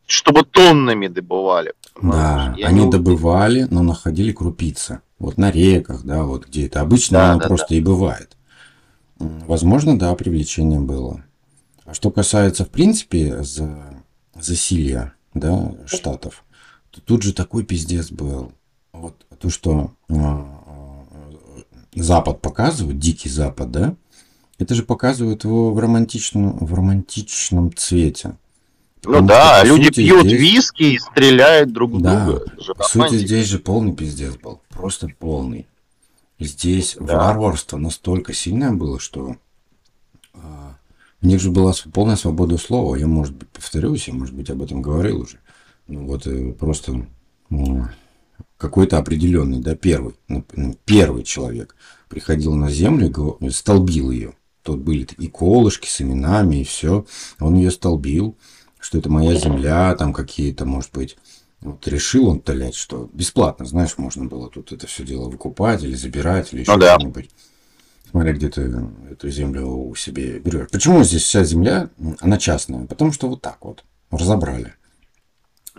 чтобы 0.06 0.44
тоннами 0.44 1.08
добывали. 1.08 1.72
Да, 2.00 2.54
Я 2.58 2.68
они 2.68 2.84
не... 2.84 2.90
добывали, 2.90 3.66
но 3.70 3.82
находили 3.82 4.32
крупицы. 4.32 5.00
Вот 5.18 5.38
на 5.38 5.50
реках, 5.50 6.02
да, 6.04 6.24
вот 6.24 6.46
где 6.46 6.66
это 6.66 6.80
обычно 6.80 7.18
да, 7.18 7.30
оно 7.30 7.40
да, 7.40 7.48
просто 7.48 7.68
да. 7.70 7.74
и 7.76 7.80
бывает. 7.80 8.36
Возможно, 9.18 9.98
да, 9.98 10.14
привлечение 10.14 10.80
было. 10.80 11.24
А 11.84 11.94
что 11.94 12.10
касается, 12.10 12.64
в 12.64 12.70
принципе, 12.70 13.42
за, 13.42 14.02
засилья, 14.34 15.14
да, 15.32 15.74
штатов, 15.86 16.44
то 16.94 17.00
тут 17.00 17.22
же 17.22 17.32
такой 17.32 17.64
пиздец 17.64 18.10
был. 18.10 18.52
Вот 18.92 19.26
то, 19.40 19.50
что 19.50 19.92
э, 20.08 20.14
Запад 21.96 22.40
показывает, 22.40 22.98
Дикий 22.98 23.28
Запад, 23.28 23.72
да, 23.72 23.96
это 24.58 24.74
же 24.76 24.84
показывают 24.84 25.42
его 25.42 25.72
в 25.72 25.78
романтичном, 25.80 26.58
в 26.58 26.72
романтичном 26.72 27.74
цвете. 27.74 28.36
Ну 29.02 29.12
Потому 29.12 29.28
да, 29.28 29.58
что, 29.58 29.66
люди 29.66 29.86
сути, 29.86 30.06
пьют 30.06 30.26
здесь... 30.26 30.40
виски 30.40 30.82
и 30.82 30.98
стреляют 30.98 31.72
друг 31.72 32.00
да, 32.00 32.26
друга. 32.26 32.44
По 32.76 32.84
сути, 32.84 33.16
здесь 33.16 33.48
же 33.48 33.58
полный 33.58 33.92
пиздец 33.92 34.36
был. 34.36 34.60
Просто 34.70 35.08
полный. 35.18 35.66
Здесь 36.38 36.96
да. 36.98 37.16
варварство 37.16 37.76
настолько 37.76 38.32
сильное 38.32 38.72
было, 38.72 38.98
что 38.98 39.36
а, 40.32 40.76
у 41.20 41.26
них 41.26 41.40
же 41.40 41.50
была 41.50 41.74
полная 41.92 42.16
свобода 42.16 42.56
слова. 42.56 42.96
Я, 42.96 43.06
может 43.06 43.34
быть, 43.34 43.48
повторюсь, 43.50 44.08
я, 44.08 44.14
может 44.14 44.34
быть, 44.34 44.48
об 44.48 44.62
этом 44.62 44.80
говорил 44.80 45.20
уже. 45.20 45.38
Ну 45.86 46.06
вот 46.06 46.26
э, 46.26 46.52
просто 46.52 47.06
ну, 47.50 47.86
какой-то 48.56 48.98
определенный, 48.98 49.60
да, 49.60 49.74
первый, 49.74 50.14
ну, 50.28 50.44
первый 50.84 51.24
человек 51.24 51.76
приходил 52.08 52.54
на 52.54 52.70
землю, 52.70 53.38
столбил 53.50 54.10
ее. 54.10 54.34
Тут 54.62 54.80
были 54.80 55.04
такие 55.04 55.30
колышки 55.30 55.86
с 55.86 56.00
именами 56.00 56.56
и 56.56 56.64
все. 56.64 57.04
Он 57.38 57.54
ее 57.54 57.70
столбил, 57.70 58.36
что 58.80 58.98
это 58.98 59.10
моя 59.10 59.34
земля, 59.34 59.94
там 59.94 60.14
какие-то, 60.14 60.64
может 60.64 60.90
быть. 60.92 61.16
Вот 61.60 61.86
решил 61.88 62.28
он 62.28 62.40
толять, 62.40 62.74
что 62.74 63.10
бесплатно, 63.12 63.64
знаешь, 63.64 63.96
можно 63.96 64.26
было 64.26 64.50
тут 64.50 64.72
это 64.72 64.86
все 64.86 65.04
дело 65.04 65.28
выкупать 65.28 65.82
или 65.82 65.94
забирать, 65.94 66.52
или 66.52 66.60
еще 66.60 66.72
ну, 66.72 66.78
да. 66.78 66.98
что-нибудь. 66.98 67.30
Смотря 68.10 68.32
где 68.32 68.48
ты 68.48 68.86
эту 69.10 69.28
землю 69.30 69.66
у 69.66 69.94
себе 69.94 70.38
берешь. 70.38 70.68
Почему 70.70 71.02
здесь 71.02 71.22
вся 71.22 71.42
земля, 71.42 71.90
она 72.20 72.38
частная? 72.38 72.86
Потому 72.86 73.12
что 73.12 73.28
вот 73.28 73.42
так 73.42 73.64
вот 73.64 73.84
разобрали. 74.10 74.74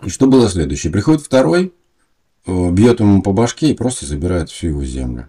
И 0.04 0.10
что 0.10 0.26
было 0.26 0.48
следующее? 0.48 0.92
Приходит 0.92 1.22
второй, 1.22 1.72
э, 2.46 2.70
бьет 2.70 3.00
ему 3.00 3.22
по 3.22 3.32
башке 3.32 3.70
и 3.70 3.74
просто 3.74 4.06
забирает 4.06 4.50
всю 4.50 4.68
его 4.68 4.84
землю. 4.84 5.28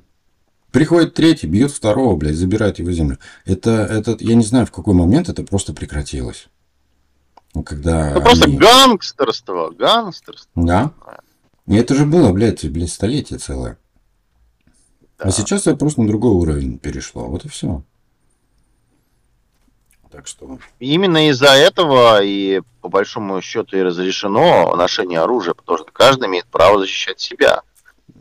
Приходит 0.71 1.13
третий, 1.13 1.47
бьет 1.47 1.71
второго, 1.71 2.15
блядь, 2.15 2.35
забирает 2.35 2.79
его 2.79 2.91
землю. 2.91 3.17
Это, 3.45 3.71
это, 3.71 4.17
я 4.19 4.35
не 4.35 4.43
знаю, 4.43 4.65
в 4.65 4.71
какой 4.71 4.93
момент 4.93 5.29
это 5.29 5.43
просто 5.43 5.73
прекратилось. 5.73 6.49
Ну, 7.53 7.63
когда 7.63 8.11
это 8.11 8.21
просто 8.21 8.49
гангстерство, 8.49 9.71
гангстерство. 9.71 10.51
Да. 10.55 10.93
И 11.65 11.75
это 11.75 11.95
же 11.95 12.05
было, 12.05 12.31
блядь, 12.31 12.69
блядь, 12.69 12.91
столетие 12.91 13.39
целое. 13.39 13.77
А 15.17 15.23
да. 15.23 15.29
А 15.29 15.31
сейчас 15.31 15.61
это 15.61 15.77
просто 15.77 16.01
на 16.01 16.07
другой 16.07 16.31
уровень 16.31 16.77
перешло. 16.77 17.25
Вот 17.25 17.45
и 17.45 17.47
все. 17.47 17.83
Так 20.11 20.27
что... 20.27 20.59
Именно 20.79 21.29
из-за 21.29 21.49
этого 21.49 22.23
и 22.23 22.61
по 22.81 22.89
большому 22.89 23.41
счету 23.41 23.77
и 23.77 23.81
разрешено 23.81 24.75
ношение 24.75 25.19
оружия, 25.19 25.53
потому 25.53 25.79
что 25.79 25.91
каждый 25.91 26.27
имеет 26.27 26.45
право 26.45 26.79
защищать 26.79 27.19
себя. 27.19 27.61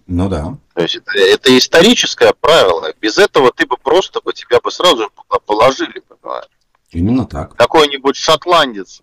Ну 0.06 0.28
да. 0.28 0.56
То 0.74 0.82
есть 0.82 0.96
это, 0.96 1.18
это 1.18 1.56
историческое 1.56 2.32
правило. 2.40 2.92
Без 3.00 3.18
этого 3.18 3.52
ты 3.52 3.66
бы 3.66 3.76
просто 3.76 4.20
бы 4.20 4.32
тебя 4.32 4.60
бы 4.60 4.70
сразу 4.70 5.10
положили, 5.46 6.00
понимаешь? 6.00 6.48
Именно 6.90 7.26
так. 7.26 7.56
Какой-нибудь 7.56 8.16
шотландец. 8.16 9.00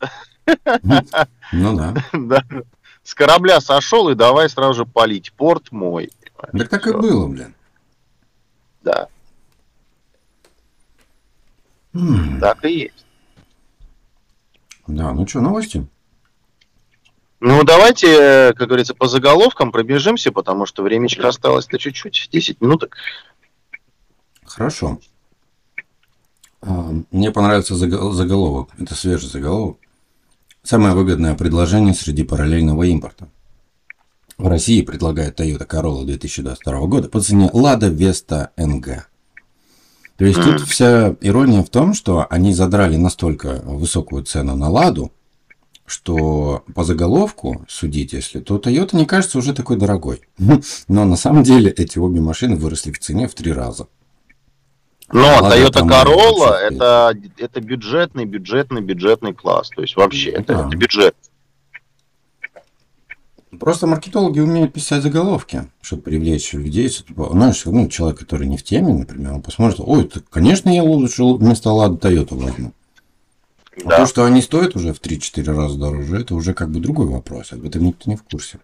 Ну 1.51 1.77
да. 1.77 1.93
да. 2.13 2.43
С 3.03 3.13
корабля 3.13 3.59
сошел 3.59 4.09
и 4.09 4.15
давай 4.15 4.49
сразу 4.49 4.73
же 4.73 4.85
палить. 4.85 5.33
Порт 5.33 5.71
мой. 5.71 6.09
Так 6.53 6.69
так 6.69 6.87
и 6.87 6.91
было, 6.91 7.27
блин. 7.27 7.55
Да. 8.81 9.07
Так 12.39 12.65
и 12.65 12.79
есть. 12.79 13.05
Да, 14.87 15.13
ну 15.13 15.27
что, 15.27 15.41
новости? 15.41 15.87
Ну, 17.39 17.63
давайте, 17.63 18.53
как 18.53 18.67
говорится, 18.67 18.95
по 18.95 19.07
заголовкам 19.07 19.71
пробежимся, 19.71 20.31
потому 20.31 20.65
что 20.65 20.81
времечко 20.81 21.27
осталось-то 21.27 21.77
чуть-чуть, 21.77 22.29
10 22.31 22.61
минуток. 22.61 22.95
Хорошо. 24.45 24.99
А, 26.61 26.93
мне 27.11 27.31
понравился 27.31 27.75
заголовок. 27.75 28.69
Это 28.77 28.95
свежий 28.95 29.29
заголовок. 29.29 29.77
Самое 30.63 30.95
выгодное 30.95 31.35
предложение 31.35 31.93
среди 31.93 32.23
параллельного 32.23 32.83
импорта. 32.83 33.27
В 34.37 34.47
России 34.47 34.81
предлагает 34.81 35.39
Toyota 35.39 35.67
Corolla 35.67 36.05
2022 36.05 36.87
года 36.87 37.09
по 37.09 37.19
цене 37.19 37.49
Lada 37.53 37.89
Vesta 37.89 38.49
NG. 38.57 39.01
То 40.17 40.25
есть 40.25 40.41
тут 40.41 40.61
вся 40.61 41.15
ирония 41.21 41.63
в 41.63 41.69
том, 41.69 41.93
что 41.93 42.27
они 42.29 42.53
задрали 42.53 42.97
настолько 42.97 43.61
высокую 43.65 44.23
цену 44.23 44.55
на 44.55 44.69
Ладу, 44.69 45.11
что 45.85 46.63
по 46.73 46.83
заголовку 46.83 47.65
судить, 47.67 48.13
если, 48.13 48.39
то 48.39 48.57
Toyota 48.57 48.95
не 48.95 49.05
кажется 49.05 49.37
уже 49.37 49.53
такой 49.53 49.77
дорогой. 49.77 50.21
Но 50.87 51.05
на 51.05 51.15
самом 51.15 51.43
деле 51.43 51.71
эти 51.71 51.97
обе 51.97 52.21
машины 52.21 52.55
выросли 52.55 52.91
в 52.91 52.99
цене 52.99 53.27
в 53.27 53.33
три 53.33 53.51
раза. 53.51 53.87
Но 55.11 55.39
Toyota 55.39 55.81
Corolla 55.87 56.53
это, 56.53 57.13
это 57.37 57.61
бюджетный, 57.61 58.25
бюджетный, 58.25 58.81
бюджетный 58.81 59.33
класс. 59.33 59.69
То 59.69 59.81
есть 59.81 59.95
вообще, 59.95 60.29
это, 60.31 60.53
это 60.53 60.77
бюджет. 60.77 61.15
Просто 63.59 63.87
маркетологи 63.87 64.39
умеют 64.39 64.73
писать 64.73 65.03
заголовки, 65.03 65.69
чтобы 65.81 66.01
привлечь 66.03 66.53
людей. 66.53 66.89
Знаешь, 66.89 67.65
ну, 67.65 67.87
человек, 67.87 68.19
который 68.19 68.47
не 68.47 68.57
в 68.57 68.63
теме, 68.63 68.93
например, 68.93 69.33
он 69.33 69.41
посмотрит, 69.41 69.79
ой, 69.79 70.03
это, 70.03 70.21
конечно, 70.21 70.69
я 70.69 70.83
лучше 70.83 71.23
вместо 71.23 71.71
Лада 71.71 71.95
Toyota 71.95 72.35
возьму. 72.35 72.73
А 73.77 73.89
да. 73.89 73.95
А 73.95 73.99
то, 73.99 74.05
что 74.05 74.25
они 74.25 74.41
стоят 74.41 74.75
уже 74.75 74.93
в 74.93 75.01
3-4 75.01 75.55
раза 75.55 75.77
дороже, 75.77 76.21
это 76.21 76.35
уже 76.35 76.53
как 76.53 76.69
бы 76.69 76.79
другой 76.79 77.07
вопрос. 77.07 77.53
Об 77.53 77.65
этом 77.65 77.83
никто 77.83 78.09
не 78.09 78.15
в 78.15 78.23
курсе. 78.23 78.59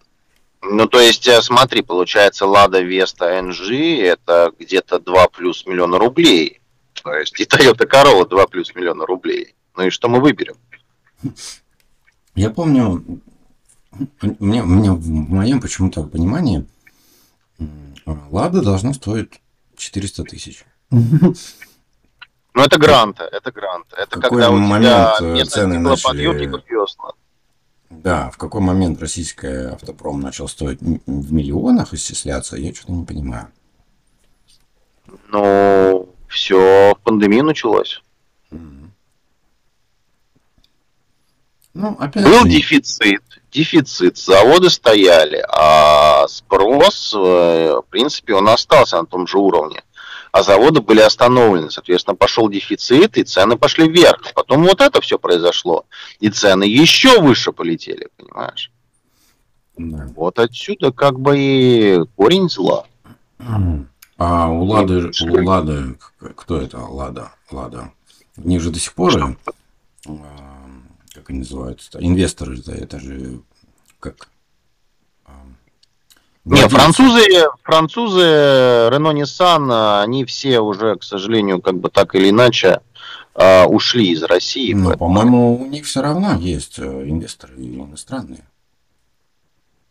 Ну, 0.62 0.86
то 0.86 1.00
есть, 1.00 1.26
э, 1.26 1.40
смотри, 1.42 1.82
получается, 1.82 2.46
Лада 2.46 2.80
Веста 2.80 3.40
NG 3.40 4.02
это 4.02 4.52
где-то 4.58 4.98
2 5.00 5.28
плюс 5.28 5.66
миллиона 5.66 5.98
рублей. 5.98 6.60
То 7.02 7.14
есть, 7.14 7.38
и 7.40 7.44
Toyota 7.44 7.88
Corolla 7.88 8.28
2 8.28 8.46
плюс 8.46 8.74
миллиона 8.74 9.06
рублей. 9.06 9.54
Ну 9.76 9.86
и 9.86 9.90
что 9.90 10.08
мы 10.08 10.20
выберем? 10.20 10.56
Я 12.34 12.50
помню, 12.50 13.02
у 13.92 14.44
меня 14.44 14.62
в 14.94 15.08
моем 15.08 15.60
почему-то 15.60 16.04
понимании 16.04 16.66
Лада 18.30 18.62
должна 18.62 18.92
стоить 18.94 19.40
400 19.76 20.24
тысяч. 20.24 20.64
Ну, 20.90 22.62
это 22.64 22.78
гранты, 22.78 23.22
это 23.24 23.52
гранты. 23.52 23.96
Это 23.96 24.20
Какой 24.20 24.30
когда 24.30 24.50
у 24.50 24.56
момент, 24.56 25.18
тебя 25.18 25.42
э, 25.42 25.44
цены 25.44 25.78
весла. 26.68 27.12
Да, 27.90 28.30
в 28.30 28.38
какой 28.38 28.60
момент 28.60 29.00
российская 29.00 29.70
автопром 29.70 30.20
начал 30.20 30.48
стоить 30.48 30.80
в 30.80 31.32
миллионах 31.32 31.94
исчисляться, 31.94 32.56
я 32.56 32.74
что-то 32.74 32.92
не 32.92 33.04
понимаю. 33.04 33.48
Ну, 35.28 36.08
все, 36.28 36.96
пандемия 37.04 37.42
началась. 37.42 38.02
Ну, 41.72 41.96
опять 41.98 42.24
Был 42.24 42.44
дефицит, 42.46 43.39
дефицит, 43.50 44.16
заводы 44.16 44.70
стояли, 44.70 45.44
а 45.48 46.26
спрос, 46.28 47.14
э, 47.14 47.80
в 47.84 47.90
принципе, 47.90 48.34
он 48.34 48.48
остался 48.48 48.98
на 48.98 49.06
том 49.06 49.26
же 49.26 49.38
уровне. 49.38 49.82
А 50.32 50.42
заводы 50.42 50.80
были 50.80 51.00
остановлены, 51.00 51.70
соответственно, 51.70 52.14
пошел 52.14 52.48
дефицит, 52.48 53.16
и 53.16 53.24
цены 53.24 53.56
пошли 53.56 53.88
вверх. 53.88 54.32
Потом 54.34 54.62
вот 54.62 54.80
это 54.80 55.00
все 55.00 55.18
произошло, 55.18 55.84
и 56.20 56.30
цены 56.30 56.64
еще 56.64 57.20
выше 57.20 57.52
полетели, 57.52 58.08
понимаешь? 58.16 58.70
да. 59.76 60.08
Вот 60.14 60.38
отсюда 60.38 60.92
как 60.92 61.18
бы 61.18 61.38
и 61.38 61.98
корень 62.16 62.48
зла. 62.48 62.84
А 64.18 64.50
у 64.50 64.64
Лады, 64.64 65.10
у 65.22 65.44
Лады, 65.44 65.96
кто 66.36 66.60
это 66.60 66.78
Лада? 66.78 67.32
Лада. 67.50 67.92
У 68.36 68.46
них 68.46 68.60
же 68.60 68.70
до 68.70 68.78
сих 68.78 68.92
пор, 68.92 69.16
э, 69.16 70.12
как 71.30 71.34
они 71.34 71.38
называются, 71.40 71.98
инвесторы, 72.00 72.58
это, 72.58 72.72
это 72.72 73.00
же 73.00 73.40
как... 74.00 74.28
а, 75.24 75.30
Не, 76.44 76.68
французы, 76.68 77.22
французы, 77.62 78.20
Renault 78.22 79.14
Nissan, 79.22 80.02
они 80.02 80.24
все 80.24 80.60
уже, 80.60 80.96
к 80.96 81.02
сожалению, 81.04 81.60
как 81.60 81.76
бы 81.78 81.88
так 81.90 82.14
или 82.14 82.30
иначе 82.30 82.80
а, 83.34 83.66
ушли 83.66 84.10
из 84.10 84.22
России. 84.22 84.72
Ну, 84.72 84.88
поэтому- 84.88 84.98
по-моему, 84.98 85.60
у 85.60 85.66
них 85.66 85.84
все 85.86 86.02
равно 86.02 86.34
есть 86.34 86.78
э, 86.78 86.82
инвесторы 87.08 87.54
иностранные. 87.56 88.44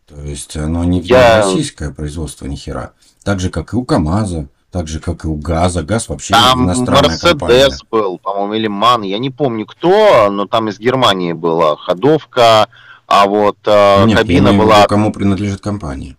То 0.05 0.19
есть 0.21 0.57
оно 0.57 0.83
не 0.83 0.99
Я- 1.01 1.37
российское 1.45 1.91
производство 1.91 2.45
ни 2.47 2.55
хера. 2.55 2.93
Так 3.23 3.39
же, 3.39 3.49
как 3.49 3.73
и 3.73 3.75
у 3.75 3.85
КАМАЗа, 3.85 4.49
так 4.71 4.87
же, 4.87 4.99
как 4.99 5.25
и 5.25 5.27
у 5.27 5.35
ГАЗа. 5.35 5.83
ГАЗ 5.83 6.09
вообще 6.09 6.33
Там 6.33 6.65
иностранная 6.65 7.17
компания. 7.17 7.63
Мерседес 7.63 7.83
был, 7.89 8.19
по-моему, 8.19 8.53
или 8.53 8.67
Ман, 8.67 9.01
я 9.01 9.17
не 9.17 9.29
помню 9.29 9.65
кто, 9.65 10.29
но 10.29 10.45
там 10.47 10.69
из 10.69 10.79
Германии 10.79 11.33
была 11.33 11.75
ходовка, 11.75 12.67
а 13.07 13.25
вот 13.25 13.57
э, 13.65 14.03
Нет, 14.05 14.09
я 14.11 14.17
кабина 14.17 14.49
в 14.51 14.53
виду, 14.53 14.63
была, 14.63 14.85
кому 14.85 15.11
принадлежит 15.11 15.61
компания. 15.61 16.15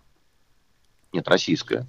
нет, 1.13 1.29
российская. 1.29 1.87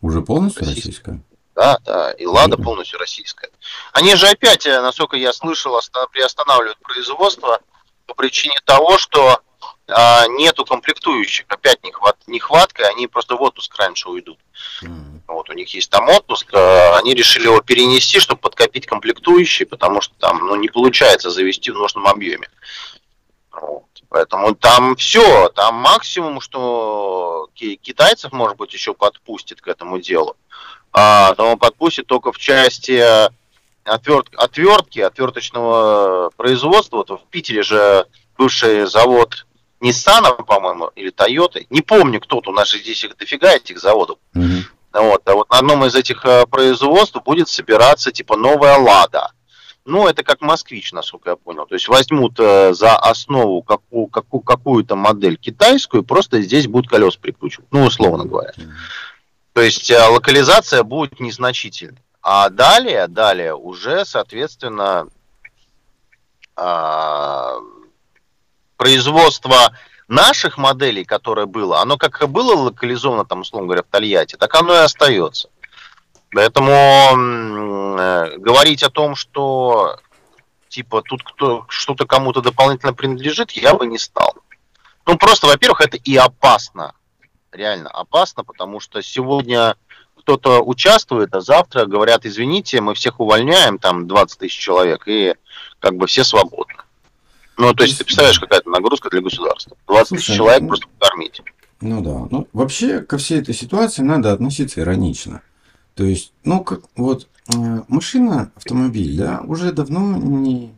Уже 0.00 0.20
полностью 0.22 0.62
Российская. 0.66 0.88
российская? 0.88 1.22
Да, 1.54 1.78
да, 1.84 2.12
и 2.12 2.26
Лада 2.26 2.56
полностью 2.56 2.98
российская. 2.98 3.50
Они 3.92 4.16
же 4.16 4.26
опять, 4.26 4.66
э, 4.66 4.80
насколько 4.80 5.16
я 5.16 5.32
слышал, 5.32 5.74
оста- 5.74 6.06
приостанавливают 6.10 6.78
производство 6.78 7.60
по 8.06 8.14
причине 8.14 8.56
того, 8.64 8.98
что 8.98 9.40
а, 9.88 10.26
нету 10.28 10.64
комплектующих, 10.64 11.44
опять 11.48 11.84
нехват, 11.84 12.16
нехватка, 12.26 12.88
они 12.88 13.06
просто 13.06 13.36
в 13.36 13.42
отпуск 13.42 13.76
раньше 13.78 14.08
уйдут. 14.08 14.38
М. 14.82 15.11
Вот 15.42 15.50
у 15.50 15.54
них 15.54 15.74
есть 15.74 15.90
там 15.90 16.08
отпуск, 16.08 16.54
э, 16.54 16.98
они 16.98 17.14
решили 17.14 17.46
его 17.46 17.60
перенести, 17.60 18.20
чтобы 18.20 18.40
подкопить 18.40 18.86
комплектующие, 18.86 19.66
потому 19.66 20.00
что 20.00 20.14
там 20.20 20.38
ну, 20.38 20.54
не 20.54 20.68
получается 20.68 21.30
завести 21.30 21.72
в 21.72 21.74
нужном 21.74 22.06
объеме. 22.06 22.48
Вот. 23.50 23.82
Поэтому 24.08 24.54
там 24.54 24.94
все, 24.94 25.48
там 25.48 25.74
максимум, 25.74 26.40
что 26.40 27.48
ки- 27.54 27.74
китайцев, 27.74 28.30
может 28.30 28.56
быть, 28.56 28.72
еще 28.72 28.94
подпустит 28.94 29.60
к 29.60 29.66
этому 29.66 29.98
делу. 29.98 30.36
А, 30.92 31.34
но 31.36 31.56
подпустит 31.56 32.06
только 32.06 32.30
в 32.30 32.38
части 32.38 32.92
э, 32.92 33.28
отверт, 33.82 34.28
отвертки, 34.36 35.00
отверточного 35.00 36.30
производства. 36.36 36.98
Вот 36.98 37.10
в 37.10 37.26
Питере 37.30 37.64
же 37.64 38.06
бывший 38.38 38.86
завод 38.86 39.44
Nissan, 39.80 40.44
по-моему, 40.44 40.92
или 40.94 41.10
Toyota. 41.10 41.66
Не 41.68 41.80
помню, 41.80 42.20
кто-то, 42.20 42.50
у 42.50 42.54
нас 42.54 42.68
же 42.68 42.78
здесь 42.78 43.02
их 43.02 43.16
дофига 43.16 43.56
этих 43.56 43.80
заводов. 43.80 44.18
Мгм. 44.34 44.66
Вот, 44.92 45.26
а 45.28 45.34
вот 45.34 45.50
на 45.50 45.58
одном 45.58 45.84
из 45.84 45.94
этих 45.94 46.24
э, 46.24 46.46
производств 46.46 47.22
будет 47.24 47.48
собираться 47.48 48.12
типа 48.12 48.36
новая 48.36 48.76
Лада. 48.78 49.32
Ну, 49.84 50.06
это 50.06 50.22
как 50.22 50.40
москвич, 50.40 50.92
насколько 50.92 51.30
я 51.30 51.36
понял. 51.36 51.66
То 51.66 51.74
есть 51.74 51.88
возьмут 51.88 52.38
э, 52.38 52.72
за 52.72 52.96
основу 52.96 53.62
какую, 53.62 54.06
какую, 54.06 54.40
какую-то 54.42 54.94
модель 54.94 55.36
китайскую, 55.36 56.04
просто 56.04 56.40
здесь 56.42 56.68
будут 56.68 56.90
колеса 56.90 57.18
прикручивать. 57.20 57.66
Ну, 57.72 57.84
условно 57.84 58.24
говоря. 58.24 58.52
То 59.52 59.60
есть 59.60 59.90
э, 59.90 60.06
локализация 60.06 60.82
будет 60.82 61.20
незначительной. 61.20 61.98
А 62.22 62.48
далее, 62.50 63.08
далее 63.08 63.54
уже, 63.54 64.04
соответственно, 64.04 65.08
а, 66.54 67.56
производство 68.76 69.76
наших 70.12 70.58
моделей, 70.58 71.04
которое 71.04 71.46
было, 71.46 71.80
оно 71.80 71.96
как 71.96 72.22
и 72.22 72.26
было 72.26 72.54
локализовано, 72.54 73.24
там, 73.24 73.40
условно 73.40 73.66
говоря, 73.66 73.82
в 73.82 73.90
Тольятти, 73.90 74.36
так 74.36 74.54
оно 74.54 74.74
и 74.74 74.78
остается. 74.78 75.48
Поэтому 76.30 76.70
э, 77.98 78.36
говорить 78.38 78.82
о 78.82 78.90
том, 78.90 79.16
что 79.16 79.98
типа 80.68 81.02
тут 81.02 81.22
кто, 81.22 81.66
что-то 81.68 82.06
кому-то 82.06 82.40
дополнительно 82.40 82.94
принадлежит, 82.94 83.52
я 83.52 83.74
бы 83.74 83.86
не 83.86 83.98
стал. 83.98 84.34
Ну, 85.06 85.18
просто, 85.18 85.46
во-первых, 85.46 85.80
это 85.80 85.96
и 85.96 86.16
опасно. 86.16 86.94
Реально 87.50 87.90
опасно, 87.90 88.44
потому 88.44 88.80
что 88.80 89.02
сегодня 89.02 89.76
кто-то 90.16 90.62
участвует, 90.62 91.34
а 91.34 91.40
завтра 91.40 91.84
говорят, 91.86 92.24
извините, 92.24 92.80
мы 92.80 92.94
всех 92.94 93.18
увольняем, 93.18 93.78
там 93.78 94.06
20 94.06 94.38
тысяч 94.38 94.58
человек, 94.58 95.02
и 95.06 95.34
как 95.80 95.96
бы 95.96 96.06
все 96.06 96.22
свободны. 96.22 96.81
Ну, 97.62 97.74
то 97.74 97.84
есть, 97.84 97.96
ты 97.96 98.04
представляешь, 98.04 98.40
какая-то 98.40 98.68
нагрузка 98.70 99.08
для 99.08 99.20
государства. 99.20 99.76
20 99.86 100.18
тысяч 100.18 100.34
человек 100.34 100.62
ну- 100.62 100.68
просто 100.68 100.86
покормить. 100.98 101.40
Ну 101.80 102.02
да. 102.02 102.26
Ну, 102.28 102.48
вообще 102.52 103.00
ко 103.02 103.18
всей 103.18 103.38
этой 103.38 103.54
ситуации 103.54 104.02
надо 104.02 104.32
относиться 104.32 104.80
иронично. 104.80 105.42
То 105.94 106.02
есть, 106.02 106.32
ну, 106.42 106.64
как 106.64 106.80
вот 106.96 107.28
э, 107.54 107.82
машина, 107.86 108.50
автомобиль, 108.56 109.16
да, 109.16 109.42
уже 109.46 109.72
давно 109.72 110.16
не, 110.16 110.72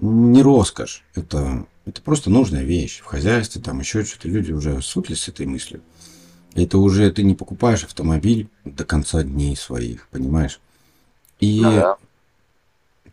не 0.00 0.42
роскошь. 0.42 1.04
Это, 1.14 1.66
это 1.84 2.00
просто 2.00 2.30
нужная 2.30 2.62
вещь. 2.62 3.00
В 3.00 3.04
хозяйстве 3.04 3.60
там 3.60 3.80
еще 3.80 4.02
что-то. 4.02 4.28
Люди 4.28 4.52
уже 4.52 4.80
свыклись 4.80 5.22
с 5.24 5.28
этой 5.28 5.44
мыслью. 5.44 5.82
Это 6.54 6.78
уже 6.78 7.10
ты 7.10 7.22
не 7.22 7.34
покупаешь 7.34 7.84
автомобиль 7.84 8.48
до 8.64 8.84
конца 8.86 9.22
дней 9.22 9.56
своих, 9.56 10.08
понимаешь? 10.08 10.58
И 11.38 11.60
Ну 11.60 11.70
да. 11.70 11.96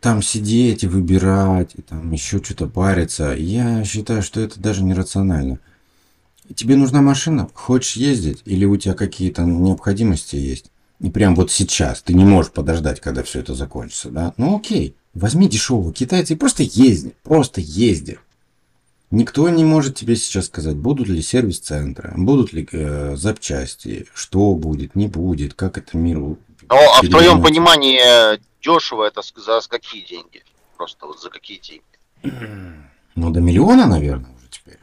Там 0.06 0.22
сидеть 0.22 0.84
и 0.84 0.88
выбирать, 0.88 1.72
и 1.74 1.82
там 1.82 2.12
еще 2.12 2.38
что-то 2.38 2.68
париться, 2.68 3.34
я 3.36 3.84
считаю, 3.84 4.22
что 4.22 4.40
это 4.40 4.60
даже 4.60 4.84
нерационально. 4.84 5.58
Тебе 6.54 6.76
нужна 6.76 7.02
машина? 7.02 7.50
Хочешь 7.56 7.96
ездить? 7.96 8.44
Или 8.46 8.66
у 8.66 8.78
тебя 8.78 8.94
какие-то 8.94 9.42
необходимости 9.42 10.36
есть? 10.36 10.70
И 11.00 11.10
прям 11.10 11.34
вот 11.34 11.52
сейчас 11.52 12.04
ты 12.04 12.14
не 12.14 12.24
можешь 12.24 12.52
подождать, 12.52 13.02
когда 13.02 13.24
все 13.24 13.40
это 13.40 13.56
закончится, 13.56 14.12
да? 14.12 14.36
Ну 14.38 14.58
окей, 14.58 14.96
возьми 15.16 15.50
дешевого 15.50 15.92
китайца 15.92 16.36
и 16.36 16.38
просто 16.38 16.62
езди, 16.62 17.16
просто 17.24 17.60
езди. 17.62 18.20
Никто 19.10 19.50
не 19.50 19.66
может 19.66 19.96
тебе 19.96 20.16
сейчас 20.18 20.46
сказать, 20.46 20.76
будут 20.76 21.08
ли 21.08 21.20
сервис-центры, 21.20 22.14
будут 22.16 22.54
ли 22.54 22.68
э, 22.72 23.16
запчасти, 23.18 24.06
что 24.14 24.54
будет, 24.54 24.96
не 24.96 25.08
будет, 25.08 25.56
как 25.56 25.80
это 25.80 25.98
миру. 25.98 26.38
Ну, 26.70 26.76
а 26.76 27.02
в 27.02 27.10
твоем 27.10 27.42
понимании 27.42 28.40
дешево 28.66 29.04
это 29.04 29.22
за 29.22 29.62
какие 29.70 30.04
деньги? 30.06 30.44
Просто 30.78 31.06
вот 31.06 31.22
за 31.22 31.30
какие 31.30 31.60
деньги? 31.60 31.84
Ну, 33.18 33.30
до 33.30 33.40
миллиона, 33.40 33.86
наверное, 33.88 34.36
уже 34.36 34.50
теперь. 34.50 34.78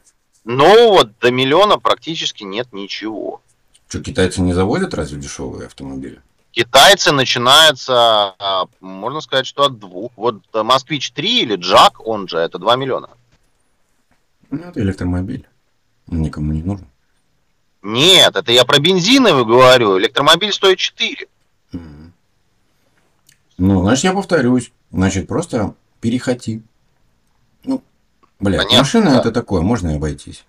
Ну, 0.45 0.89
вот 0.89 1.19
до 1.19 1.31
миллиона 1.31 1.79
практически 1.79 2.45
нет 2.45 2.73
ничего. 2.73 3.43
Что, 3.89 4.01
китайцы 4.01 4.41
не 4.41 4.55
заводят 4.55 4.95
разве 4.95 5.21
дешевые 5.21 5.67
автомобили? 5.67 6.23
Китайцы 6.53 7.13
начинаются, 7.13 8.35
а, 8.39 8.65
можно 8.81 9.21
сказать, 9.21 9.45
что 9.47 9.65
от 9.65 9.79
двух. 9.79 10.13
Вот 10.17 10.37
э, 10.55 10.63
Москвич 10.63 11.11
3 11.13 11.43
или 11.43 11.57
Джак, 11.57 12.07
он 12.07 12.27
же, 12.27 12.39
это 12.39 12.59
2 12.59 12.77
миллиона. 12.77 13.11
Ну, 14.51 14.63
это 14.63 14.81
электромобиль. 14.81 15.47
Он 16.11 16.23
никому 16.23 16.53
не 16.53 16.63
нужен. 16.63 16.87
Нет, 17.83 18.35
это 18.35 18.51
я 18.51 18.65
про 18.65 18.79
бензиновый 18.79 19.45
говорю. 19.45 19.99
Электромобиль 19.99 20.55
стоит 20.55 20.79
4. 20.79 21.29
Мгм. 21.73 22.02
Ну, 23.63 23.81
значит, 23.83 24.03
я 24.03 24.13
повторюсь. 24.13 24.73
Значит, 24.91 25.29
просто 25.29 25.77
перехоти. 26.01 26.63
Ну, 27.63 27.81
блядь, 28.41 28.59
Понятно, 28.59 28.79
машина 28.79 29.11
да. 29.13 29.21
это 29.21 29.31
такое, 29.31 29.61
можно 29.63 29.91
и 29.91 29.97
обойтись. 29.99 30.45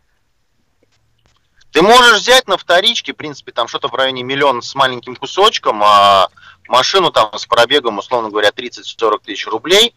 Ты 1.71 1.83
можешь 1.83 2.21
взять 2.21 2.47
на 2.47 2.57
вторичке, 2.57 3.13
в 3.13 3.15
принципе, 3.15 3.51
там 3.51 3.67
что-то 3.67 3.87
в 3.87 3.93
районе 3.93 4.23
миллиона 4.23 4.63
с 4.63 4.73
маленьким 4.73 5.15
кусочком, 5.15 5.83
а 5.83 6.27
машину 6.67 7.11
там 7.11 7.37
с 7.37 7.45
пробегом, 7.45 7.99
условно 7.99 8.31
говоря, 8.31 8.49
30-40 8.49 9.21
тысяч 9.23 9.45
рублей, 9.45 9.93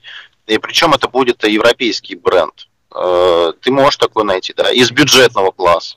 и 0.47 0.59
причем 0.59 0.93
это 0.93 1.09
будет 1.09 1.43
европейский 1.45 2.17
бренд. 2.17 2.69
Э, 2.95 3.53
Ты 3.63 3.71
можешь 3.71 3.97
такой 3.97 4.25
найти, 4.25 4.53
да, 4.53 4.71
из 4.71 4.91
бюджетного 4.91 5.53
класса. 5.53 5.97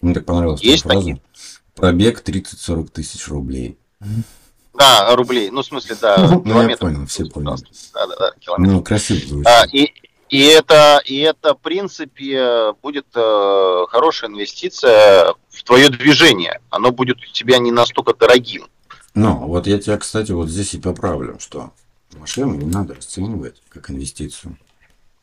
Мне 0.00 0.14
так 0.14 0.24
понравилась 0.24 0.60
твоя 0.60 0.72
Есть 0.72 0.84
фраза. 0.84 0.98
такие? 0.98 1.22
Пробег 1.74 2.22
30-40 2.26 2.88
тысяч 2.88 3.28
рублей. 3.28 3.76
Да, 4.74 5.14
рублей. 5.16 5.50
Ну, 5.50 5.62
в 5.62 5.66
смысле, 5.66 5.96
да, 6.00 6.16
Ну, 6.18 6.38
я 6.44 6.52
километров. 6.52 6.78
понял, 6.80 7.06
все 7.06 7.24
поняли. 7.26 7.56
Да, 7.92 8.06
да, 8.06 8.16
да. 8.18 8.32
Ну, 8.58 8.82
красиво. 8.82 9.42
А, 9.46 9.66
и, 9.70 9.92
и 10.30 10.44
это, 10.46 11.00
и 11.04 11.18
это, 11.18 11.54
в 11.54 11.58
принципе, 11.58 12.72
будет 12.82 13.06
э, 13.14 13.84
хорошая 13.90 14.30
инвестиция 14.30 15.34
в 15.50 15.62
твое 15.64 15.90
движение. 15.90 16.60
Оно 16.70 16.90
будет 16.90 17.18
у 17.18 17.32
тебя 17.32 17.58
не 17.58 17.70
настолько 17.70 18.14
дорогим. 18.14 18.66
Ну, 19.14 19.46
вот 19.46 19.66
я 19.66 19.78
тебя, 19.78 19.98
кстати, 19.98 20.32
вот 20.32 20.48
здесь 20.48 20.72
и 20.72 20.78
поправлю, 20.80 21.38
что 21.38 21.72
машину 22.16 22.54
не 22.54 22.64
надо 22.64 22.94
расценивать 22.94 23.60
как 23.68 23.90
инвестицию. 23.90 24.56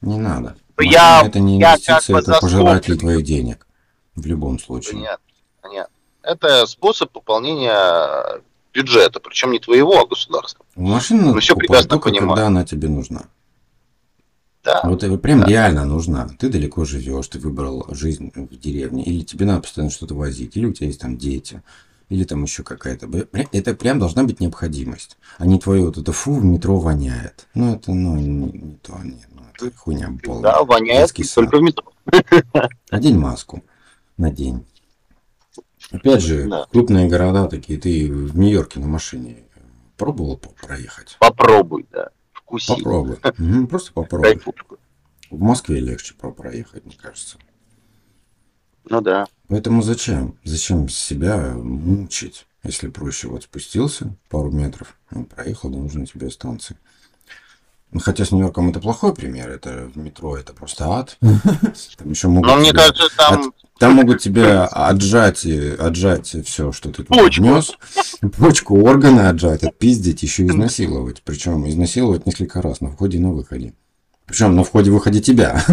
Не 0.01 0.17
надо. 0.17 0.55
Я- 0.79 1.23
это 1.25 1.39
не 1.39 1.59
я 1.59 1.71
как 1.71 1.79
инвестиция, 1.79 2.13
бы 2.13 2.19
это 2.21 2.39
пожиратель 2.39 2.97
твоих 2.99 3.23
денег. 3.23 3.65
В 4.15 4.25
любом 4.27 4.59
случае. 4.59 4.93
Понятно, 4.93 5.25
понятно. 5.61 5.95
Это 6.21 6.65
способ 6.67 7.11
пополнения 7.11 8.41
бюджета, 8.83 9.19
причем 9.19 9.51
не 9.51 9.59
твоего, 9.59 9.99
а 9.99 10.07
государства. 10.07 10.65
Машину 10.75 11.21
надо 11.21 11.33
Ну, 11.35 11.39
всё 11.41 11.53
покупать 11.53 11.67
прекрасно 11.67 11.89
только 11.89 12.09
понимаю. 12.09 12.29
когда 12.29 12.47
она 12.47 12.65
тебе 12.65 12.87
нужна. 12.89 13.23
Да. 14.63 14.81
Вот 14.83 15.21
прям 15.21 15.41
Да. 15.41 15.47
реально 15.47 15.85
нужна. 15.85 16.29
Ты 16.37 16.49
далеко 16.49 16.85
живешь, 16.85 17.27
ты 17.27 17.39
выбрал 17.39 17.87
жизнь 17.91 18.31
в 18.35 18.55
деревне, 18.57 19.03
или 19.03 19.21
тебе 19.23 19.45
надо 19.45 19.61
постоянно 19.61 19.91
что-то 19.91 20.15
возить, 20.15 20.55
или 20.57 20.65
у 20.65 20.73
тебя 20.73 20.87
есть 20.87 20.99
там 20.99 21.17
дети, 21.17 21.61
или 22.09 22.23
там 22.23 22.43
еще 22.43 22.63
какая-то. 22.63 23.09
Это 23.51 23.73
прям 23.73 23.99
должна 23.99 24.23
быть 24.23 24.39
необходимость, 24.39 25.17
а 25.37 25.45
не 25.45 25.59
твое 25.59 25.85
вот 25.85 25.97
это 25.97 26.11
фу, 26.11 26.33
в 26.33 26.43
метро 26.45 26.77
воняет. 26.79 27.47
Ну, 27.55 27.75
это, 27.75 27.93
ну, 27.93 28.15
не, 28.17 28.27
не 28.51 28.75
то, 28.81 28.97
не, 29.03 29.21
ну, 29.33 29.41
это 29.53 29.75
хуйня 29.77 30.13
полная. 30.23 30.43
Да, 30.43 30.63
воняет 30.63 31.13
только 31.35 31.57
в 31.57 31.61
метро. 31.61 31.85
Одень 32.89 33.17
маску 33.17 33.63
на 34.17 34.29
день. 34.31 34.65
Опять 35.91 36.21
же, 36.21 36.47
Да. 36.47 36.65
крупные 36.71 37.07
города 37.07 37.47
такие, 37.47 37.79
ты 37.79 38.11
в 38.11 38.37
Нью-Йорке 38.37 38.79
на 38.79 38.87
машине 38.87 39.37
пробовал 39.97 40.37
проехать? 40.37 41.17
Попробуй, 41.19 41.85
да. 41.91 42.09
Вкуси. 42.33 42.67
Попробуй. 42.75 43.17
Просто 43.69 43.91
попробуй. 43.93 44.33
Кайфушку. 44.33 44.77
В 45.31 45.39
Москве 45.39 45.79
легче 45.79 46.13
про- 46.15 46.31
проехать, 46.31 46.85
мне 46.85 46.95
кажется. 46.95 47.37
Ну 48.89 49.01
да. 49.01 49.27
Поэтому 49.47 49.81
зачем? 49.81 50.35
Зачем 50.43 50.89
себя 50.89 51.53
мучить, 51.55 52.47
если 52.63 52.87
проще 52.89 53.27
вот 53.27 53.43
спустился 53.43 54.15
пару 54.29 54.51
метров, 54.51 54.95
ну, 55.11 55.25
проехал 55.25 55.69
до 55.69 55.77
нужной 55.77 56.07
тебе 56.07 56.29
станции. 56.31 56.77
Ну, 57.91 57.99
хотя 57.99 58.25
с 58.25 58.31
Нью-Йорком 58.31 58.69
это 58.69 58.79
плохой 58.79 59.13
пример, 59.15 59.49
это 59.49 59.89
в 59.93 59.97
метро 59.97 60.37
это 60.37 60.53
просто 60.53 60.85
ад. 60.87 61.17
Там 61.97 62.09
еще 62.09 62.27
могут 62.27 62.47
Но 62.49 62.57
мне 62.57 62.71
кажется, 62.71 63.03
там 63.17 63.51
Там 63.79 63.93
могут 63.93 64.19
тебе 64.21 64.45
отжать, 64.59 65.45
и- 65.45 65.69
отжать 65.69 66.35
все, 66.45 66.71
что 66.73 66.89
ты 66.89 67.03
тут 67.03 67.07
Почку. 67.07 67.41
внес. 67.43 67.71
Почку, 68.37 68.81
органы 68.81 69.21
отжать, 69.21 69.63
отпиздить, 69.63 70.21
еще 70.21 70.45
изнасиловать. 70.45 71.21
Причем 71.23 71.67
изнасиловать 71.67 72.25
несколько 72.25 72.61
раз 72.61 72.81
на 72.81 72.91
входе 72.91 73.17
и 73.17 73.21
на 73.21 73.31
выходе. 73.31 73.73
Причем 74.25 74.55
на 74.55 74.63
входе-выходе 74.63 75.21
тебя. 75.21 75.63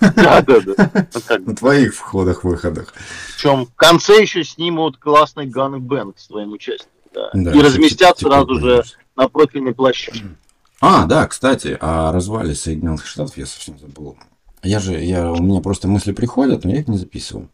Да, 0.00 0.42
да, 0.42 0.60
да. 0.60 1.08
На 1.38 1.54
твоих 1.56 1.94
входах-выходах. 1.94 2.92
Причем 3.34 3.66
в 3.66 3.74
конце 3.76 4.20
еще 4.20 4.44
снимут 4.44 4.98
классный 4.98 5.46
Ган 5.46 5.80
Бэнк 5.80 6.18
с 6.18 6.26
твоим 6.26 6.52
участием. 6.52 6.90
Да. 7.14 7.30
Да, 7.32 7.52
и 7.52 7.60
разместят 7.60 8.16
типа, 8.16 8.30
сразу 8.30 8.60
же 8.60 8.84
на 9.16 9.28
профильной 9.28 9.74
площадке. 9.74 10.24
А, 10.80 11.06
да, 11.06 11.26
кстати, 11.26 11.78
о 11.80 12.12
развале 12.12 12.54
Соединенных 12.54 13.06
Штатов 13.06 13.38
я 13.38 13.46
совсем 13.46 13.78
забыл. 13.78 14.18
Я 14.62 14.80
же, 14.80 15.02
я, 15.02 15.30
у 15.30 15.42
меня 15.42 15.60
просто 15.60 15.88
мысли 15.88 16.12
приходят, 16.12 16.64
но 16.64 16.70
я 16.72 16.80
их 16.80 16.88
не 16.88 16.98
записываю. 16.98 17.48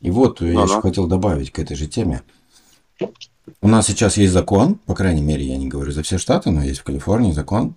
И 0.00 0.10
вот 0.10 0.40
я 0.40 0.62
Ага. 0.62 0.62
еще 0.72 0.80
хотел 0.80 1.06
добавить 1.06 1.50
к 1.52 1.58
этой 1.58 1.76
же 1.76 1.86
теме. 1.86 2.22
У 3.60 3.68
нас 3.68 3.86
сейчас 3.86 4.16
есть 4.16 4.32
закон, 4.32 4.76
по 4.76 4.94
крайней 4.94 5.22
мере, 5.22 5.44
я 5.46 5.56
не 5.56 5.68
говорю 5.68 5.92
за 5.92 6.02
все 6.02 6.18
штаты, 6.18 6.50
но 6.50 6.62
есть 6.62 6.80
в 6.80 6.84
Калифорнии 6.84 7.32
закон, 7.32 7.74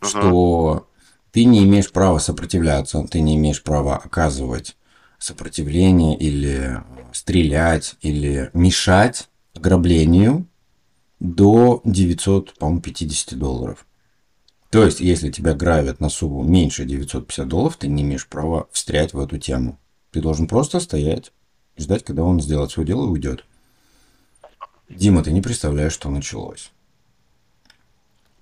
Мгм. 0.00 0.08
что 0.08 0.88
ты 1.32 1.44
не 1.44 1.64
имеешь 1.64 1.90
права 1.90 2.18
сопротивляться, 2.18 3.02
ты 3.10 3.20
не 3.20 3.36
имеешь 3.36 3.62
права 3.62 3.96
оказывать 3.96 4.76
сопротивление 5.18 6.16
или 6.18 6.82
стрелять, 7.12 7.96
или 8.02 8.50
мешать 8.52 9.28
ограблению 9.54 10.46
до 11.20 11.80
900, 11.84 12.58
по-моему, 12.58 12.80
50 12.82 13.38
долларов. 13.38 13.86
То 14.76 14.84
есть, 14.84 15.00
если 15.00 15.30
тебя 15.30 15.54
гравят 15.54 16.00
на 16.00 16.10
сумму 16.10 16.42
меньше 16.42 16.84
950 16.84 17.48
долларов, 17.48 17.78
ты 17.78 17.88
не 17.88 18.02
имеешь 18.02 18.26
права 18.26 18.68
встрять 18.72 19.14
в 19.14 19.18
эту 19.18 19.38
тему. 19.38 19.78
Ты 20.10 20.20
должен 20.20 20.46
просто 20.46 20.80
стоять, 20.80 21.32
и 21.76 21.82
ждать, 21.82 22.04
когда 22.04 22.24
он 22.24 22.42
сделает 22.42 22.72
свое 22.72 22.86
дело 22.86 23.06
и 23.06 23.08
уйдет. 23.08 23.46
Дима, 24.90 25.24
ты 25.24 25.32
не 25.32 25.40
представляешь, 25.40 25.94
что 25.94 26.10
началось. 26.10 26.72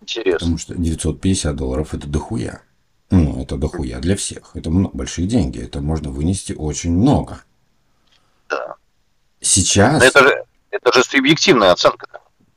Интересно. 0.01 0.39
Потому 0.41 0.59
что 0.59 0.75
950 0.75 1.55
долларов 1.55 1.95
это 1.95 2.09
дохуя. 2.09 2.63
Ну, 3.11 3.41
это 3.41 3.57
дохуя 3.57 4.01
для 4.01 4.17
всех. 4.17 4.57
Это 4.57 4.71
мно- 4.71 4.91
большие 4.93 5.29
деньги. 5.29 5.61
Это 5.61 5.81
можно 5.83 6.11
вынести 6.11 6.53
очень 6.53 6.91
много. 6.97 7.45
Да. 8.49 8.75
Сейчас 9.41 10.01
Но 10.01 10.09
это 10.09 10.25
же, 10.25 10.45
это 10.73 10.93
же 10.93 11.05
субъективная 11.05 11.71
оценка. 11.71 12.09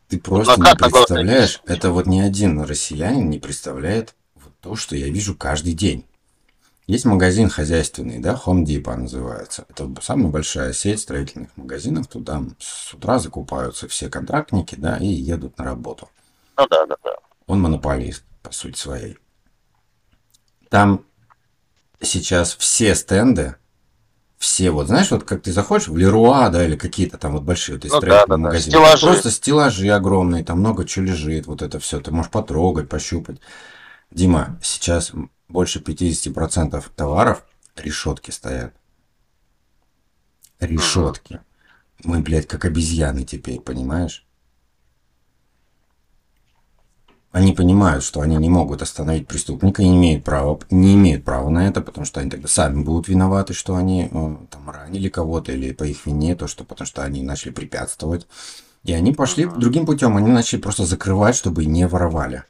Ты 0.08 0.20
просто 0.20 0.60
на 0.60 0.72
не 0.72 0.76
представляешь. 0.78 1.62
Это 1.66 1.92
вот 1.92 2.06
ни 2.06 2.20
один 2.20 2.62
россиянин 2.62 3.30
не 3.30 3.40
представляет 3.40 4.16
вот 4.36 4.54
то, 4.62 4.76
что 4.76 4.96
я 4.96 5.10
вижу 5.10 5.36
каждый 5.36 5.74
день. 5.74 6.06
Есть 6.88 7.04
магазин 7.04 7.50
хозяйственный, 7.50 8.20
да, 8.20 8.42
Home 8.46 8.64
Depot 8.64 8.96
называется. 8.96 9.66
Это 9.68 9.94
самая 10.02 10.30
большая 10.30 10.72
сеть 10.72 11.02
строительных 11.02 11.50
магазинов. 11.58 12.08
Туда 12.08 12.42
с 12.60 12.94
утра 12.94 13.20
закупаются 13.20 13.90
все 13.90 14.10
контрактники, 14.10 14.76
да, 14.76 14.98
и 14.98 15.08
едут 15.08 15.58
на 15.58 15.66
работу. 15.66 16.10
Ну 16.58 16.66
да, 16.70 16.86
да, 16.86 16.96
да. 17.04 17.16
Он 17.46 17.60
монополист, 17.60 18.24
по 18.42 18.54
сути 18.54 18.78
своей. 18.78 19.18
Там 20.70 21.06
сейчас 22.02 22.56
все 22.56 22.96
стенды, 22.96 23.56
все 24.38 24.70
вот, 24.70 24.88
знаешь, 24.88 25.10
вот 25.10 25.24
как 25.24 25.42
ты 25.42 25.52
заходишь 25.52 25.88
в 25.88 25.98
Леруа, 25.98 26.50
да, 26.50 26.64
или 26.64 26.76
какие-то 26.76 27.18
там 27.18 27.34
вот 27.34 27.44
большие 27.44 27.76
вот 27.76 27.86
эти 27.86 27.92
Ну 27.92 27.98
строительные 27.98 28.20
да, 28.20 28.28
да, 28.28 28.36
да. 28.36 28.38
магазины. 28.38 28.72
Стеллажи. 28.72 29.06
Просто 29.08 29.32
стеллажи 29.32 29.90
огромные, 29.90 30.44
там 30.44 30.60
много 30.60 30.86
чего 30.86 31.06
лежит, 31.06 31.48
вот 31.48 31.62
это 31.62 31.80
все. 31.80 32.00
Ты 32.00 32.12
можешь 32.12 32.32
потрогать, 32.32 32.88
пощупать. 32.88 33.40
Дима, 34.12 34.60
сейчас 34.62 35.12
больше 35.50 35.80
50% 35.80 36.84
товаров 36.96 37.44
решетки 37.76 38.32
стоят. 38.32 38.74
Решетки. 40.60 41.40
Мы, 42.04 42.20
блядь, 42.20 42.48
как 42.48 42.66
обезьяны 42.66 43.24
теперь, 43.24 43.60
понимаешь? 43.60 44.27
Они 47.38 47.54
понимают, 47.54 48.04
что 48.04 48.22
они 48.22 48.36
не 48.38 48.50
могут 48.50 48.82
остановить 48.82 49.28
преступника 49.28 49.84
и 49.84 49.88
не 49.88 49.96
имеют 49.96 50.24
права, 50.24 50.60
не 50.72 50.96
имеют 50.96 51.24
права 51.24 51.50
на 51.52 51.68
это, 51.68 51.82
потому 51.82 52.04
что 52.04 52.20
они 52.20 52.32
тогда 52.32 52.48
сами 52.48 52.82
будут 52.82 53.08
виноваты, 53.10 53.54
что 53.54 53.76
они 53.76 54.10
э, 54.12 54.38
там 54.50 54.68
ранили 54.72 55.08
кого-то 55.08 55.52
или 55.52 55.72
по 55.72 55.84
их 55.84 56.08
вине, 56.08 56.36
то 56.36 56.48
что 56.48 56.64
потому 56.64 56.88
что 56.88 57.04
они 57.04 57.22
начали 57.22 57.52
препятствовать. 57.52 58.26
И 58.86 58.92
они 58.92 59.14
пошли 59.14 59.46
Мгм. 59.46 59.60
другим 59.60 59.86
путем, 59.86 60.18
они 60.18 60.32
начали 60.32 60.60
просто 60.60 60.86
закрывать, 60.86 61.36
чтобы 61.36 61.66
не 61.66 61.88
воровали. 61.88 62.44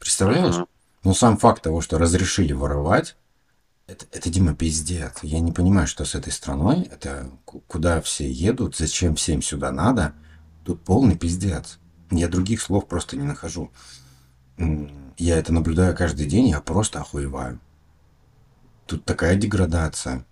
Представляешь? 0.00 0.56
Мгм. 0.56 0.66
Но 1.04 1.14
сам 1.14 1.36
факт 1.36 1.62
того, 1.62 1.80
что 1.80 1.96
разрешили 1.96 2.52
воровать, 2.52 3.14
это, 3.86 4.06
это, 4.10 4.28
Дима, 4.28 4.56
пиздец. 4.56 5.18
Я 5.22 5.38
не 5.38 5.52
понимаю, 5.52 5.86
что 5.86 6.04
с 6.04 6.16
этой 6.16 6.32
страной, 6.32 6.88
это 6.90 7.30
ку- 7.44 7.62
куда 7.68 8.00
все 8.00 8.28
едут, 8.28 8.76
зачем 8.76 9.14
всем 9.14 9.40
сюда 9.40 9.70
надо. 9.70 10.14
Тут 10.64 10.82
полный 10.82 11.16
пиздец. 11.16 11.78
Я 12.10 12.28
других 12.28 12.60
слов 12.60 12.86
просто 12.86 13.16
не 13.16 13.24
нахожу. 13.24 13.70
Я 15.16 15.38
это 15.38 15.52
наблюдаю 15.52 15.96
каждый 15.96 16.26
день, 16.26 16.48
я 16.48 16.60
просто 16.60 17.00
охуеваю. 17.00 17.58
Тут 18.86 19.04
такая 19.04 19.36
деградация. 19.36 20.24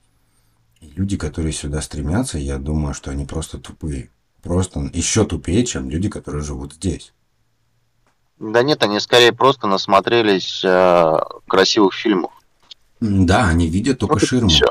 И 0.80 0.86
люди, 0.96 1.16
которые 1.16 1.52
сюда 1.52 1.80
стремятся, 1.80 2.38
я 2.38 2.58
думаю, 2.58 2.94
что 2.94 3.10
они 3.10 3.24
просто 3.24 3.58
тупые. 3.58 4.10
Просто 4.42 4.90
еще 4.92 5.24
тупее, 5.24 5.64
чем 5.64 5.88
люди, 5.88 6.08
которые 6.08 6.42
живут 6.42 6.74
здесь. 6.74 7.12
Да 8.38 8.62
нет, 8.64 8.82
они 8.82 8.98
скорее 8.98 9.32
просто 9.32 9.68
насмотрелись 9.68 10.62
э, 10.64 11.18
красивых 11.46 11.94
фильмов. 11.94 12.32
Да, 13.00 13.46
они 13.48 13.68
видят 13.68 14.00
только 14.00 14.14
Вот 14.14 14.22
ширму, 14.24 14.48
всё. 14.48 14.66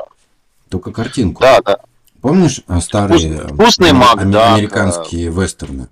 только 0.68 0.92
картинку. 0.92 1.40
Да, 1.42 1.60
да. 1.62 1.78
Помнишь 2.20 2.60
а, 2.66 2.80
старые 2.82 3.38
Вкус- 3.38 3.52
вкусный 3.54 3.90
ам- 3.90 3.96
Мак, 3.96 4.18
ам- 4.20 4.30
да, 4.30 4.54
американские 4.54 5.30
вестерны? 5.30 5.88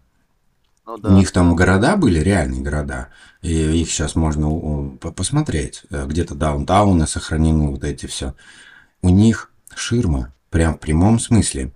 Ну, 0.90 0.96
У 0.96 0.98
да. 0.98 1.10
них 1.10 1.30
там 1.30 1.54
города 1.54 1.96
были, 1.96 2.18
реальные 2.18 2.62
города. 2.62 3.08
И 3.42 3.52
их 3.80 3.90
сейчас 3.90 4.14
можно 4.14 4.48
у- 4.48 4.90
по- 4.96 5.12
посмотреть. 5.12 5.82
Э, 5.90 6.06
Где-то 6.06 6.34
даунтауны 6.34 7.06
сохранены, 7.06 7.70
вот 7.70 7.84
эти 7.84 8.06
все. 8.06 8.34
У 9.02 9.08
них 9.08 9.50
ширма, 9.74 10.32
прям 10.50 10.74
в 10.74 10.80
прямом 10.80 11.18
смысле. 11.20 11.72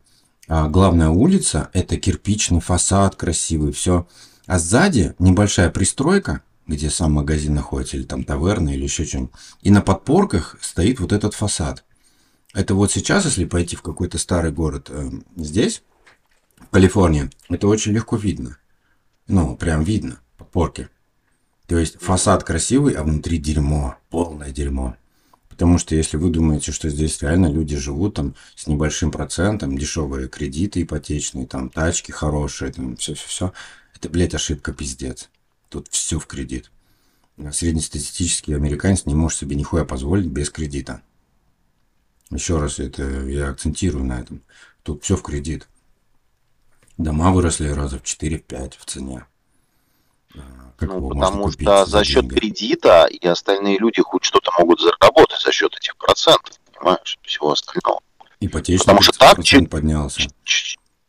А 0.48 0.68
главная 0.68 1.08
улица– 1.08 1.70
это 1.72 1.96
кирпичный 1.96 2.60
фасад 2.60 3.16
красивый, 3.16 3.72
все. 3.72 4.06
А 4.46 4.58
сзади 4.58 5.14
небольшая 5.18 5.70
пристройка, 5.70 6.42
где 6.66 6.90
сам 6.90 7.12
магазин 7.12 7.54
находится, 7.54 7.96
или 7.96 8.04
там 8.04 8.24
таверна, 8.24 8.70
или 8.70 8.82
еще 8.84 9.04
что-нибудь. 9.04 9.32
И 9.62 9.70
на 9.70 9.80
подпорках 9.80 10.56
стоит 10.60 11.00
вот 11.00 11.12
этот 11.12 11.34
фасад. 11.34 11.84
Это 12.52 12.74
вот 12.74 12.92
сейчас, 12.92 13.24
если 13.24 13.44
пойти 13.46 13.74
в 13.76 13.82
какой-то 13.82 14.18
старый 14.18 14.52
город 14.52 14.88
э, 14.90 15.10
здесь, 15.36 15.82
в 16.58 16.68
Калифорнии, 16.70 17.30
это 17.48 17.66
очень 17.68 17.92
легко 17.92 18.16
видно. 18.16 18.56
Ну, 19.26 19.56
прям 19.56 19.82
видно, 19.84 20.20
подпорки. 20.36 20.88
То 21.66 21.78
есть 21.78 22.00
фасад 22.00 22.44
красивый, 22.44 22.94
а 22.94 23.02
внутри 23.02 23.38
дерьмо, 23.38 23.96
полное 24.10 24.50
дерьмо. 24.50 24.96
Потому 25.48 25.78
что 25.78 25.94
если 25.94 26.16
вы 26.16 26.30
думаете, 26.30 26.72
что 26.72 26.90
здесь 26.90 27.22
реально 27.22 27.46
люди 27.46 27.76
живут 27.76 28.14
там 28.14 28.34
с 28.56 28.66
небольшим 28.66 29.10
процентом, 29.10 29.78
дешевые 29.78 30.28
кредиты 30.28 30.82
ипотечные, 30.82 31.46
там 31.46 31.70
тачки 31.70 32.10
хорошие, 32.10 32.72
там 32.72 32.96
все-все-все, 32.96 33.52
это, 33.94 34.08
блядь, 34.08 34.34
ошибка 34.34 34.72
пиздец. 34.72 35.30
Тут 35.68 35.88
все 35.88 36.18
в 36.18 36.26
кредит. 36.26 36.70
Среднестатистический 37.52 38.52
американец 38.52 39.06
не 39.06 39.14
может 39.14 39.38
себе 39.38 39.56
нихуя 39.56 39.84
позволить 39.84 40.26
без 40.26 40.50
кредита. 40.50 41.02
Еще 42.30 42.58
раз 42.58 42.78
это 42.78 43.04
я 43.26 43.50
акцентирую 43.50 44.04
на 44.04 44.20
этом. 44.20 44.42
Тут 44.82 45.04
все 45.04 45.16
в 45.16 45.22
кредит. 45.22 45.68
Дома 46.96 47.32
выросли 47.32 47.68
раза 47.68 47.98
в 47.98 48.02
4-5 48.02 48.74
в 48.78 48.84
цене. 48.84 49.26
Как 50.76 50.88
ну, 50.88 51.08
потому 51.08 51.50
что 51.50 51.86
за 51.86 52.04
счет 52.04 52.22
деньги? 52.22 52.34
кредита 52.34 53.06
и 53.06 53.24
остальные 53.26 53.78
люди 53.78 54.02
хоть 54.02 54.24
что-то 54.24 54.50
могут 54.58 54.80
заработать 54.80 55.40
за 55.40 55.52
счет 55.52 55.74
этих 55.76 55.96
процентов, 55.96 56.58
понимаешь, 56.72 57.18
всего 57.22 57.52
остального. 57.52 58.00
Ипотечный 58.40 58.78
потому 58.80 59.02
что 59.02 59.18
так 59.18 59.38
поднялся. 59.70 60.22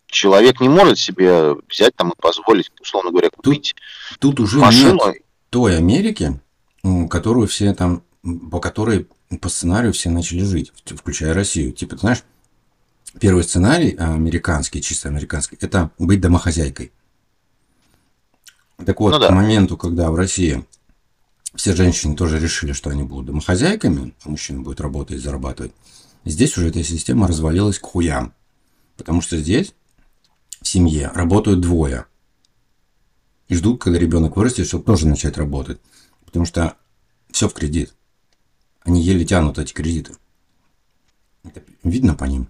Человек 0.06 0.62
не 0.62 0.70
может 0.70 1.00
себе 1.00 1.56
взять 1.68 1.96
там 1.96 2.12
и 2.12 2.22
позволить, 2.22 2.72
условно 2.80 3.12
говоря, 3.12 3.30
купить 3.32 3.76
тут, 4.20 4.36
тут 4.36 4.40
уже 4.42 4.60
машину. 4.60 5.00
Нет 5.08 5.26
той 5.56 5.78
Америки, 5.78 6.38
которую 7.10 7.48
все 7.48 7.74
там, 7.74 8.04
по 8.52 8.60
которой 8.60 9.08
по 9.40 9.48
сценарию 9.48 9.94
все 9.94 10.10
начали 10.10 10.44
жить, 10.44 10.74
включая 10.86 11.34
Россию. 11.34 11.72
Типа, 11.72 11.96
ты 11.96 12.02
знаешь, 12.02 12.24
первый 13.20 13.44
сценарий 13.44 13.96
американский, 13.96 14.82
чисто 14.82 15.10
американский, 15.10 15.58
это 15.62 15.92
быть 15.98 16.22
домохозяйкой. 16.22 16.92
Так 18.86 19.00
вот, 19.00 19.12
ну, 19.12 19.20
да. 19.20 19.30
к 19.30 19.32
моменту, 19.32 19.78
когда 19.78 20.12
в 20.12 20.16
России 20.16 20.66
все 21.56 21.74
женщины 21.74 22.16
тоже 22.16 22.40
решили, 22.40 22.74
что 22.74 22.90
они 22.90 23.04
будут 23.04 23.28
домохозяйками, 23.28 24.14
а 24.24 24.30
мужчина 24.30 24.62
будет 24.62 24.82
работать 24.82 25.18
и 25.18 25.20
зарабатывать, 25.20 25.72
здесь 26.26 26.58
уже 26.58 26.70
эта 26.70 26.84
система 26.84 27.28
развалилась 27.28 27.80
к 27.80 27.86
хуям. 27.86 28.34
Потому 28.98 29.22
что 29.22 29.38
здесь 29.38 29.74
в 30.62 30.68
семье 30.68 31.12
работают 31.14 31.62
двое. 31.62 32.06
И 33.48 33.56
ждут, 33.56 33.82
когда 33.82 34.00
ребенок 34.00 34.36
вырастет, 34.36 34.68
чтобы 34.68 34.84
тоже 34.84 35.08
начать 35.08 35.38
работать. 35.38 35.80
Потому 36.26 36.46
что 36.46 36.76
все 37.32 37.48
в 37.48 37.54
кредит. 37.54 37.94
Они 38.84 39.02
еле 39.02 39.26
тянут 39.26 39.58
эти 39.58 39.74
кредиты. 39.74 40.14
Это 41.44 41.62
видно 41.84 42.16
по 42.16 42.26
ним. 42.26 42.50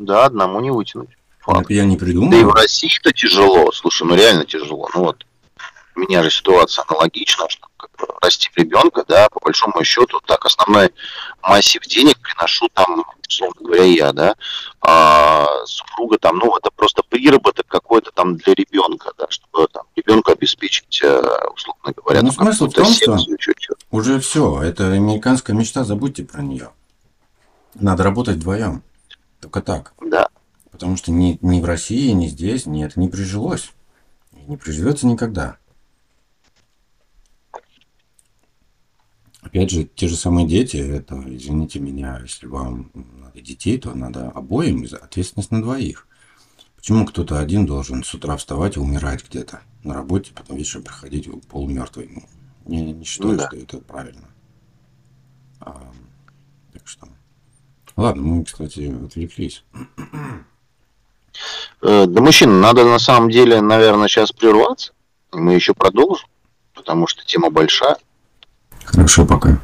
Да, 0.00 0.24
одному 0.24 0.60
не 0.60 0.70
вытянуть. 0.70 1.10
Факт. 1.40 1.60
Это 1.60 1.74
я 1.74 1.84
не 1.84 1.98
придумал. 1.98 2.30
Да 2.30 2.36
и 2.38 2.42
в 2.42 2.52
России 2.52 2.90
это 3.00 3.12
тяжело. 3.12 3.70
Слушай, 3.70 4.08
ну 4.08 4.14
реально 4.14 4.46
тяжело. 4.46 4.88
Ну 4.94 5.04
вот 5.04 5.26
у 5.94 6.00
меня 6.00 6.22
же 6.22 6.30
ситуация 6.30 6.84
аналогична, 6.88 7.46
что 7.50 7.66
как 7.76 7.90
бы, 7.98 8.06
ребенка, 8.56 9.04
да, 9.06 9.28
по 9.28 9.40
большому 9.40 9.84
счету, 9.84 10.20
так, 10.24 10.44
основной 10.46 10.90
массив 11.42 11.82
денег 11.82 12.18
приношу 12.20 12.68
там, 12.72 13.04
условно 13.28 13.56
говоря, 13.60 13.84
я, 13.84 14.12
да, 14.12 14.36
а 14.80 15.46
супруга 15.66 16.16
там, 16.18 16.38
ну, 16.38 16.56
это 16.56 16.70
просто 16.70 17.02
приработок 17.02 17.66
какой-то 17.66 18.10
там 18.12 18.36
для 18.36 18.54
ребенка, 18.54 19.12
да, 19.18 19.26
чтобы 19.28 19.66
там 19.68 19.84
ребенка 19.96 20.32
обеспечить, 20.32 21.00
э, 21.02 21.22
условно 21.54 21.92
говоря, 21.94 22.22
ну, 22.22 22.32
смысл 22.32 22.68
в 22.68 22.72
том, 22.72 22.86
что 22.86 23.18
уже 23.90 24.18
все, 24.20 24.62
это 24.62 24.92
американская 24.92 25.54
мечта, 25.54 25.84
забудьте 25.84 26.24
про 26.24 26.40
нее. 26.40 26.70
Надо 27.74 28.02
работать 28.02 28.36
вдвоем. 28.36 28.82
Только 29.40 29.62
так. 29.62 29.94
Да. 30.00 30.28
Потому 30.70 30.96
что 30.96 31.10
ни, 31.10 31.38
ни 31.42 31.60
в 31.60 31.64
России, 31.64 32.10
ни 32.12 32.26
здесь, 32.26 32.66
ни 32.66 32.84
это 32.84 33.00
не 33.00 33.08
прижилось. 33.08 33.72
И 34.32 34.42
не 34.48 34.56
приживется 34.56 35.06
никогда. 35.06 35.58
Опять 39.40 39.70
же, 39.70 39.84
те 39.84 40.06
же 40.06 40.16
самые 40.16 40.46
дети, 40.46 40.76
это, 40.76 41.22
извините 41.26 41.80
меня, 41.80 42.20
если 42.22 42.46
вам 42.46 42.90
надо 42.94 43.40
детей, 43.40 43.78
то 43.78 43.94
надо 43.94 44.28
обоим, 44.28 44.86
ответственность 45.00 45.50
на 45.50 45.62
двоих. 45.62 46.06
Почему 46.76 47.06
кто-то 47.06 47.38
один 47.38 47.66
должен 47.66 48.04
с 48.04 48.14
утра 48.14 48.36
вставать 48.36 48.76
и 48.76 48.80
умирать 48.80 49.26
где-то 49.26 49.62
на 49.82 49.94
работе, 49.94 50.32
потом 50.34 50.56
вечером 50.56 50.84
приходить 50.84 51.28
полумертвый? 51.48 52.10
Ну, 52.66 52.74
я 52.74 52.92
не 52.92 53.04
считаю, 53.04 53.32
ну, 53.32 53.38
да. 53.38 53.48
что 53.48 53.56
это 53.56 53.78
правильно. 53.78 54.28
А, 55.60 55.92
так 56.72 56.86
что... 56.86 57.08
Ладно, 58.00 58.22
мы, 58.22 58.44
кстати, 58.46 58.90
отвлеклись. 59.04 59.62
Э, 61.82 62.06
да, 62.06 62.20
мужчина, 62.22 62.58
надо 62.58 62.86
на 62.86 62.98
самом 62.98 63.30
деле, 63.30 63.60
наверное, 63.60 64.08
сейчас 64.08 64.32
прерваться. 64.32 64.94
Мы 65.32 65.52
еще 65.52 65.74
продолжим, 65.74 66.26
потому 66.72 67.06
что 67.06 67.26
тема 67.26 67.50
большая. 67.50 67.98
Хорошо, 68.84 69.26
пока. 69.26 69.60